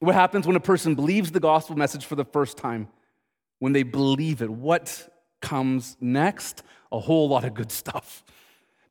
What 0.00 0.14
happens 0.14 0.46
when 0.46 0.56
a 0.56 0.60
person 0.60 0.94
believes 0.94 1.32
the 1.32 1.40
gospel 1.40 1.76
message 1.76 2.04
for 2.04 2.14
the 2.14 2.24
first 2.24 2.56
time? 2.56 2.88
When 3.58 3.72
they 3.72 3.82
believe 3.82 4.42
it, 4.42 4.50
what 4.50 5.12
comes 5.40 5.96
next? 6.00 6.62
A 6.92 7.00
whole 7.00 7.28
lot 7.28 7.44
of 7.44 7.54
good 7.54 7.72
stuff. 7.72 8.22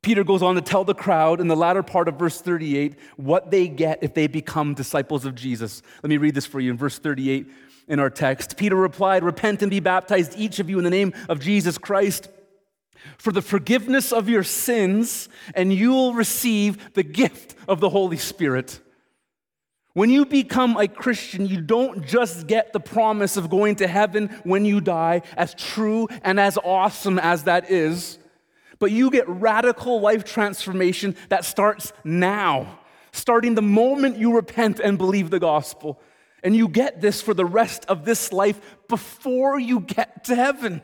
Peter 0.02 0.24
goes 0.24 0.42
on 0.42 0.56
to 0.56 0.62
tell 0.62 0.84
the 0.84 0.94
crowd 0.94 1.42
in 1.42 1.48
the 1.48 1.56
latter 1.56 1.84
part 1.84 2.08
of 2.08 2.16
verse 2.16 2.40
38 2.40 2.96
what 3.16 3.50
they 3.52 3.68
get 3.68 4.00
if 4.02 4.14
they 4.14 4.28
become 4.28 4.74
disciples 4.74 5.26
of 5.26 5.36
Jesus. 5.36 5.82
Let 6.04 6.10
me 6.10 6.18
read 6.18 6.36
this 6.36 6.46
for 6.46 6.60
you 6.60 6.72
in 6.72 6.78
verse 6.78 7.00
38 7.00 7.48
in 7.88 8.00
our 8.00 8.10
text. 8.10 8.58
Peter 8.58 8.76
replied, 8.76 9.24
Repent 9.24 9.62
and 9.62 9.72
be 9.72 9.80
baptized, 9.80 10.34
each 10.38 10.60
of 10.60 10.70
you, 10.70 10.78
in 10.78 10.84
the 10.84 10.90
name 10.90 11.14
of 11.30 11.40
Jesus 11.40 11.78
Christ 11.78 12.30
for 13.18 13.32
the 13.32 13.42
forgiveness 13.42 14.12
of 14.12 14.28
your 14.28 14.44
sins, 14.44 15.30
and 15.54 15.74
you 15.74 15.92
will 15.92 16.14
receive 16.14 16.94
the 16.94 17.04
gift 17.04 17.56
of 17.68 17.80
the 17.80 17.90
Holy 17.90 18.18
Spirit. 18.18 18.80
When 19.98 20.12
you 20.12 20.28
become 20.28 20.78
a 20.78 20.88
Christian, 20.88 21.48
you 21.48 21.60
don't 21.60 22.06
just 22.06 22.46
get 22.46 22.72
the 22.72 22.80
promise 22.80 23.36
of 23.36 23.50
going 23.50 23.78
to 23.78 23.88
heaven 23.88 24.28
when 24.44 24.64
you 24.64 24.80
die, 24.80 25.24
as 25.36 25.56
true 25.56 26.08
and 26.22 26.40
as 26.40 26.56
awesome 26.64 27.18
as 27.18 27.46
that 27.46 27.72
is, 27.72 28.20
but 28.78 28.92
you 28.92 29.10
get 29.10 29.28
radical 29.28 30.00
life 30.00 30.24
transformation 30.24 31.16
that 31.30 31.46
starts 31.46 31.94
now, 32.04 32.78
starting 33.12 33.56
the 33.56 33.64
moment 33.64 34.20
you 34.20 34.36
repent 34.36 34.80
and 34.80 35.00
believe 35.00 35.32
the 35.32 35.40
gospel. 35.40 36.00
And 36.44 36.56
you 36.56 36.68
get 36.68 37.02
this 37.02 37.20
for 37.20 37.34
the 37.34 37.44
rest 37.44 37.84
of 37.88 38.06
this 38.06 38.32
life 38.32 38.62
before 38.88 39.60
you 39.60 39.80
get 39.80 40.26
to 40.26 40.36
heaven. 40.36 40.84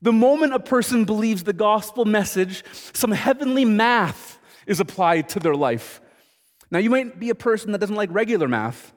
The 0.00 0.10
moment 0.10 0.54
a 0.54 0.58
person 0.58 1.04
believes 1.04 1.42
the 1.42 1.52
gospel 1.52 2.06
message, 2.06 2.64
some 2.94 3.12
heavenly 3.12 3.66
math 3.66 4.38
is 4.66 4.80
applied 4.80 5.28
to 5.28 5.38
their 5.38 5.54
life. 5.54 6.00
Now, 6.72 6.78
you 6.78 6.88
might 6.88 7.20
be 7.20 7.28
a 7.28 7.34
person 7.34 7.70
that 7.72 7.78
doesn't 7.78 7.94
like 7.94 8.08
regular 8.10 8.48
math 8.48 8.92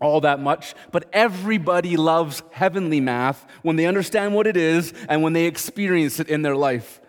all 0.00 0.20
that 0.20 0.40
much, 0.40 0.74
but 0.92 1.08
everybody 1.12 1.96
loves 1.96 2.42
heavenly 2.50 3.00
math 3.00 3.46
when 3.62 3.76
they 3.76 3.86
understand 3.86 4.34
what 4.34 4.46
it 4.46 4.56
is 4.56 4.92
and 5.08 5.22
when 5.22 5.32
they 5.32 5.46
experience 5.46 6.20
it 6.20 6.28
in 6.28 6.42
their 6.42 6.54
life. 6.54 7.00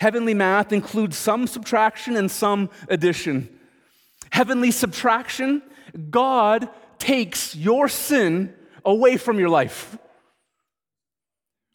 Heavenly 0.00 0.34
math 0.34 0.72
includes 0.72 1.16
some 1.16 1.46
subtraction 1.46 2.16
and 2.16 2.30
some 2.30 2.68
addition. 2.88 3.48
Heavenly 4.30 4.70
subtraction, 4.70 5.62
God 6.10 6.68
takes 6.98 7.54
your 7.54 7.88
sin 7.88 8.52
away 8.84 9.16
from 9.16 9.38
your 9.38 9.48
life. 9.48 9.96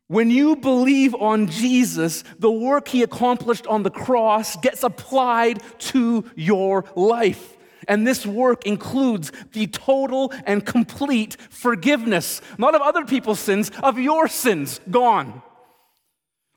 When 0.10 0.32
you 0.32 0.56
believe 0.56 1.14
on 1.14 1.50
Jesus, 1.50 2.24
the 2.40 2.50
work 2.50 2.88
he 2.88 3.04
accomplished 3.04 3.68
on 3.68 3.84
the 3.84 3.92
cross 3.92 4.58
gets 4.58 4.82
applied 4.82 5.62
to 5.92 6.26
your 6.36 6.86
life. 6.96 7.56
And 7.88 8.08
this 8.08 8.26
work 8.26 8.66
includes 8.66 9.32
the 9.54 9.68
total 9.68 10.34
and 10.48 10.66
complete 10.66 11.38
forgiveness, 11.52 12.42
not 12.58 12.74
of 12.74 12.82
other 12.82 13.06
people's 13.06 13.40
sins, 13.40 13.70
of 13.84 14.00
your 14.00 14.28
sins 14.28 14.82
gone. 14.90 15.44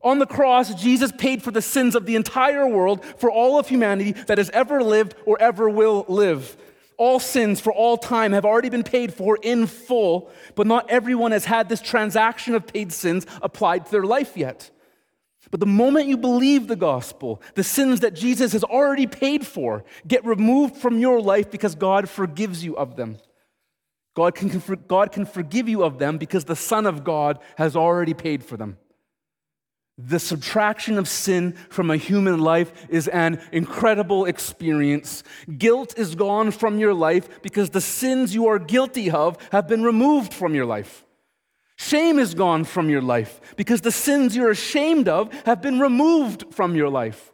On 0.00 0.18
the 0.18 0.26
cross, 0.26 0.74
Jesus 0.74 1.12
paid 1.12 1.42
for 1.42 1.50
the 1.50 1.60
sins 1.60 1.94
of 1.94 2.06
the 2.06 2.16
entire 2.16 2.66
world, 2.66 3.04
for 3.04 3.30
all 3.30 3.58
of 3.58 3.68
humanity 3.68 4.12
that 4.12 4.38
has 4.38 4.48
ever 4.50 4.82
lived 4.82 5.14
or 5.26 5.38
ever 5.40 5.68
will 5.68 6.06
live. 6.08 6.56
All 7.04 7.18
sins 7.18 7.60
for 7.60 7.72
all 7.72 7.96
time 7.96 8.30
have 8.30 8.44
already 8.44 8.68
been 8.68 8.84
paid 8.84 9.12
for 9.12 9.36
in 9.42 9.66
full, 9.66 10.30
but 10.54 10.68
not 10.68 10.88
everyone 10.88 11.32
has 11.32 11.44
had 11.44 11.68
this 11.68 11.80
transaction 11.80 12.54
of 12.54 12.64
paid 12.64 12.92
sins 12.92 13.26
applied 13.42 13.86
to 13.86 13.90
their 13.90 14.04
life 14.04 14.36
yet. 14.36 14.70
But 15.50 15.58
the 15.58 15.66
moment 15.66 16.06
you 16.06 16.16
believe 16.16 16.68
the 16.68 16.76
gospel, 16.76 17.42
the 17.56 17.64
sins 17.64 17.98
that 18.00 18.14
Jesus 18.14 18.52
has 18.52 18.62
already 18.62 19.08
paid 19.08 19.44
for 19.44 19.84
get 20.06 20.24
removed 20.24 20.76
from 20.76 21.00
your 21.00 21.20
life 21.20 21.50
because 21.50 21.74
God 21.74 22.08
forgives 22.08 22.64
you 22.64 22.76
of 22.76 22.94
them. 22.94 23.18
God 24.14 24.36
can, 24.36 24.62
God 24.86 25.10
can 25.10 25.26
forgive 25.26 25.68
you 25.68 25.82
of 25.82 25.98
them 25.98 26.18
because 26.18 26.44
the 26.44 26.54
Son 26.54 26.86
of 26.86 27.02
God 27.02 27.40
has 27.56 27.74
already 27.74 28.14
paid 28.14 28.44
for 28.44 28.56
them. 28.56 28.78
The 29.98 30.18
subtraction 30.18 30.96
of 30.96 31.06
sin 31.06 31.52
from 31.68 31.90
a 31.90 31.96
human 31.96 32.40
life 32.40 32.72
is 32.88 33.08
an 33.08 33.40
incredible 33.52 34.24
experience. 34.24 35.22
Guilt 35.58 35.98
is 35.98 36.14
gone 36.14 36.50
from 36.50 36.78
your 36.78 36.94
life 36.94 37.42
because 37.42 37.70
the 37.70 37.80
sins 37.80 38.34
you 38.34 38.46
are 38.46 38.58
guilty 38.58 39.10
of 39.10 39.36
have 39.52 39.68
been 39.68 39.82
removed 39.82 40.32
from 40.32 40.54
your 40.54 40.64
life. 40.64 41.04
Shame 41.76 42.18
is 42.18 42.34
gone 42.34 42.64
from 42.64 42.88
your 42.88 43.02
life 43.02 43.40
because 43.56 43.82
the 43.82 43.92
sins 43.92 44.34
you're 44.34 44.50
ashamed 44.50 45.08
of 45.08 45.32
have 45.44 45.60
been 45.60 45.78
removed 45.78 46.54
from 46.54 46.74
your 46.74 46.88
life. 46.88 47.30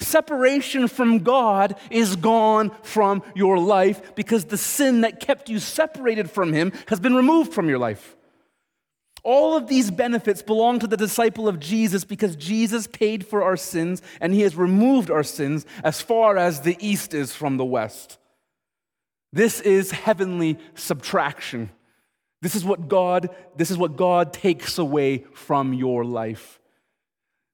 Separation 0.00 0.88
from 0.88 1.20
God 1.20 1.78
is 1.90 2.16
gone 2.16 2.72
from 2.82 3.22
your 3.34 3.58
life 3.58 4.14
because 4.16 4.46
the 4.46 4.58
sin 4.58 5.02
that 5.02 5.20
kept 5.20 5.48
you 5.48 5.60
separated 5.60 6.30
from 6.30 6.52
Him 6.52 6.72
has 6.88 6.98
been 6.98 7.14
removed 7.14 7.52
from 7.52 7.68
your 7.68 7.78
life. 7.78 8.16
All 9.24 9.56
of 9.56 9.68
these 9.68 9.90
benefits 9.90 10.42
belong 10.42 10.80
to 10.80 10.86
the 10.86 10.96
disciple 10.96 11.46
of 11.46 11.60
Jesus 11.60 12.04
because 12.04 12.34
Jesus 12.34 12.88
paid 12.88 13.24
for 13.24 13.42
our 13.42 13.56
sins 13.56 14.02
and 14.20 14.34
he 14.34 14.40
has 14.42 14.56
removed 14.56 15.10
our 15.10 15.22
sins 15.22 15.64
as 15.84 16.00
far 16.00 16.36
as 16.36 16.60
the 16.60 16.76
east 16.80 17.14
is 17.14 17.34
from 17.34 17.56
the 17.56 17.64
west. 17.64 18.18
This 19.32 19.60
is 19.60 19.92
heavenly 19.92 20.58
subtraction. 20.74 21.70
This 22.42 22.56
is 22.56 22.64
what 22.64 22.88
God, 22.88 23.30
this 23.56 23.70
is 23.70 23.78
what 23.78 23.96
God 23.96 24.32
takes 24.32 24.78
away 24.78 25.24
from 25.32 25.72
your 25.72 26.04
life. 26.04 26.58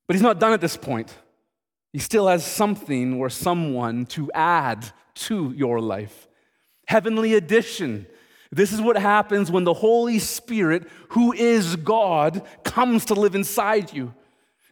But 0.07 0.17
he's 0.17 0.23
not 0.23 0.41
done 0.41 0.55
at 0.55 0.63
this 0.63 0.77
point. 0.77 1.15
He 1.93 1.99
still 1.99 2.29
has 2.29 2.45
something 2.45 3.15
or 3.15 3.29
someone 3.29 4.07
to 4.07 4.33
add 4.33 4.91
to 5.15 5.53
your 5.55 5.81
life. 5.81 6.27
Heavenly 6.87 7.35
addition 7.35 8.07
this 8.51 8.73
is 8.73 8.81
what 8.81 8.97
happens 8.97 9.51
when 9.51 9.65
the 9.65 9.75
Holy 9.75 10.19
Spirit, 10.19 10.89
who 11.11 11.33
is 11.33 11.77
God, 11.77 12.43
comes 12.65 13.07
to 13.07 13.15
live 13.15 13.35
inside 13.35 13.93
you. 13.93 14.15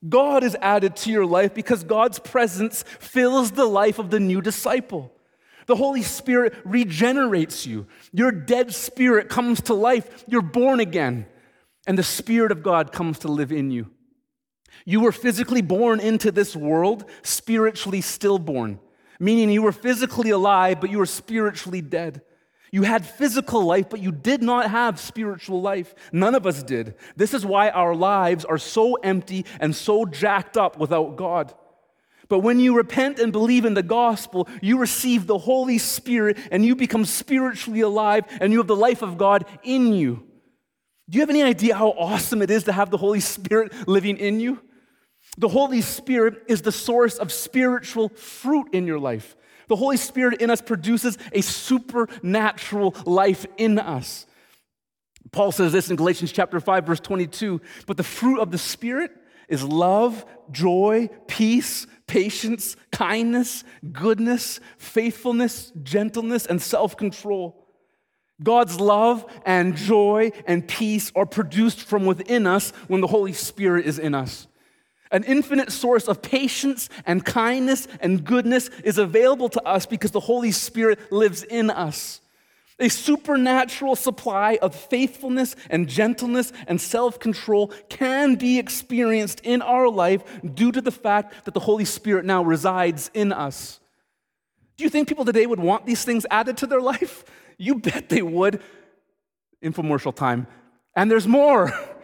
God 0.07 0.45
is 0.45 0.57
added 0.61 0.97
to 0.97 1.11
your 1.11 1.27
life 1.27 1.55
because 1.55 1.85
God's 1.85 2.19
presence 2.19 2.85
fills 2.99 3.51
the 3.51 3.65
life 3.65 3.99
of 3.99 4.11
the 4.11 4.21
new 4.21 4.41
disciple. 4.41 5.13
The 5.67 5.77
Holy 5.77 6.03
Spirit 6.03 6.55
regenerates 6.65 7.67
you. 7.67 7.87
Your 8.13 8.31
dead 8.31 8.73
spirit 8.73 9.29
comes 9.29 9.61
to 9.63 9.75
life. 9.75 10.25
You're 10.29 10.43
born 10.43 10.81
again, 10.81 11.27
and 11.87 11.99
the 11.99 12.05
Spirit 12.05 12.53
of 12.53 12.63
God 12.63 12.93
comes 12.93 13.21
to 13.21 13.29
live 13.29 13.53
in 13.53 13.71
you. 13.71 13.91
You 14.85 15.01
were 15.01 15.13
physically 15.13 15.63
born 15.63 15.99
into 15.99 16.31
this 16.31 16.55
world, 16.55 17.05
spiritually 17.23 18.01
stillborn, 18.01 18.79
meaning 19.19 19.51
you 19.51 19.63
were 19.63 19.73
physically 19.73 20.31
alive, 20.31 20.81
but 20.81 20.91
you 20.91 20.99
were 20.99 21.07
spiritually 21.07 21.81
dead. 21.81 22.23
You 22.77 22.83
had 22.83 23.07
physical 23.07 23.65
life, 23.65 23.89
but 23.89 24.01
you 24.01 24.13
did 24.13 24.43
not 24.43 24.71
have 24.71 25.01
spiritual 25.01 25.63
life. 25.63 25.95
None 26.13 26.35
of 26.35 26.47
us 26.47 26.63
did. 26.63 26.95
This 27.17 27.33
is 27.33 27.47
why 27.47 27.71
our 27.71 27.95
lives 27.95 28.45
are 28.45 28.59
so 28.59 28.97
empty 28.97 29.47
and 29.61 29.75
so 29.75 30.05
jacked 30.05 30.59
up 30.59 30.79
without 30.79 31.17
God. 31.17 31.55
But 32.29 32.41
when 32.41 32.61
you 32.61 32.77
repent 32.77 33.19
and 33.19 33.33
believe 33.33 33.65
in 33.65 33.73
the 33.73 33.83
gospel, 33.83 34.47
you 34.61 34.77
receive 34.77 35.27
the 35.27 35.39
Holy 35.39 35.79
Spirit 35.79 36.37
and 36.51 36.67
you 36.67 36.77
become 36.77 37.07
spiritually 37.07 37.81
alive 37.81 38.25
and 38.43 38.53
you 38.53 38.59
have 38.59 38.67
the 38.67 38.77
life 38.77 39.01
of 39.01 39.17
God 39.17 39.47
in 39.63 39.95
you. 39.95 40.27
Do 41.09 41.17
you 41.17 41.23
have 41.23 41.31
any 41.31 41.43
idea 41.43 41.75
how 41.75 41.93
awesome 41.93 42.43
it 42.43 42.51
is 42.51 42.65
to 42.65 42.73
have 42.73 42.91
the 42.91 42.99
Holy 42.99 43.21
Spirit 43.21 43.89
living 43.89 44.19
in 44.19 44.39
you? 44.39 44.61
The 45.39 45.49
Holy 45.49 45.81
Spirit 45.81 46.43
is 46.47 46.61
the 46.61 46.73
source 46.73 47.17
of 47.17 47.33
spiritual 47.33 48.11
fruit 48.11 48.75
in 48.75 48.87
your 48.87 48.99
life. 48.99 49.35
The 49.69 49.77
Holy 49.77 49.97
Spirit 49.97 50.41
in 50.41 50.51
us 50.51 50.61
produces 50.61 51.19
a 51.33 51.41
supernatural 51.41 52.95
life 53.05 53.47
in 53.57 53.79
us. 53.79 54.27
Paul 55.33 55.53
says 55.53 55.73
this 55.73 55.91
in 55.91 55.97
Galatians 55.97 56.33
chapter 56.33 56.61
5 56.61 56.87
verse 56.87 57.01
22, 57.01 57.61
but 57.87 57.97
the 57.97 58.03
fruit 58.03 58.41
of 58.41 58.51
the 58.51 58.59
spirit 58.59 59.11
is 59.49 59.63
love, 59.63 60.25
joy, 60.51 61.09
peace, 61.27 61.87
patience, 62.07 62.77
kindness, 62.93 63.65
goodness, 63.93 64.61
faithfulness, 64.79 65.73
gentleness, 65.83 66.47
and 66.47 66.61
self-control. 66.61 67.65
God's 68.43 68.81
love 68.81 69.25
and 69.45 69.77
joy 69.77 70.31
and 70.47 70.67
peace 70.67 71.11
are 71.15 71.27
produced 71.27 71.83
from 71.83 72.05
within 72.05 72.47
us 72.47 72.71
when 72.87 73.01
the 73.01 73.07
Holy 73.07 73.33
Spirit 73.33 73.87
is 73.87 73.99
in 73.99 74.15
us. 74.15 74.47
An 75.11 75.25
infinite 75.25 75.71
source 75.71 76.09
of 76.09 76.23
patience 76.23 76.89
and 77.05 77.25
kindness 77.25 77.87
and 78.01 78.25
goodness 78.25 78.69
is 78.83 78.99
available 78.99 79.49
to 79.51 79.63
us 79.63 79.87
because 79.87 80.11
the 80.11 80.21
Holy 80.21 80.51
Spirit 80.51 81.13
lives 81.13 81.43
in 81.43 81.71
us. 81.71 82.21
A 82.79 82.91
supernatural 82.91 83.97
supply 83.97 84.59
of 84.61 84.75
faithfulness 84.75 85.57
and 85.71 85.89
gentleness 85.89 86.53
and 86.67 86.79
self 86.79 87.19
control 87.19 87.69
can 87.89 88.35
be 88.35 88.59
experienced 88.59 89.41
in 89.41 89.63
our 89.63 89.89
life 89.89 90.23
due 90.55 90.73
to 90.73 90.83
the 90.83 90.91
fact 90.91 91.47
that 91.47 91.55
the 91.55 91.61
Holy 91.61 91.87
Spirit 91.87 92.27
now 92.27 92.43
resides 92.43 93.11
in 93.15 93.33
us. 93.33 93.81
Do 94.77 94.85
you 94.85 94.91
think 94.91 95.09
people 95.09 95.25
today 95.25 95.47
would 95.47 95.61
want 95.61 95.87
these 95.87 96.05
things 96.05 96.27
added 96.31 96.59
to 96.59 96.67
their 96.67 96.83
life? 96.83 97.25
You 97.57 97.77
bet 97.77 98.11
they 98.11 98.21
would. 98.21 98.61
Infomercial 99.65 100.15
time. 100.15 100.47
And 100.95 101.11
there's 101.11 101.27
more. 101.27 101.73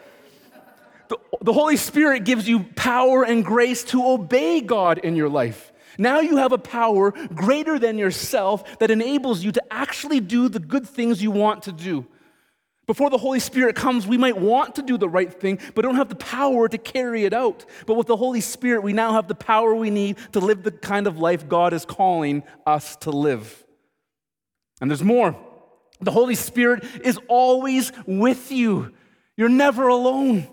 The, 1.43 1.53
Holy 1.53 1.77
Spirit 1.77 2.25
gives 2.25 2.49
you 2.49 2.61
power 2.77 3.25
and 3.25 3.45
grace 3.45 3.85
to 3.85 4.07
obey 4.07 4.61
God 4.61 4.99
in 4.99 5.17
your 5.17 5.29
life. 5.29 5.73
Now 5.99 6.21
you 6.21 6.37
have 6.39 6.53
a 6.53 6.59
power 6.59 7.11
greater 7.35 7.79
than 7.79 7.99
yourself 7.99 8.79
that 8.79 8.91
enables 8.91 9.45
you 9.45 9.53
to 9.53 9.63
actually 9.73 10.21
do 10.21 10.49
the 10.49 10.61
good 10.61 10.89
things 10.89 11.23
you 11.23 11.31
want 11.31 11.65
to 11.65 11.73
do. 11.73 12.07
Before 12.87 13.11
the 13.11 13.19
Holy 13.19 13.41
Spirit 13.41 13.77
comes, 13.77 14.07
we 14.07 14.19
might 14.19 14.37
want 14.37 14.75
to 14.77 14.83
do 14.83 14.99
the 14.99 15.09
right 15.09 15.33
thing, 15.33 15.59
but 15.75 15.83
don't 15.83 15.97
have 15.97 16.09
the 16.09 16.17
power 16.17 16.69
to 16.69 16.79
carry 16.79 17.25
it 17.25 17.33
out. 17.33 17.65
But 17.87 17.95
with 17.95 18.07
the 18.07 18.17
Holy 18.17 18.41
Spirit, 18.41 18.83
we 18.83 18.93
now 18.93 19.13
have 19.13 19.29
the 19.29 19.35
power 19.35 19.75
we 19.75 19.91
need 19.91 20.19
to 20.33 20.41
live 20.41 20.63
the 20.63 20.73
kind 20.73 21.07
of 21.07 21.19
life 21.19 21.49
God 21.49 21.73
is 21.73 21.85
calling 21.85 22.43
us 22.67 22.97
to 22.97 23.11
live. 23.11 23.65
And 24.81 24.91
there's 24.91 25.05
more. 25.05 25.37
The 26.01 26.11
Holy 26.11 26.35
Spirit 26.35 26.85
is 27.05 27.21
always 27.29 27.93
with 28.07 28.51
you, 28.51 28.93
you're 29.37 29.49
never 29.49 29.89
alone. 29.89 30.49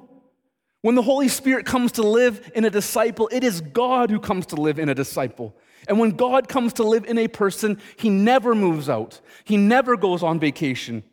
When 0.82 0.96
the 0.96 1.02
Holy 1.02 1.28
Spirit 1.28 1.66
comes 1.66 1.94
to 1.94 2.04
live 2.04 2.52
in 2.56 2.64
a 2.64 2.70
disciple, 2.70 3.30
it 3.32 3.44
is 3.44 3.62
God 3.62 4.10
who 4.10 4.20
comes 4.20 4.46
to 4.48 4.56
live 4.56 4.80
in 4.80 4.88
a 4.88 4.96
disciple. 4.96 5.56
And 5.88 6.00
when 6.00 6.12
God 6.12 6.48
comes 6.48 6.74
to 6.74 6.84
live 6.84 7.06
in 7.06 7.18
a 7.18 7.28
person, 7.28 7.80
he 7.98 8.10
never 8.10 8.56
moves 8.56 8.90
out, 8.90 9.20
he 9.44 9.58
never 9.58 9.98
goes 9.98 10.24
on 10.24 10.40
vacation. 10.40 11.04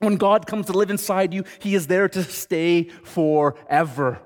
When 0.00 0.16
God 0.16 0.46
comes 0.46 0.66
to 0.66 0.72
live 0.72 0.90
inside 0.90 1.34
you, 1.34 1.42
he 1.58 1.74
is 1.74 1.88
there 1.88 2.08
to 2.08 2.22
stay 2.22 2.84
forever. 2.84 4.20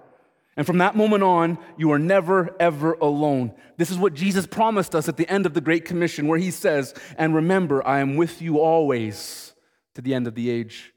And 0.54 0.66
from 0.66 0.78
that 0.78 0.94
moment 0.94 1.22
on, 1.22 1.56
you 1.78 1.92
are 1.92 1.98
never, 1.98 2.54
ever 2.60 2.92
alone. 2.94 3.54
This 3.78 3.90
is 3.90 3.96
what 3.96 4.12
Jesus 4.12 4.46
promised 4.46 4.94
us 4.94 5.08
at 5.08 5.16
the 5.16 5.26
end 5.30 5.46
of 5.46 5.54
the 5.54 5.62
Great 5.62 5.86
Commission, 5.86 6.28
where 6.28 6.38
he 6.38 6.50
says, 6.50 6.92
And 7.16 7.34
remember, 7.34 7.86
I 7.86 8.00
am 8.00 8.16
with 8.16 8.42
you 8.42 8.60
always 8.60 9.54
to 9.94 10.02
the 10.02 10.12
end 10.12 10.26
of 10.26 10.34
the 10.34 10.50
age. 10.50 10.92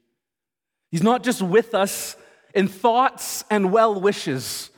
He's 0.90 1.02
not 1.02 1.22
just 1.22 1.40
with 1.40 1.74
us 1.74 2.16
in 2.56 2.66
thoughts 2.66 3.44
and 3.50 3.70
well 3.70 4.00
wishes. 4.00 4.70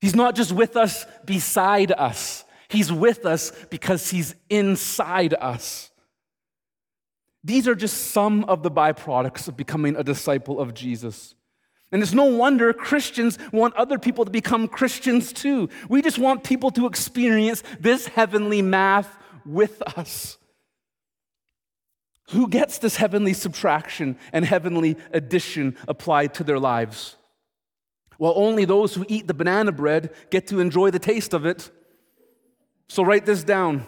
He's 0.00 0.16
not 0.16 0.34
just 0.34 0.50
with 0.50 0.76
us 0.76 1.06
beside 1.24 1.92
us, 1.92 2.44
He's 2.68 2.92
with 2.92 3.26
us 3.26 3.52
because 3.70 4.10
He's 4.10 4.34
inside 4.48 5.34
us. 5.34 5.90
These 7.42 7.68
are 7.68 7.74
just 7.74 8.10
some 8.10 8.44
of 8.44 8.62
the 8.62 8.70
byproducts 8.70 9.48
of 9.48 9.56
becoming 9.56 9.96
a 9.96 10.04
disciple 10.04 10.60
of 10.60 10.74
Jesus. 10.74 11.34
And 11.92 12.02
it's 12.02 12.12
no 12.12 12.24
wonder 12.24 12.72
Christians 12.72 13.38
want 13.52 13.74
other 13.74 13.98
people 13.98 14.24
to 14.24 14.30
become 14.30 14.68
Christians 14.68 15.32
too. 15.32 15.68
We 15.88 16.02
just 16.02 16.18
want 16.18 16.44
people 16.44 16.70
to 16.72 16.86
experience 16.86 17.62
this 17.80 18.06
heavenly 18.06 18.62
math 18.62 19.16
with 19.44 19.82
us. 19.98 20.38
Who 22.30 22.48
gets 22.48 22.78
this 22.78 22.96
heavenly 22.96 23.32
subtraction 23.34 24.16
and 24.32 24.44
heavenly 24.44 24.96
addition 25.12 25.76
applied 25.88 26.34
to 26.34 26.44
their 26.44 26.58
lives? 26.58 27.16
Well, 28.18 28.34
only 28.36 28.64
those 28.64 28.94
who 28.94 29.04
eat 29.08 29.26
the 29.26 29.34
banana 29.34 29.72
bread 29.72 30.14
get 30.30 30.46
to 30.48 30.60
enjoy 30.60 30.90
the 30.90 30.98
taste 30.98 31.34
of 31.34 31.44
it. 31.44 31.70
So 32.88 33.02
write 33.02 33.26
this 33.26 33.42
down. 33.42 33.86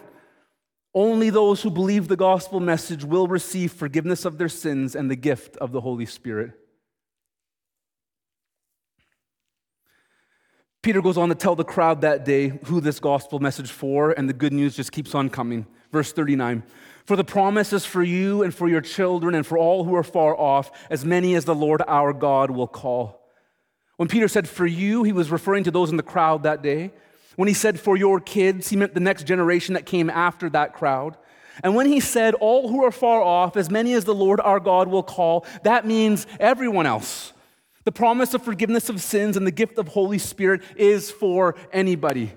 Only 0.94 1.30
those 1.30 1.62
who 1.62 1.70
believe 1.70 2.08
the 2.08 2.16
gospel 2.16 2.58
message 2.58 3.04
will 3.04 3.28
receive 3.28 3.72
forgiveness 3.72 4.24
of 4.24 4.38
their 4.38 4.48
sins 4.48 4.94
and 4.96 5.10
the 5.10 5.16
gift 5.16 5.56
of 5.58 5.72
the 5.72 5.80
Holy 5.80 6.06
Spirit. 6.06 6.52
Peter 10.82 11.00
goes 11.00 11.16
on 11.16 11.28
to 11.28 11.34
tell 11.34 11.54
the 11.54 11.64
crowd 11.64 12.00
that 12.00 12.24
day 12.24 12.58
who 12.64 12.80
this 12.80 12.98
gospel 12.98 13.38
message 13.38 13.70
for, 13.70 14.10
and 14.10 14.28
the 14.28 14.34
good 14.34 14.52
news 14.52 14.74
just 14.74 14.90
keeps 14.90 15.14
on 15.14 15.30
coming. 15.30 15.64
Verse 15.92 16.12
39 16.12 16.62
For 17.04 17.16
the 17.16 17.24
promise 17.24 17.72
is 17.72 17.84
for 17.84 18.02
you 18.02 18.42
and 18.42 18.54
for 18.54 18.68
your 18.68 18.80
children 18.80 19.34
and 19.34 19.46
for 19.46 19.58
all 19.58 19.84
who 19.84 19.94
are 19.94 20.02
far 20.02 20.36
off, 20.36 20.70
as 20.90 21.04
many 21.04 21.34
as 21.34 21.44
the 21.44 21.54
Lord 21.54 21.82
our 21.86 22.12
God 22.12 22.50
will 22.50 22.66
call. 22.66 23.20
When 23.96 24.08
Peter 24.08 24.26
said 24.26 24.48
for 24.48 24.66
you, 24.66 25.04
he 25.04 25.12
was 25.12 25.30
referring 25.30 25.64
to 25.64 25.70
those 25.70 25.90
in 25.90 25.96
the 25.96 26.02
crowd 26.02 26.42
that 26.42 26.62
day. 26.62 26.90
When 27.36 27.48
he 27.48 27.54
said 27.54 27.78
for 27.78 27.96
your 27.96 28.20
kids, 28.20 28.68
he 28.68 28.76
meant 28.76 28.94
the 28.94 29.00
next 29.00 29.26
generation 29.26 29.74
that 29.74 29.86
came 29.86 30.10
after 30.10 30.50
that 30.50 30.74
crowd. 30.74 31.16
And 31.62 31.74
when 31.74 31.86
he 31.86 32.00
said 32.00 32.34
all 32.34 32.68
who 32.68 32.84
are 32.84 32.90
far 32.90 33.22
off, 33.22 33.56
as 33.56 33.70
many 33.70 33.92
as 33.92 34.04
the 34.04 34.14
Lord 34.14 34.40
our 34.40 34.60
God 34.60 34.88
will 34.88 35.02
call, 35.02 35.46
that 35.64 35.86
means 35.86 36.26
everyone 36.40 36.86
else. 36.86 37.32
The 37.84 37.92
promise 37.92 38.32
of 38.32 38.42
forgiveness 38.42 38.88
of 38.88 39.02
sins 39.02 39.36
and 39.36 39.46
the 39.46 39.50
gift 39.50 39.76
of 39.76 39.88
Holy 39.88 40.18
Spirit 40.18 40.62
is 40.76 41.10
for 41.10 41.56
anybody. 41.72 42.32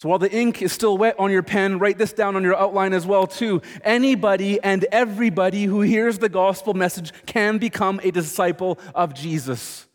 So 0.00 0.08
while 0.08 0.18
the 0.18 0.32
ink 0.32 0.62
is 0.62 0.72
still 0.72 0.96
wet 0.96 1.16
on 1.18 1.30
your 1.30 1.42
pen, 1.42 1.78
write 1.78 1.98
this 1.98 2.14
down 2.14 2.34
on 2.34 2.42
your 2.42 2.56
outline 2.56 2.94
as 2.94 3.04
well 3.04 3.26
too. 3.26 3.60
Anybody 3.84 4.58
and 4.62 4.86
everybody 4.90 5.64
who 5.64 5.82
hears 5.82 6.18
the 6.18 6.30
gospel 6.30 6.72
message 6.72 7.12
can 7.26 7.58
become 7.58 8.00
a 8.02 8.10
disciple 8.10 8.78
of 8.94 9.12
Jesus. 9.12 9.86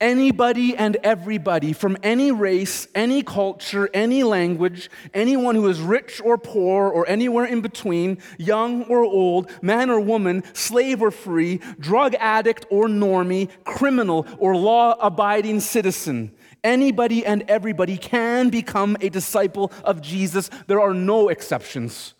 Anybody 0.00 0.74
and 0.76 0.96
everybody 1.04 1.72
from 1.72 1.96
any 2.02 2.32
race, 2.32 2.88
any 2.92 3.22
culture, 3.22 3.88
any 3.94 4.24
language, 4.24 4.90
anyone 5.14 5.54
who 5.54 5.68
is 5.68 5.80
rich 5.80 6.20
or 6.24 6.36
poor 6.36 6.88
or 6.88 7.08
anywhere 7.08 7.44
in 7.44 7.60
between, 7.60 8.18
young 8.36 8.82
or 8.84 9.04
old, 9.04 9.48
man 9.62 9.90
or 9.90 10.00
woman, 10.00 10.42
slave 10.54 11.02
or 11.02 11.12
free, 11.12 11.60
drug 11.78 12.16
addict 12.16 12.66
or 12.68 12.88
normie, 12.88 13.48
criminal 13.62 14.26
or 14.38 14.56
law 14.56 14.96
abiding 15.00 15.60
citizen. 15.60 16.32
Anybody 16.62 17.24
and 17.24 17.44
everybody 17.48 17.96
can 17.96 18.50
become 18.50 18.96
a 19.00 19.08
disciple 19.08 19.72
of 19.84 20.00
Jesus. 20.00 20.50
There 20.66 20.80
are 20.80 20.94
no 20.94 21.28
exceptions. 21.28 22.14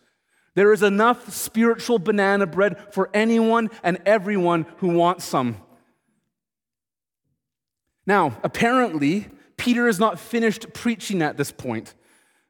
There 0.55 0.73
is 0.73 0.83
enough 0.83 1.33
spiritual 1.33 1.99
banana 1.99 2.47
bread 2.47 2.93
for 2.93 3.11
anyone 3.15 3.71
and 3.83 3.99
everyone 4.05 4.67
who 4.79 4.89
wants 4.89 5.25
some. 5.25 5.57
Now, 8.07 8.39
apparently, 8.43 9.29
Peter 9.57 9.87
is 9.87 10.01
not 10.01 10.19
finished 10.19 10.73
preaching 10.73 11.23
at 11.23 11.37
this 11.37 11.53
point. 11.53 11.95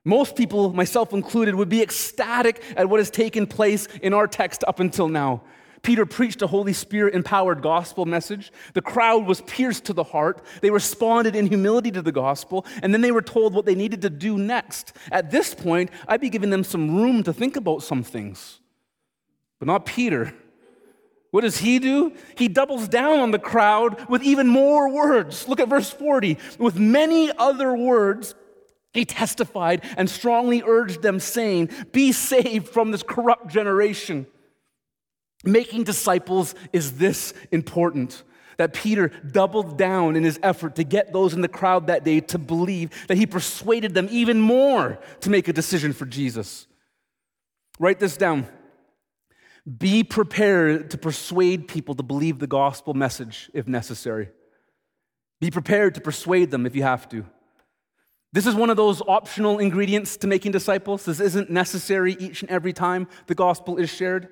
Most 0.04 0.34
people, 0.34 0.72
myself 0.72 1.12
included, 1.12 1.54
would 1.54 1.68
be 1.68 1.82
ecstatic 1.82 2.62
at 2.76 2.88
what 2.88 3.00
has 3.00 3.10
taken 3.10 3.46
place 3.46 3.86
in 4.00 4.14
our 4.14 4.26
text 4.26 4.64
up 4.66 4.80
until 4.80 5.08
now. 5.08 5.42
Peter 5.82 6.04
preached 6.04 6.42
a 6.42 6.46
Holy 6.46 6.72
Spirit 6.72 7.14
empowered 7.14 7.62
gospel 7.62 8.04
message. 8.04 8.52
The 8.74 8.82
crowd 8.82 9.26
was 9.26 9.40
pierced 9.42 9.84
to 9.86 9.92
the 9.92 10.04
heart. 10.04 10.42
They 10.60 10.70
responded 10.70 11.34
in 11.34 11.46
humility 11.46 11.90
to 11.92 12.02
the 12.02 12.12
gospel, 12.12 12.66
and 12.82 12.92
then 12.92 13.00
they 13.00 13.12
were 13.12 13.22
told 13.22 13.54
what 13.54 13.64
they 13.64 13.74
needed 13.74 14.02
to 14.02 14.10
do 14.10 14.36
next. 14.36 14.92
At 15.10 15.30
this 15.30 15.54
point, 15.54 15.90
I'd 16.06 16.20
be 16.20 16.30
giving 16.30 16.50
them 16.50 16.64
some 16.64 16.96
room 16.96 17.22
to 17.22 17.32
think 17.32 17.56
about 17.56 17.82
some 17.82 18.02
things, 18.02 18.60
but 19.58 19.66
not 19.66 19.86
Peter. 19.86 20.34
What 21.30 21.42
does 21.42 21.58
he 21.58 21.78
do? 21.78 22.12
He 22.36 22.48
doubles 22.48 22.88
down 22.88 23.20
on 23.20 23.30
the 23.30 23.38
crowd 23.38 24.08
with 24.08 24.22
even 24.22 24.48
more 24.48 24.92
words. 24.92 25.46
Look 25.46 25.60
at 25.60 25.68
verse 25.68 25.90
40. 25.90 26.36
With 26.58 26.76
many 26.76 27.30
other 27.38 27.74
words, 27.74 28.34
he 28.92 29.04
testified 29.04 29.84
and 29.96 30.10
strongly 30.10 30.62
urged 30.66 31.02
them, 31.02 31.20
saying, 31.20 31.70
Be 31.92 32.10
saved 32.10 32.68
from 32.68 32.90
this 32.90 33.04
corrupt 33.04 33.48
generation. 33.48 34.26
Making 35.44 35.84
disciples 35.84 36.54
is 36.72 36.98
this 36.98 37.32
important 37.50 38.22
that 38.58 38.74
Peter 38.74 39.08
doubled 39.08 39.78
down 39.78 40.16
in 40.16 40.22
his 40.22 40.38
effort 40.42 40.76
to 40.76 40.84
get 40.84 41.14
those 41.14 41.32
in 41.32 41.40
the 41.40 41.48
crowd 41.48 41.86
that 41.86 42.04
day 42.04 42.20
to 42.20 42.38
believe, 42.38 42.90
that 43.08 43.16
he 43.16 43.24
persuaded 43.24 43.94
them 43.94 44.06
even 44.10 44.38
more 44.38 44.98
to 45.20 45.30
make 45.30 45.48
a 45.48 45.52
decision 45.52 45.94
for 45.94 46.04
Jesus. 46.04 46.66
Write 47.78 47.98
this 47.98 48.18
down. 48.18 48.46
Be 49.78 50.04
prepared 50.04 50.90
to 50.90 50.98
persuade 50.98 51.68
people 51.68 51.94
to 51.94 52.02
believe 52.02 52.38
the 52.38 52.46
gospel 52.46 52.92
message 52.92 53.50
if 53.54 53.66
necessary. 53.66 54.28
Be 55.40 55.50
prepared 55.50 55.94
to 55.94 56.02
persuade 56.02 56.50
them 56.50 56.66
if 56.66 56.76
you 56.76 56.82
have 56.82 57.08
to. 57.08 57.24
This 58.32 58.46
is 58.46 58.54
one 58.54 58.68
of 58.68 58.76
those 58.76 59.00
optional 59.08 59.58
ingredients 59.58 60.18
to 60.18 60.26
making 60.26 60.52
disciples. 60.52 61.06
This 61.06 61.18
isn't 61.18 61.50
necessary 61.50 62.12
each 62.20 62.42
and 62.42 62.50
every 62.50 62.74
time 62.74 63.08
the 63.26 63.34
gospel 63.34 63.78
is 63.78 63.88
shared. 63.88 64.28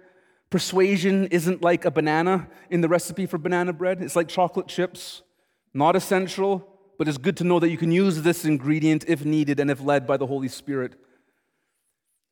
Persuasion 0.50 1.26
isn't 1.26 1.62
like 1.62 1.84
a 1.84 1.90
banana 1.90 2.48
in 2.70 2.80
the 2.80 2.88
recipe 2.88 3.26
for 3.26 3.38
banana 3.38 3.72
bread, 3.72 4.02
it's 4.02 4.16
like 4.16 4.28
chocolate 4.28 4.68
chips. 4.68 5.22
Not 5.74 5.94
essential, 5.94 6.66
but 6.96 7.06
it's 7.06 7.18
good 7.18 7.36
to 7.38 7.44
know 7.44 7.60
that 7.60 7.70
you 7.70 7.76
can 7.76 7.92
use 7.92 8.22
this 8.22 8.44
ingredient 8.44 9.04
if 9.06 9.24
needed 9.24 9.60
and 9.60 9.70
if 9.70 9.80
led 9.82 10.06
by 10.06 10.16
the 10.16 10.26
Holy 10.26 10.48
Spirit. 10.48 10.94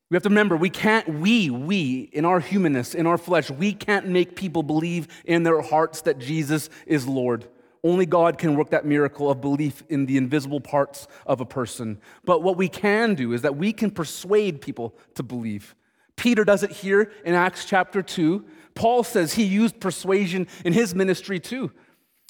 We 0.09 0.15
have 0.15 0.23
to 0.23 0.29
remember, 0.29 0.55
we 0.55 0.69
can't, 0.69 1.07
we, 1.19 1.49
we, 1.49 2.09
in 2.13 2.25
our 2.25 2.39
humanness, 2.39 2.95
in 2.95 3.05
our 3.05 3.17
flesh, 3.17 3.51
we 3.51 3.73
can't 3.73 4.07
make 4.07 4.35
people 4.35 4.63
believe 4.63 5.07
in 5.25 5.43
their 5.43 5.61
hearts 5.61 6.01
that 6.01 6.17
Jesus 6.17 6.69
is 6.85 7.05
Lord. 7.05 7.45
Only 7.83 8.05
God 8.05 8.37
can 8.37 8.55
work 8.55 8.69
that 8.71 8.85
miracle 8.85 9.29
of 9.29 9.41
belief 9.41 9.83
in 9.89 10.05
the 10.05 10.17
invisible 10.17 10.61
parts 10.61 11.07
of 11.25 11.41
a 11.41 11.45
person. 11.45 11.99
But 12.23 12.41
what 12.41 12.57
we 12.57 12.69
can 12.69 13.15
do 13.15 13.33
is 13.33 13.41
that 13.43 13.57
we 13.57 13.73
can 13.73 13.91
persuade 13.91 14.61
people 14.61 14.95
to 15.15 15.23
believe. 15.23 15.75
Peter 16.17 16.43
does 16.43 16.63
it 16.63 16.71
here 16.71 17.11
in 17.23 17.33
Acts 17.33 17.63
chapter 17.63 18.01
2. 18.01 18.43
Paul 18.75 19.03
says 19.03 19.33
he 19.33 19.43
used 19.43 19.79
persuasion 19.79 20.47
in 20.65 20.73
his 20.73 20.93
ministry 20.93 21.39
too. 21.39 21.71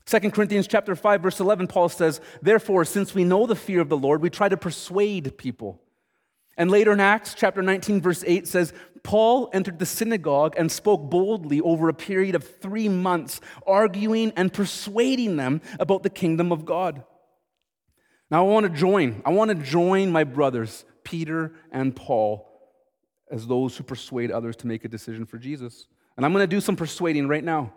2 0.05 0.31
Corinthians 0.31 0.67
chapter 0.67 0.95
5 0.95 1.21
verse 1.21 1.39
11 1.39 1.67
Paul 1.67 1.89
says, 1.89 2.21
"Therefore 2.41 2.85
since 2.85 3.15
we 3.15 3.23
know 3.23 3.47
the 3.47 3.55
fear 3.55 3.81
of 3.81 3.89
the 3.89 3.97
Lord, 3.97 4.21
we 4.21 4.29
try 4.29 4.47
to 4.47 4.55
persuade 4.55 5.38
people." 5.38 5.81
And 6.57 6.71
later 6.71 6.91
in 6.91 6.99
Acts 6.99 7.35
chapter 7.35 7.61
19, 7.61 8.01
verse 8.01 8.23
8 8.25 8.47
says, 8.47 8.73
Paul 9.03 9.49
entered 9.53 9.79
the 9.79 9.85
synagogue 9.85 10.55
and 10.57 10.71
spoke 10.71 11.09
boldly 11.09 11.61
over 11.61 11.88
a 11.88 11.93
period 11.93 12.35
of 12.35 12.43
three 12.59 12.89
months, 12.89 13.39
arguing 13.65 14.33
and 14.35 14.51
persuading 14.51 15.38
them 15.38 15.61
about 15.79 16.03
the 16.03 16.09
kingdom 16.09 16.51
of 16.51 16.65
God. 16.65 17.03
Now 18.29 18.45
I 18.45 18.49
want 18.49 18.65
to 18.65 18.69
join, 18.69 19.21
I 19.23 19.29
want 19.29 19.49
to 19.49 19.55
join 19.55 20.11
my 20.11 20.23
brothers, 20.23 20.83
Peter 21.03 21.53
and 21.71 21.95
Paul, 21.95 22.46
as 23.32 23.47
those 23.47 23.78
who 23.78 23.84
persuade 23.84 24.32
others 24.32 24.55
to 24.57 24.67
make 24.67 24.86
a 24.86 24.88
decision 24.88 25.25
for 25.25 25.38
Jesus. 25.38 25.88
And 26.15 26.25
I'm 26.25 26.34
going 26.34 26.43
to 26.43 26.47
do 26.47 26.61
some 26.61 26.75
persuading 26.75 27.28
right 27.28 27.43
now. 27.43 27.73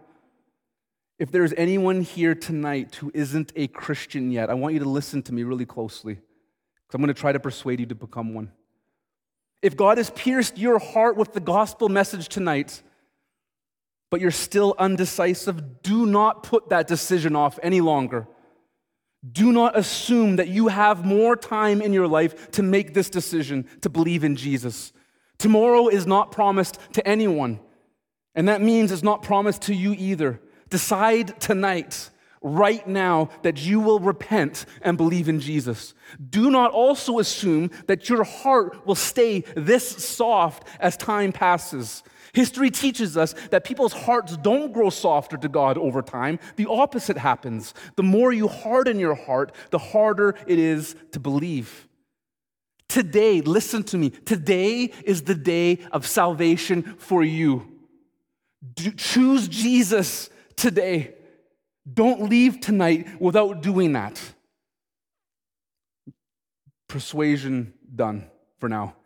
If 1.18 1.30
there's 1.30 1.52
anyone 1.52 2.00
here 2.00 2.34
tonight 2.34 2.94
who 2.94 3.10
isn't 3.12 3.52
a 3.54 3.66
Christian 3.68 4.30
yet, 4.30 4.48
I 4.48 4.54
want 4.54 4.74
you 4.74 4.80
to 4.80 4.88
listen 4.88 5.22
to 5.24 5.34
me 5.34 5.42
really 5.42 5.66
closely. 5.66 6.14
Because 6.14 6.94
I'm 6.94 7.02
going 7.02 7.14
to 7.14 7.20
try 7.20 7.32
to 7.32 7.40
persuade 7.40 7.80
you 7.80 7.86
to 7.86 7.94
become 7.94 8.32
one. 8.32 8.52
If 9.60 9.76
God 9.76 9.98
has 9.98 10.10
pierced 10.10 10.56
your 10.56 10.78
heart 10.78 11.16
with 11.16 11.34
the 11.34 11.40
gospel 11.40 11.90
message 11.90 12.28
tonight, 12.28 12.82
but 14.10 14.20
you're 14.20 14.30
still 14.30 14.74
undecisive, 14.78 15.82
do 15.82 16.06
not 16.06 16.42
put 16.42 16.70
that 16.70 16.86
decision 16.86 17.36
off 17.36 17.58
any 17.62 17.80
longer. 17.80 18.26
Do 19.30 19.52
not 19.52 19.76
assume 19.76 20.36
that 20.36 20.48
you 20.48 20.68
have 20.68 21.04
more 21.04 21.36
time 21.36 21.82
in 21.82 21.92
your 21.92 22.08
life 22.08 22.52
to 22.52 22.62
make 22.62 22.94
this 22.94 23.10
decision 23.10 23.68
to 23.82 23.90
believe 23.90 24.24
in 24.24 24.34
Jesus. 24.34 24.94
Tomorrow 25.40 25.88
is 25.88 26.06
not 26.06 26.32
promised 26.32 26.78
to 26.92 27.08
anyone, 27.08 27.60
and 28.34 28.46
that 28.46 28.60
means 28.60 28.92
it's 28.92 29.02
not 29.02 29.22
promised 29.22 29.62
to 29.62 29.74
you 29.74 29.94
either. 29.94 30.38
Decide 30.68 31.40
tonight 31.40 32.10
right 32.42 32.86
now 32.86 33.30
that 33.40 33.56
you 33.56 33.80
will 33.80 34.00
repent 34.00 34.66
and 34.82 34.98
believe 34.98 35.30
in 35.30 35.40
Jesus. 35.40 35.94
Do 36.28 36.50
not 36.50 36.72
also 36.72 37.18
assume 37.18 37.70
that 37.86 38.10
your 38.10 38.22
heart 38.22 38.86
will 38.86 38.94
stay 38.94 39.40
this 39.56 39.88
soft 39.88 40.66
as 40.78 40.94
time 40.98 41.32
passes. 41.32 42.02
History 42.34 42.70
teaches 42.70 43.16
us 43.16 43.34
that 43.50 43.64
people's 43.64 43.94
hearts 43.94 44.36
don't 44.36 44.74
grow 44.74 44.90
softer 44.90 45.38
to 45.38 45.48
God 45.48 45.78
over 45.78 46.02
time. 46.02 46.38
The 46.56 46.66
opposite 46.68 47.16
happens. 47.16 47.72
The 47.96 48.02
more 48.02 48.30
you 48.30 48.46
harden 48.46 48.98
your 48.98 49.14
heart, 49.14 49.54
the 49.70 49.78
harder 49.78 50.36
it 50.46 50.58
is 50.58 50.96
to 51.12 51.18
believe. 51.18 51.88
Today, 52.90 53.40
listen 53.40 53.84
to 53.84 53.96
me, 53.96 54.10
today 54.10 54.90
is 55.04 55.22
the 55.22 55.34
day 55.36 55.78
of 55.92 56.08
salvation 56.08 56.82
for 56.98 57.22
you. 57.22 57.78
Do, 58.74 58.90
choose 58.90 59.46
Jesus 59.46 60.28
today. 60.56 61.14
Don't 61.90 62.28
leave 62.28 62.60
tonight 62.60 63.06
without 63.20 63.62
doing 63.62 63.92
that. 63.92 64.20
Persuasion 66.88 67.74
done 67.94 68.28
for 68.58 68.68
now. 68.68 68.96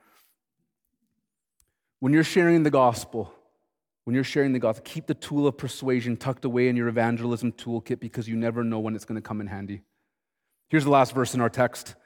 When 2.01 2.15
you're 2.15 2.25
sharing 2.25 2.63
the 2.63 2.71
gospel, 2.71 3.35
when 4.05 4.15
you're 4.15 4.25
sharing 4.25 4.55
the 4.55 4.59
gospel, 4.59 4.83
keep 4.83 5.07
the 5.07 5.15
tool 5.15 5.47
of 5.47 5.59
persuasion 5.59 6.17
tucked 6.17 6.47
away 6.47 6.69
in 6.69 6.77
your 6.77 6.89
evangelism 6.89 7.53
toolkit 7.53 8.01
because 8.01 8.27
you 8.29 8.37
never 8.37 8.65
know 8.65 8.79
when 8.79 8.95
it's 8.95 9.05
going 9.05 9.21
to 9.21 9.29
come 9.29 9.43
in 9.43 9.47
handy. 9.47 9.83
Here's 10.71 10.85
the 10.85 10.91
last 10.91 11.15
verse 11.15 11.35
in 11.35 11.43
our 11.43 11.51
text, 11.51 11.97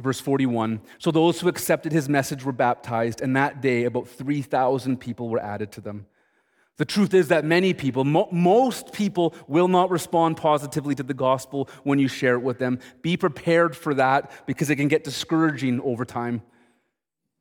verse 0.00 0.20
41. 0.20 0.80
So 0.98 1.10
those 1.10 1.40
who 1.40 1.48
accepted 1.48 1.92
his 1.92 2.08
message 2.08 2.44
were 2.44 2.52
baptized, 2.52 3.20
and 3.20 3.36
that 3.36 3.60
day 3.60 3.84
about 3.84 4.08
3,000 4.08 4.98
people 4.98 5.28
were 5.28 5.40
added 5.40 5.72
to 5.72 5.80
them. 5.80 6.06
The 6.78 6.84
truth 6.86 7.12
is 7.12 7.28
that 7.28 7.44
many 7.44 7.74
people, 7.74 8.04
mo- 8.04 8.28
most 8.32 8.92
people, 8.92 9.34
will 9.46 9.68
not 9.68 9.90
respond 9.90 10.38
positively 10.38 10.94
to 10.94 11.02
the 11.02 11.14
gospel 11.14 11.68
when 11.84 11.98
you 11.98 12.08
share 12.08 12.34
it 12.34 12.42
with 12.42 12.58
them. 12.58 12.78
Be 13.02 13.16
prepared 13.16 13.76
for 13.76 13.94
that 13.94 14.30
because 14.46 14.70
it 14.70 14.76
can 14.76 14.88
get 14.88 15.04
discouraging 15.04 15.80
over 15.82 16.04
time. 16.04 16.42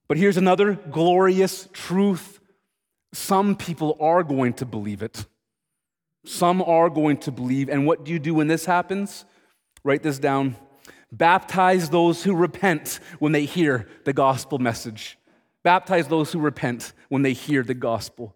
But 0.08 0.18
here's 0.18 0.38
another 0.38 0.74
glorious 0.74 1.70
truth 1.72 2.40
some 3.14 3.56
people 3.56 3.98
are 4.00 4.24
going 4.24 4.54
to 4.54 4.66
believe 4.66 5.02
it. 5.02 5.26
Some 6.24 6.62
are 6.62 6.90
going 6.90 7.18
to 7.18 7.32
believe. 7.32 7.68
And 7.70 7.86
what 7.86 8.06
do 8.06 8.12
you 8.12 8.20
do 8.20 8.34
when 8.34 8.48
this 8.48 8.66
happens? 8.66 9.26
Write 9.84 10.04
this 10.04 10.20
down. 10.20 10.56
Baptize 11.12 11.90
those 11.90 12.24
who 12.24 12.36
repent 12.36 13.00
when 13.20 13.32
they 13.32 13.46
hear 13.46 13.88
the 14.06 14.14
gospel 14.14 14.60
message. 14.60 15.18
Baptize 15.64 16.08
those 16.08 16.32
who 16.32 16.40
repent 16.40 16.94
when 17.10 17.22
they 17.22 17.34
hear 17.34 17.64
the 17.64 17.74
gospel. 17.74 18.34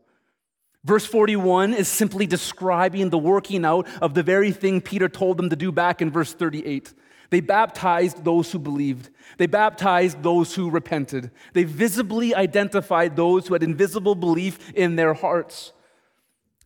Verse 0.84 1.06
41 1.06 1.74
is 1.74 1.88
simply 1.88 2.28
describing 2.28 3.10
the 3.10 3.18
working 3.18 3.66
out 3.66 3.88
of 4.02 4.14
the 4.14 4.22
very 4.22 4.52
thing 4.52 4.82
Peter 4.82 5.10
told 5.10 5.38
them 5.38 5.50
to 5.50 5.56
do 5.56 5.72
back 5.72 6.02
in 6.02 6.12
verse 6.12 6.34
38. 6.34 6.94
They 7.32 7.40
baptized 7.40 8.24
those 8.24 8.52
who 8.52 8.60
believed. 8.60 9.10
They 9.38 9.48
baptized 9.48 10.22
those 10.22 10.54
who 10.54 10.70
repented. 10.70 11.32
They 11.54 11.64
visibly 11.64 12.36
identified 12.36 13.16
those 13.16 13.48
who 13.48 13.56
had 13.56 13.64
invisible 13.64 14.14
belief 14.14 14.72
in 14.74 14.96
their 14.96 15.16
hearts. 15.16 15.74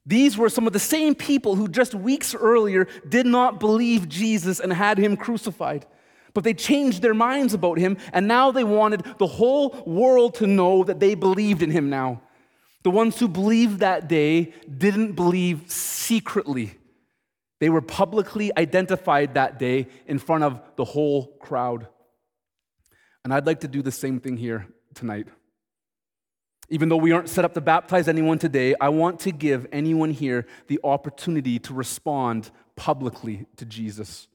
These 0.06 0.38
were 0.38 0.50
some 0.50 0.68
of 0.68 0.74
the 0.74 0.80
same 0.80 1.16
people 1.16 1.56
who 1.56 1.68
just 1.68 1.94
weeks 1.96 2.36
earlier 2.36 2.88
did 3.08 3.26
not 3.26 3.60
believe 3.60 4.10
Jesus 4.10 4.60
and 4.60 4.74
had 4.74 4.98
him 4.98 5.16
crucified. 5.16 5.86
But 6.34 6.44
they 6.44 6.54
changed 6.54 7.02
their 7.02 7.14
minds 7.14 7.54
about 7.54 7.80
him, 7.80 7.98
and 8.14 8.28
now 8.28 8.52
they 8.52 8.64
wanted 8.64 9.04
the 9.18 9.28
whole 9.28 9.84
world 9.86 10.36
to 10.36 10.48
know 10.48 10.84
that 10.84 11.00
they 11.00 11.16
believed 11.16 11.62
in 11.62 11.72
him 11.72 11.90
now. 11.90 12.22
The 12.84 12.92
ones 12.92 13.20
who 13.20 13.28
believed 13.28 13.80
that 13.80 14.08
day 14.08 14.54
didn't 14.66 15.14
believe 15.14 15.70
secretly. 15.70 16.76
They 17.60 17.70
were 17.70 17.82
publicly 17.82 18.52
identified 18.58 19.34
that 19.34 19.60
day 19.60 19.88
in 20.08 20.18
front 20.18 20.46
of 20.46 20.62
the 20.78 20.86
whole 20.86 21.38
crowd. 21.40 21.88
And 23.26 23.34
I'd 23.34 23.46
like 23.46 23.60
to 23.62 23.68
do 23.68 23.82
the 23.82 23.92
same 23.92 24.22
thing 24.22 24.38
here 24.38 24.68
tonight. 24.96 25.28
Even 26.70 26.88
though 26.88 26.98
we 26.98 27.12
aren't 27.12 27.28
set 27.28 27.44
up 27.44 27.54
to 27.56 27.62
baptize 27.62 28.08
anyone 28.08 28.40
today, 28.40 28.76
I 28.80 28.90
want 28.90 29.20
to 29.22 29.32
give 29.32 29.68
anyone 29.74 30.12
here 30.12 30.46
the 30.68 30.80
opportunity 30.86 31.60
to 31.60 31.74
respond 31.74 32.50
publicly 32.78 33.46
to 33.58 33.66
Jesus. 33.66 34.29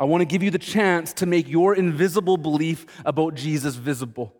I 0.00 0.04
want 0.04 0.22
to 0.22 0.24
give 0.24 0.42
you 0.42 0.50
the 0.50 0.58
chance 0.58 1.12
to 1.14 1.26
make 1.26 1.46
your 1.46 1.76
invisible 1.76 2.38
belief 2.38 2.86
about 3.04 3.34
Jesus 3.34 3.76
visible. 3.76 4.34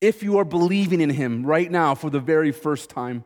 If 0.00 0.22
you 0.22 0.38
are 0.38 0.44
believing 0.44 1.00
in 1.00 1.10
Him 1.10 1.44
right 1.44 1.68
now 1.68 1.96
for 1.96 2.10
the 2.10 2.20
very 2.20 2.52
first 2.52 2.88
time, 2.88 3.24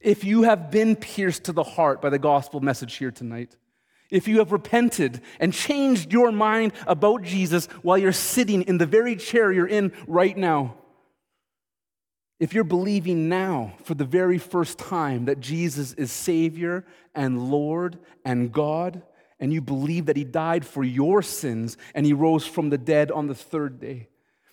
if 0.00 0.24
you 0.24 0.42
have 0.42 0.72
been 0.72 0.96
pierced 0.96 1.44
to 1.44 1.52
the 1.52 1.62
heart 1.62 2.02
by 2.02 2.10
the 2.10 2.18
gospel 2.18 2.58
message 2.58 2.96
here 2.96 3.12
tonight, 3.12 3.56
if 4.10 4.26
you 4.26 4.38
have 4.38 4.50
repented 4.50 5.20
and 5.38 5.52
changed 5.52 6.12
your 6.12 6.32
mind 6.32 6.72
about 6.88 7.22
Jesus 7.22 7.66
while 7.82 7.96
you're 7.96 8.10
sitting 8.10 8.62
in 8.62 8.78
the 8.78 8.84
very 8.84 9.14
chair 9.14 9.52
you're 9.52 9.68
in 9.68 9.92
right 10.08 10.36
now, 10.36 10.74
if 12.40 12.52
you're 12.52 12.64
believing 12.64 13.28
now 13.28 13.74
for 13.84 13.94
the 13.94 14.04
very 14.04 14.38
first 14.38 14.76
time 14.76 15.26
that 15.26 15.38
Jesus 15.38 15.92
is 15.92 16.10
Savior 16.10 16.84
and 17.14 17.48
Lord 17.48 17.96
and 18.24 18.50
God, 18.50 19.02
and 19.40 19.52
you 19.52 19.60
believe 19.60 20.06
that 20.06 20.16
He 20.16 20.24
died 20.24 20.64
for 20.64 20.84
your 20.84 21.22
sins 21.22 21.76
and 21.94 22.06
He 22.06 22.12
rose 22.12 22.46
from 22.46 22.70
the 22.70 22.78
dead 22.78 23.10
on 23.10 23.26
the 23.26 23.34
third 23.34 23.80
day, 23.80 24.08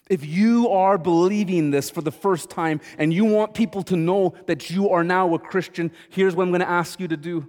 if 0.10 0.26
you 0.26 0.70
are 0.70 0.98
believing 0.98 1.72
this 1.72 1.90
for 1.90 2.02
the 2.02 2.12
first 2.12 2.50
time 2.50 2.82
and 2.98 3.14
you 3.14 3.24
want 3.24 3.54
people 3.54 3.82
to 3.84 3.96
know 3.96 4.34
that 4.46 4.70
you 4.70 4.90
are 4.90 5.06
now 5.06 5.34
a 5.34 5.40
Christian, 5.40 5.90
here's 6.10 6.36
what 6.36 6.44
I'm 6.44 6.50
going 6.50 6.60
to 6.60 6.70
ask 6.70 7.00
you 7.00 7.08
to 7.08 7.16
do. 7.16 7.48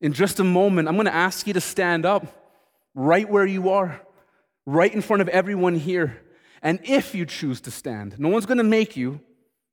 In 0.00 0.12
just 0.12 0.40
a 0.40 0.44
moment, 0.44 0.88
I'm 0.88 0.96
going 0.96 1.06
to 1.06 1.14
ask 1.14 1.46
you 1.46 1.52
to 1.52 1.60
stand 1.60 2.04
up 2.04 2.26
right 2.94 3.30
where 3.30 3.46
you 3.46 3.68
are, 3.70 4.00
right 4.66 4.92
in 4.92 5.02
front 5.02 5.22
of 5.22 5.28
everyone 5.28 5.76
here. 5.76 6.20
And 6.62 6.80
if 6.82 7.14
you 7.14 7.24
choose 7.24 7.60
to 7.60 7.70
stand, 7.70 8.18
no 8.18 8.28
one's 8.28 8.46
going 8.46 8.58
to 8.58 8.64
make 8.64 8.96
you, 8.96 9.20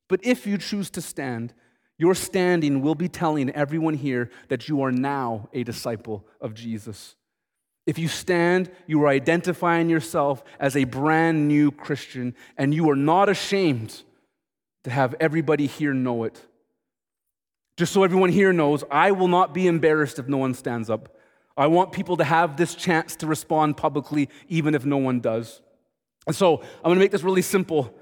but 0.06 0.20
if 0.22 0.46
you 0.46 0.58
choose 0.58 0.90
to 0.90 1.00
stand, 1.00 1.52
your 1.98 2.14
standing 2.14 2.82
will 2.82 2.94
be 2.94 3.08
telling 3.08 3.50
everyone 3.50 3.94
here 3.94 4.30
that 4.48 4.68
you 4.68 4.82
are 4.82 4.92
now 4.92 5.48
a 5.52 5.64
disciple 5.64 6.26
of 6.40 6.54
Jesus. 6.54 7.14
If 7.86 7.98
you 7.98 8.08
stand, 8.08 8.70
you 8.86 9.02
are 9.04 9.08
identifying 9.08 9.88
yourself 9.88 10.42
as 10.58 10.76
a 10.76 10.84
brand 10.84 11.48
new 11.48 11.70
Christian, 11.70 12.34
and 12.58 12.74
you 12.74 12.90
are 12.90 12.96
not 12.96 13.28
ashamed 13.28 14.02
to 14.84 14.90
have 14.90 15.14
everybody 15.20 15.66
here 15.66 15.94
know 15.94 16.24
it. 16.24 16.40
Just 17.76 17.92
so 17.92 18.02
everyone 18.02 18.30
here 18.30 18.52
knows, 18.52 18.84
I 18.90 19.12
will 19.12 19.28
not 19.28 19.54
be 19.54 19.66
embarrassed 19.66 20.18
if 20.18 20.28
no 20.28 20.38
one 20.38 20.54
stands 20.54 20.90
up. 20.90 21.16
I 21.56 21.68
want 21.68 21.92
people 21.92 22.16
to 22.18 22.24
have 22.24 22.56
this 22.56 22.74
chance 22.74 23.16
to 23.16 23.26
respond 23.26 23.76
publicly, 23.76 24.28
even 24.48 24.74
if 24.74 24.84
no 24.84 24.96
one 24.96 25.20
does. 25.20 25.62
And 26.26 26.34
so 26.34 26.62
I'm 26.84 26.92
to 26.92 26.98
make 26.98 27.12
this 27.12 27.22
really 27.22 27.42
simple. 27.42 27.94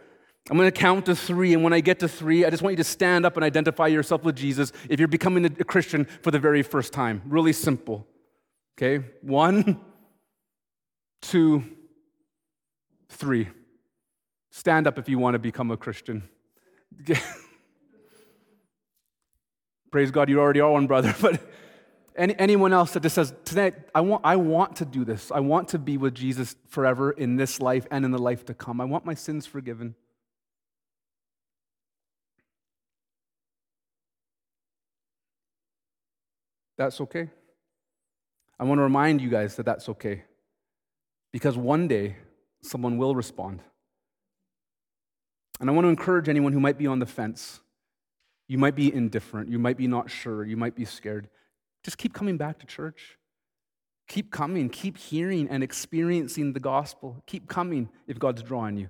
I'm 0.50 0.58
going 0.58 0.70
to 0.70 0.78
count 0.78 1.06
to 1.06 1.16
three, 1.16 1.54
and 1.54 1.64
when 1.64 1.72
I 1.72 1.80
get 1.80 2.00
to 2.00 2.08
three, 2.08 2.44
I 2.44 2.50
just 2.50 2.62
want 2.62 2.74
you 2.74 2.76
to 2.78 2.84
stand 2.84 3.24
up 3.24 3.36
and 3.36 3.44
identify 3.44 3.86
yourself 3.86 4.24
with 4.24 4.36
Jesus 4.36 4.72
if 4.90 4.98
you're 4.98 5.08
becoming 5.08 5.46
a 5.46 5.50
Christian 5.64 6.04
for 6.20 6.30
the 6.30 6.38
very 6.38 6.62
first 6.62 6.92
time. 6.92 7.22
Really 7.24 7.54
simple. 7.54 8.06
Okay? 8.76 9.06
One, 9.22 9.80
two, 11.22 11.64
three. 13.08 13.48
Stand 14.50 14.86
up 14.86 14.98
if 14.98 15.08
you 15.08 15.18
want 15.18 15.32
to 15.34 15.38
become 15.38 15.70
a 15.70 15.78
Christian. 15.78 16.22
Praise 19.90 20.10
God, 20.10 20.28
you 20.28 20.40
already 20.40 20.60
are 20.60 20.70
one, 20.72 20.86
brother. 20.86 21.14
But 21.22 21.40
any, 22.16 22.38
anyone 22.38 22.72
else 22.72 22.92
that 22.92 23.02
just 23.02 23.14
says, 23.14 23.32
Today, 23.44 23.72
I 23.94 24.02
want, 24.02 24.22
I 24.24 24.36
want 24.36 24.76
to 24.76 24.84
do 24.84 25.04
this. 25.04 25.32
I 25.32 25.40
want 25.40 25.68
to 25.68 25.78
be 25.78 25.96
with 25.96 26.14
Jesus 26.14 26.54
forever 26.68 27.10
in 27.10 27.36
this 27.36 27.60
life 27.60 27.86
and 27.90 28.04
in 28.04 28.10
the 28.10 28.18
life 28.18 28.44
to 28.44 28.54
come. 28.54 28.80
I 28.80 28.84
want 28.84 29.04
my 29.04 29.14
sins 29.14 29.46
forgiven. 29.46 29.94
That's 36.76 37.00
okay. 37.00 37.30
I 38.58 38.64
want 38.64 38.78
to 38.78 38.82
remind 38.82 39.20
you 39.20 39.30
guys 39.30 39.56
that 39.56 39.66
that's 39.66 39.88
okay. 39.88 40.24
Because 41.32 41.56
one 41.56 41.88
day, 41.88 42.16
someone 42.62 42.98
will 42.98 43.14
respond. 43.14 43.60
And 45.60 45.70
I 45.70 45.72
want 45.72 45.84
to 45.84 45.88
encourage 45.88 46.28
anyone 46.28 46.52
who 46.52 46.60
might 46.60 46.78
be 46.78 46.86
on 46.86 46.98
the 46.98 47.06
fence. 47.06 47.60
You 48.48 48.58
might 48.58 48.74
be 48.74 48.92
indifferent. 48.92 49.48
You 49.48 49.58
might 49.58 49.76
be 49.76 49.86
not 49.86 50.10
sure. 50.10 50.44
You 50.44 50.56
might 50.56 50.74
be 50.74 50.84
scared. 50.84 51.28
Just 51.82 51.98
keep 51.98 52.12
coming 52.12 52.36
back 52.36 52.58
to 52.60 52.66
church. 52.66 53.18
Keep 54.08 54.30
coming. 54.30 54.68
Keep 54.68 54.98
hearing 54.98 55.48
and 55.48 55.62
experiencing 55.62 56.52
the 56.52 56.60
gospel. 56.60 57.22
Keep 57.26 57.48
coming 57.48 57.88
if 58.06 58.18
God's 58.18 58.42
drawing 58.42 58.76
you. 58.76 58.88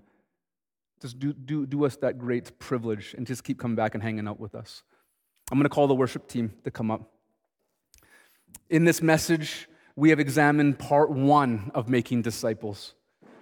Just 1.00 1.18
do, 1.18 1.32
do, 1.32 1.66
do 1.66 1.84
us 1.84 1.96
that 1.96 2.18
great 2.18 2.58
privilege 2.58 3.14
and 3.16 3.26
just 3.26 3.44
keep 3.44 3.58
coming 3.58 3.76
back 3.76 3.94
and 3.94 4.02
hanging 4.02 4.26
out 4.26 4.40
with 4.40 4.54
us. 4.54 4.82
I'm 5.50 5.58
going 5.58 5.64
to 5.64 5.68
call 5.68 5.86
the 5.86 5.94
worship 5.94 6.28
team 6.28 6.54
to 6.64 6.70
come 6.70 6.90
up. 6.90 7.13
In 8.70 8.84
this 8.84 9.02
message, 9.02 9.68
we 9.96 10.10
have 10.10 10.20
examined 10.20 10.78
part 10.78 11.10
one 11.10 11.70
of 11.74 11.88
making 11.88 12.22
disciples. 12.22 12.94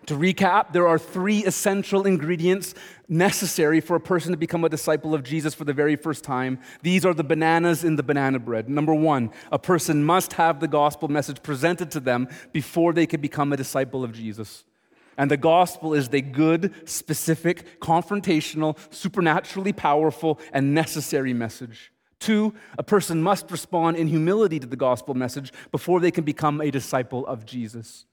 To 0.06 0.14
recap, 0.14 0.72
there 0.72 0.88
are 0.88 0.98
three 0.98 1.44
essential 1.44 2.06
ingredients 2.06 2.74
necessary 3.08 3.80
for 3.80 3.94
a 3.94 4.00
person 4.00 4.32
to 4.32 4.36
become 4.36 4.64
a 4.64 4.68
disciple 4.68 5.14
of 5.14 5.22
Jesus 5.22 5.54
for 5.54 5.64
the 5.64 5.72
very 5.72 5.94
first 5.94 6.24
time. 6.24 6.58
These 6.82 7.06
are 7.06 7.14
the 7.14 7.22
bananas 7.22 7.84
in 7.84 7.94
the 7.94 8.02
banana 8.02 8.40
bread. 8.40 8.68
Number 8.68 8.94
one, 8.94 9.30
a 9.52 9.60
person 9.60 10.02
must 10.02 10.32
have 10.32 10.58
the 10.58 10.66
gospel 10.66 11.06
message 11.08 11.40
presented 11.42 11.92
to 11.92 12.00
them 12.00 12.28
before 12.52 12.92
they 12.92 13.06
can 13.06 13.20
become 13.20 13.52
a 13.52 13.56
disciple 13.56 14.02
of 14.02 14.12
Jesus. 14.12 14.64
And 15.16 15.30
the 15.30 15.36
gospel 15.36 15.94
is 15.94 16.08
the 16.08 16.20
good, 16.20 16.74
specific, 16.88 17.80
confrontational, 17.80 18.76
supernaturally 18.92 19.72
powerful, 19.72 20.40
and 20.52 20.74
necessary 20.74 21.32
message. 21.32 21.91
Two, 22.22 22.54
a 22.78 22.84
person 22.84 23.20
must 23.20 23.50
respond 23.50 23.96
in 23.96 24.06
humility 24.06 24.60
to 24.60 24.66
the 24.68 24.76
gospel 24.76 25.12
message 25.12 25.52
before 25.72 25.98
they 25.98 26.12
can 26.12 26.22
become 26.22 26.60
a 26.60 26.70
disciple 26.70 27.26
of 27.26 27.44
Jesus. 27.44 28.04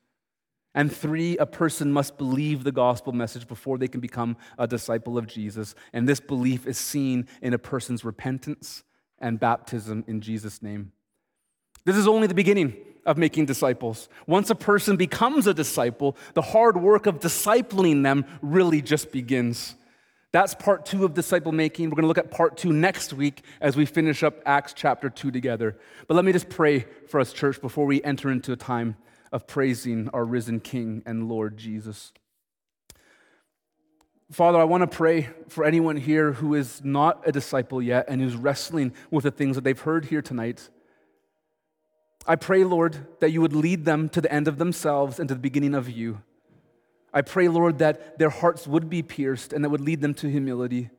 And 0.74 0.91
three, 0.91 1.38
a 1.38 1.45
person 1.45 1.93
must 1.93 2.18
believe 2.18 2.64
the 2.64 2.72
gospel 2.72 3.14
message 3.14 3.47
before 3.47 3.78
they 3.78 3.88
can 3.88 4.01
become 4.01 4.36
a 4.57 4.66
disciple 4.66 5.16
of 5.20 5.28
Jesus. 5.28 5.76
And 5.93 6.10
this 6.10 6.20
belief 6.20 6.66
is 6.66 6.80
seen 6.80 7.28
in 7.43 7.53
a 7.53 7.60
person's 7.60 8.03
repentance 8.03 8.84
and 9.20 9.39
baptism 9.39 10.03
in 10.07 10.22
Jesus' 10.22 10.64
name. 10.64 10.91
This 11.86 11.95
is 11.95 12.07
only 12.07 12.26
the 12.26 12.34
beginning 12.34 12.78
of 13.05 13.20
making 13.20 13.45
disciples. 13.45 14.10
Once 14.26 14.49
a 14.49 14.55
person 14.55 14.97
becomes 14.97 15.45
a 15.45 15.53
disciple, 15.53 16.18
the 16.34 16.41
hard 16.41 16.82
work 16.82 17.05
of 17.05 17.20
discipling 17.20 18.01
them 18.01 18.26
really 18.41 18.82
just 18.82 19.12
begins. 19.12 19.76
That's 20.32 20.54
part 20.54 20.86
two 20.86 21.06
of 21.06 21.16
disciple 21.16 21.52
making. 21.52 21.90
We're 21.90 21.96
going 21.96 22.04
to 22.04 22.08
look 22.08 22.20
at 22.20 22.30
part 22.30 22.56
two 22.56 22.72
next 22.72 23.14
week 23.14 23.44
as 23.62 23.76
we 23.76 23.86
finish 23.86 24.22
up 24.22 24.42
Acts 24.46 24.74
chapter 24.74 25.10
two 25.10 25.32
together. 25.32 25.78
But 26.08 26.14
let 26.14 26.24
me 26.24 26.32
just 26.32 26.50
pray 26.50 26.86
for 27.08 27.20
us, 27.20 27.34
church, 27.34 27.60
before 27.62 27.86
we 27.86 28.04
enter 28.04 28.30
into 28.30 28.52
a 28.52 28.56
time 28.56 28.96
of 29.32 29.48
praising 29.48 30.08
our 30.10 30.24
risen 30.24 30.60
King 30.60 31.02
and 31.06 31.28
Lord 31.28 31.58
Jesus. 31.58 32.14
Father, 34.32 34.60
I 34.60 34.66
want 34.66 34.82
to 34.82 34.88
pray 34.96 35.30
for 35.48 35.66
anyone 35.66 35.98
here 35.98 36.34
who 36.34 36.54
is 36.54 36.84
not 36.84 37.28
a 37.28 37.32
disciple 37.32 37.82
yet 37.82 38.06
and 38.08 38.22
who's 38.22 38.36
wrestling 38.36 38.94
with 39.10 39.24
the 39.24 39.32
things 39.32 39.56
that 39.56 39.64
they've 39.64 39.80
heard 39.80 40.06
here 40.06 40.22
tonight. 40.22 40.70
I 42.28 42.36
pray, 42.36 42.64
Lord, 42.64 43.08
that 43.22 43.32
you 43.32 43.42
would 43.42 43.54
lead 43.54 43.86
them 43.86 44.08
to 44.10 44.22
the 44.22 44.32
end 44.32 44.48
of 44.48 44.60
themselves 44.60 45.20
and 45.20 45.28
to 45.30 45.34
the 45.34 45.40
beginning 45.40 45.74
of 45.74 45.90
you. 45.90 46.22
I 47.14 47.22
pray, 47.22 47.47
Lord, 47.47 47.80
that 47.80 48.20
their 48.20 48.30
hearts 48.30 48.68
would 48.68 48.89
be 48.89 49.01
pierced 49.01 49.53
and 49.53 49.64
that 49.64 49.70
would 49.70 49.82
lead 49.82 50.01
them 50.01 50.14
to 50.16 50.30
humility. 50.30 50.89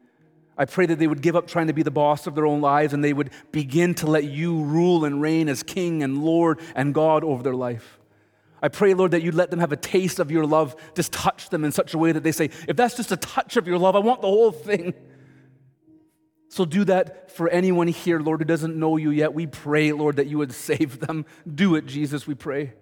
I 0.59 0.65
pray 0.67 0.87
that 0.87 0.99
they 0.99 1.07
would 1.07 1.23
give 1.23 1.37
up 1.37 1.47
trying 1.47 1.69
to 1.69 1.73
be 1.73 1.83
the 1.83 1.91
boss 1.91 2.27
of 2.27 2.35
their 2.35 2.47
own 2.47 2.61
lives 2.61 2.93
and 2.93 3.03
they 3.03 3.13
would 3.13 3.31
begin 3.53 3.95
to 3.95 4.07
let 4.07 4.25
you 4.25 4.63
rule 4.63 5.05
and 5.05 5.23
reign 5.23 5.49
as 5.49 5.63
King 5.63 6.03
and 6.03 6.23
Lord 6.23 6.61
and 6.75 6.93
God 6.93 7.25
over 7.25 7.43
their 7.43 7.55
life. 7.55 7.99
I 8.63 8.69
pray, 8.69 8.93
Lord, 8.93 9.13
that 9.13 9.23
you'd 9.23 9.35
let 9.35 9.51
them 9.51 9.61
have 9.61 9.73
a 9.73 9.77
taste 9.77 10.19
of 10.19 10.31
your 10.31 10.45
love, 10.45 10.77
just 10.95 11.13
touch 11.13 11.49
them 11.49 11.65
in 11.65 11.73
such 11.73 11.95
a 11.95 11.99
way 11.99 12.13
that 12.13 12.23
they 12.23 12.33
say, 12.33 12.51
if 12.69 12.77
that's 12.77 12.95
just 12.95 13.11
a 13.11 13.17
touch 13.17 13.57
of 13.57 13.67
your 13.67 13.79
love, 13.79 13.97
I 13.97 14.01
want 14.01 14.21
the 14.21 14.29
whole 14.29 14.53
thing. 14.53 14.93
So 16.51 16.65
do 16.65 16.85
that 16.85 17.31
for 17.31 17.49
anyone 17.49 17.89
here, 17.89 18.21
Lord, 18.21 18.41
who 18.41 18.45
doesn't 18.45 18.77
know 18.77 18.97
you 18.97 19.11
yet. 19.13 19.33
We 19.33 19.47
pray, 19.47 19.93
Lord, 19.93 20.17
that 20.17 20.27
you 20.27 20.37
would 20.39 20.53
save 20.69 21.01
them. 21.01 21.25
Do 21.53 21.75
it, 21.77 21.87
Jesus, 21.87 22.27
we 22.27 22.35
pray. 22.35 22.75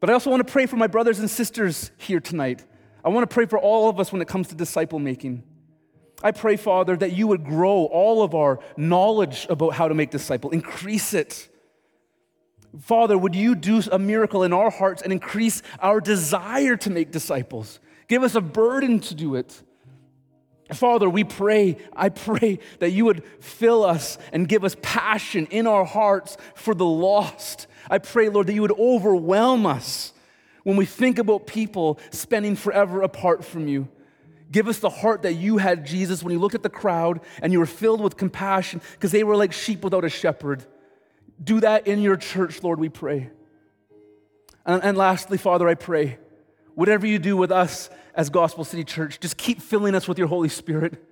But 0.00 0.10
I 0.10 0.12
also 0.12 0.30
want 0.30 0.46
to 0.46 0.52
pray 0.52 0.66
for 0.66 0.76
my 0.76 0.86
brothers 0.86 1.18
and 1.18 1.30
sisters 1.30 1.90
here 1.96 2.20
tonight. 2.20 2.64
I 3.04 3.08
want 3.08 3.28
to 3.28 3.32
pray 3.32 3.46
for 3.46 3.58
all 3.58 3.88
of 3.88 3.98
us 3.98 4.12
when 4.12 4.20
it 4.20 4.28
comes 4.28 4.48
to 4.48 4.54
disciple 4.54 4.98
making. 4.98 5.42
I 6.22 6.32
pray, 6.32 6.56
Father, 6.56 6.96
that 6.96 7.12
you 7.12 7.26
would 7.28 7.44
grow 7.44 7.84
all 7.84 8.22
of 8.22 8.34
our 8.34 8.58
knowledge 8.76 9.46
about 9.48 9.74
how 9.74 9.88
to 9.88 9.94
make 9.94 10.10
disciple, 10.10 10.50
increase 10.50 11.14
it. 11.14 11.48
Father, 12.80 13.16
would 13.16 13.34
you 13.34 13.54
do 13.54 13.82
a 13.90 13.98
miracle 13.98 14.42
in 14.42 14.52
our 14.52 14.70
hearts 14.70 15.02
and 15.02 15.12
increase 15.12 15.62
our 15.80 16.00
desire 16.00 16.76
to 16.76 16.90
make 16.90 17.10
disciples? 17.10 17.80
Give 18.08 18.22
us 18.22 18.34
a 18.34 18.40
burden 18.40 19.00
to 19.00 19.14
do 19.14 19.34
it. 19.34 19.62
Father, 20.72 21.08
we 21.08 21.22
pray, 21.22 21.76
I 21.94 22.08
pray 22.08 22.58
that 22.80 22.90
you 22.90 23.04
would 23.04 23.24
fill 23.40 23.84
us 23.84 24.18
and 24.32 24.48
give 24.48 24.64
us 24.64 24.76
passion 24.82 25.46
in 25.50 25.66
our 25.66 25.84
hearts 25.84 26.36
for 26.54 26.74
the 26.74 26.84
lost. 26.84 27.68
I 27.90 27.98
pray, 27.98 28.28
Lord, 28.28 28.46
that 28.46 28.54
you 28.54 28.62
would 28.62 28.78
overwhelm 28.78 29.66
us 29.66 30.12
when 30.64 30.76
we 30.76 30.86
think 30.86 31.18
about 31.18 31.46
people 31.46 31.98
spending 32.10 32.56
forever 32.56 33.02
apart 33.02 33.44
from 33.44 33.68
you. 33.68 33.88
Give 34.50 34.68
us 34.68 34.78
the 34.78 34.90
heart 34.90 35.22
that 35.22 35.34
you 35.34 35.58
had, 35.58 35.86
Jesus, 35.86 36.22
when 36.22 36.32
you 36.32 36.38
looked 36.38 36.54
at 36.54 36.62
the 36.62 36.70
crowd 36.70 37.20
and 37.42 37.52
you 37.52 37.58
were 37.58 37.66
filled 37.66 38.00
with 38.00 38.16
compassion 38.16 38.80
because 38.92 39.12
they 39.12 39.24
were 39.24 39.36
like 39.36 39.52
sheep 39.52 39.82
without 39.82 40.04
a 40.04 40.08
shepherd. 40.08 40.64
Do 41.42 41.60
that 41.60 41.86
in 41.86 42.00
your 42.00 42.16
church, 42.16 42.62
Lord, 42.62 42.78
we 42.78 42.88
pray. 42.88 43.30
And, 44.64 44.82
and 44.82 44.96
lastly, 44.96 45.38
Father, 45.38 45.68
I 45.68 45.74
pray, 45.74 46.18
whatever 46.74 47.06
you 47.06 47.18
do 47.18 47.36
with 47.36 47.52
us 47.52 47.90
as 48.14 48.30
Gospel 48.30 48.64
City 48.64 48.84
Church, 48.84 49.20
just 49.20 49.36
keep 49.36 49.60
filling 49.60 49.94
us 49.94 50.08
with 50.08 50.18
your 50.18 50.28
Holy 50.28 50.48
Spirit. 50.48 51.02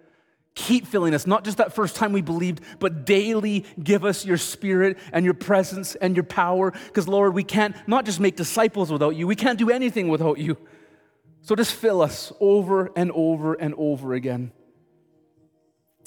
Keep 0.55 0.87
filling 0.87 1.15
us, 1.15 1.27
not 1.27 1.45
just 1.45 1.59
that 1.59 1.73
first 1.73 1.97
time 1.97 2.13
we 2.13 2.23
believed, 2.23 2.61
but 2.79 3.05
daily 3.05 3.65
give 3.83 4.05
us 4.05 4.25
your 4.25 4.37
spirit 4.37 4.99
and 5.13 5.25
your 5.25 5.35
presence 5.35 5.97
and 5.97 6.15
your 6.15 6.25
power. 6.25 6.71
Because, 6.71 7.09
Lord, 7.09 7.35
we 7.35 7.43
can't 7.43 7.75
not 7.89 8.05
just 8.05 8.21
make 8.21 8.37
disciples 8.37 8.93
without 8.93 9.17
you, 9.17 9.27
we 9.27 9.35
can't 9.35 9.59
do 9.59 9.71
anything 9.71 10.09
without 10.09 10.39
you. 10.39 10.57
So 11.43 11.57
just 11.57 11.75
fill 11.75 12.01
us 12.01 12.33
over 12.41 12.91
and 12.95 13.11
over 13.13 13.55
and 13.55 13.75
over 13.77 14.15
again. 14.15 14.53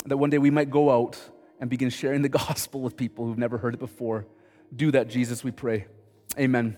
That 0.05 0.17
one 0.17 0.29
day 0.29 0.37
we 0.37 0.49
might 0.49 0.69
go 0.69 0.89
out 0.89 1.19
and 1.59 1.69
begin 1.69 1.89
sharing 1.89 2.21
the 2.21 2.29
gospel 2.47 2.81
with 2.81 2.95
people 2.95 3.25
who've 3.25 3.37
never 3.37 3.57
heard 3.57 3.73
it 3.73 3.79
before. 3.79 4.25
Do 4.73 4.91
that, 4.91 5.09
Jesus, 5.09 5.43
we 5.43 5.51
pray. 5.51 5.87
Amen. 6.39 6.77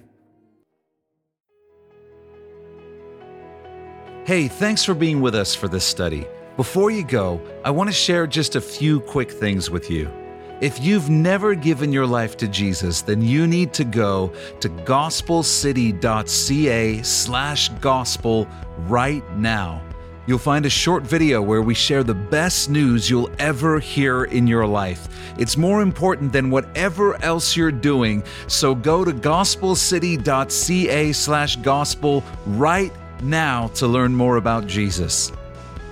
Hey, 4.25 4.47
thanks 4.47 4.83
for 4.83 4.93
being 4.93 5.21
with 5.21 5.35
us 5.35 5.55
for 5.55 5.67
this 5.67 5.85
study. 5.85 6.25
Before 6.59 6.91
you 6.91 7.05
go, 7.05 7.39
I 7.63 7.71
want 7.71 7.89
to 7.89 7.93
share 7.93 8.27
just 8.27 8.57
a 8.57 8.61
few 8.61 8.99
quick 8.99 9.31
things 9.31 9.69
with 9.69 9.89
you. 9.89 10.11
If 10.59 10.83
you've 10.83 11.09
never 11.09 11.55
given 11.55 11.93
your 11.93 12.05
life 12.05 12.35
to 12.35 12.49
Jesus, 12.49 13.01
then 13.01 13.21
you 13.21 13.47
need 13.47 13.71
to 13.75 13.85
go 13.85 14.33
to 14.59 14.67
gospelcity.ca 14.67 17.01
slash 17.03 17.69
gospel 17.79 18.45
right 18.89 19.23
now 19.37 19.81
You'll 20.29 20.37
find 20.37 20.65
a 20.67 20.69
short 20.69 21.01
video 21.01 21.41
where 21.41 21.63
we 21.63 21.73
share 21.73 22.03
the 22.03 22.13
best 22.13 22.69
news 22.69 23.09
you'll 23.09 23.31
ever 23.39 23.79
hear 23.79 24.25
in 24.25 24.45
your 24.45 24.67
life. 24.67 25.07
It's 25.39 25.57
more 25.57 25.81
important 25.81 26.31
than 26.31 26.51
whatever 26.51 27.19
else 27.23 27.57
you're 27.57 27.71
doing, 27.71 28.23
so 28.45 28.75
go 28.75 29.03
to 29.03 29.11
gospelcity.ca 29.11 31.13
slash 31.13 31.55
gospel 31.55 32.23
right 32.45 32.93
now 33.23 33.69
to 33.69 33.87
learn 33.87 34.13
more 34.13 34.37
about 34.37 34.67
Jesus. 34.67 35.31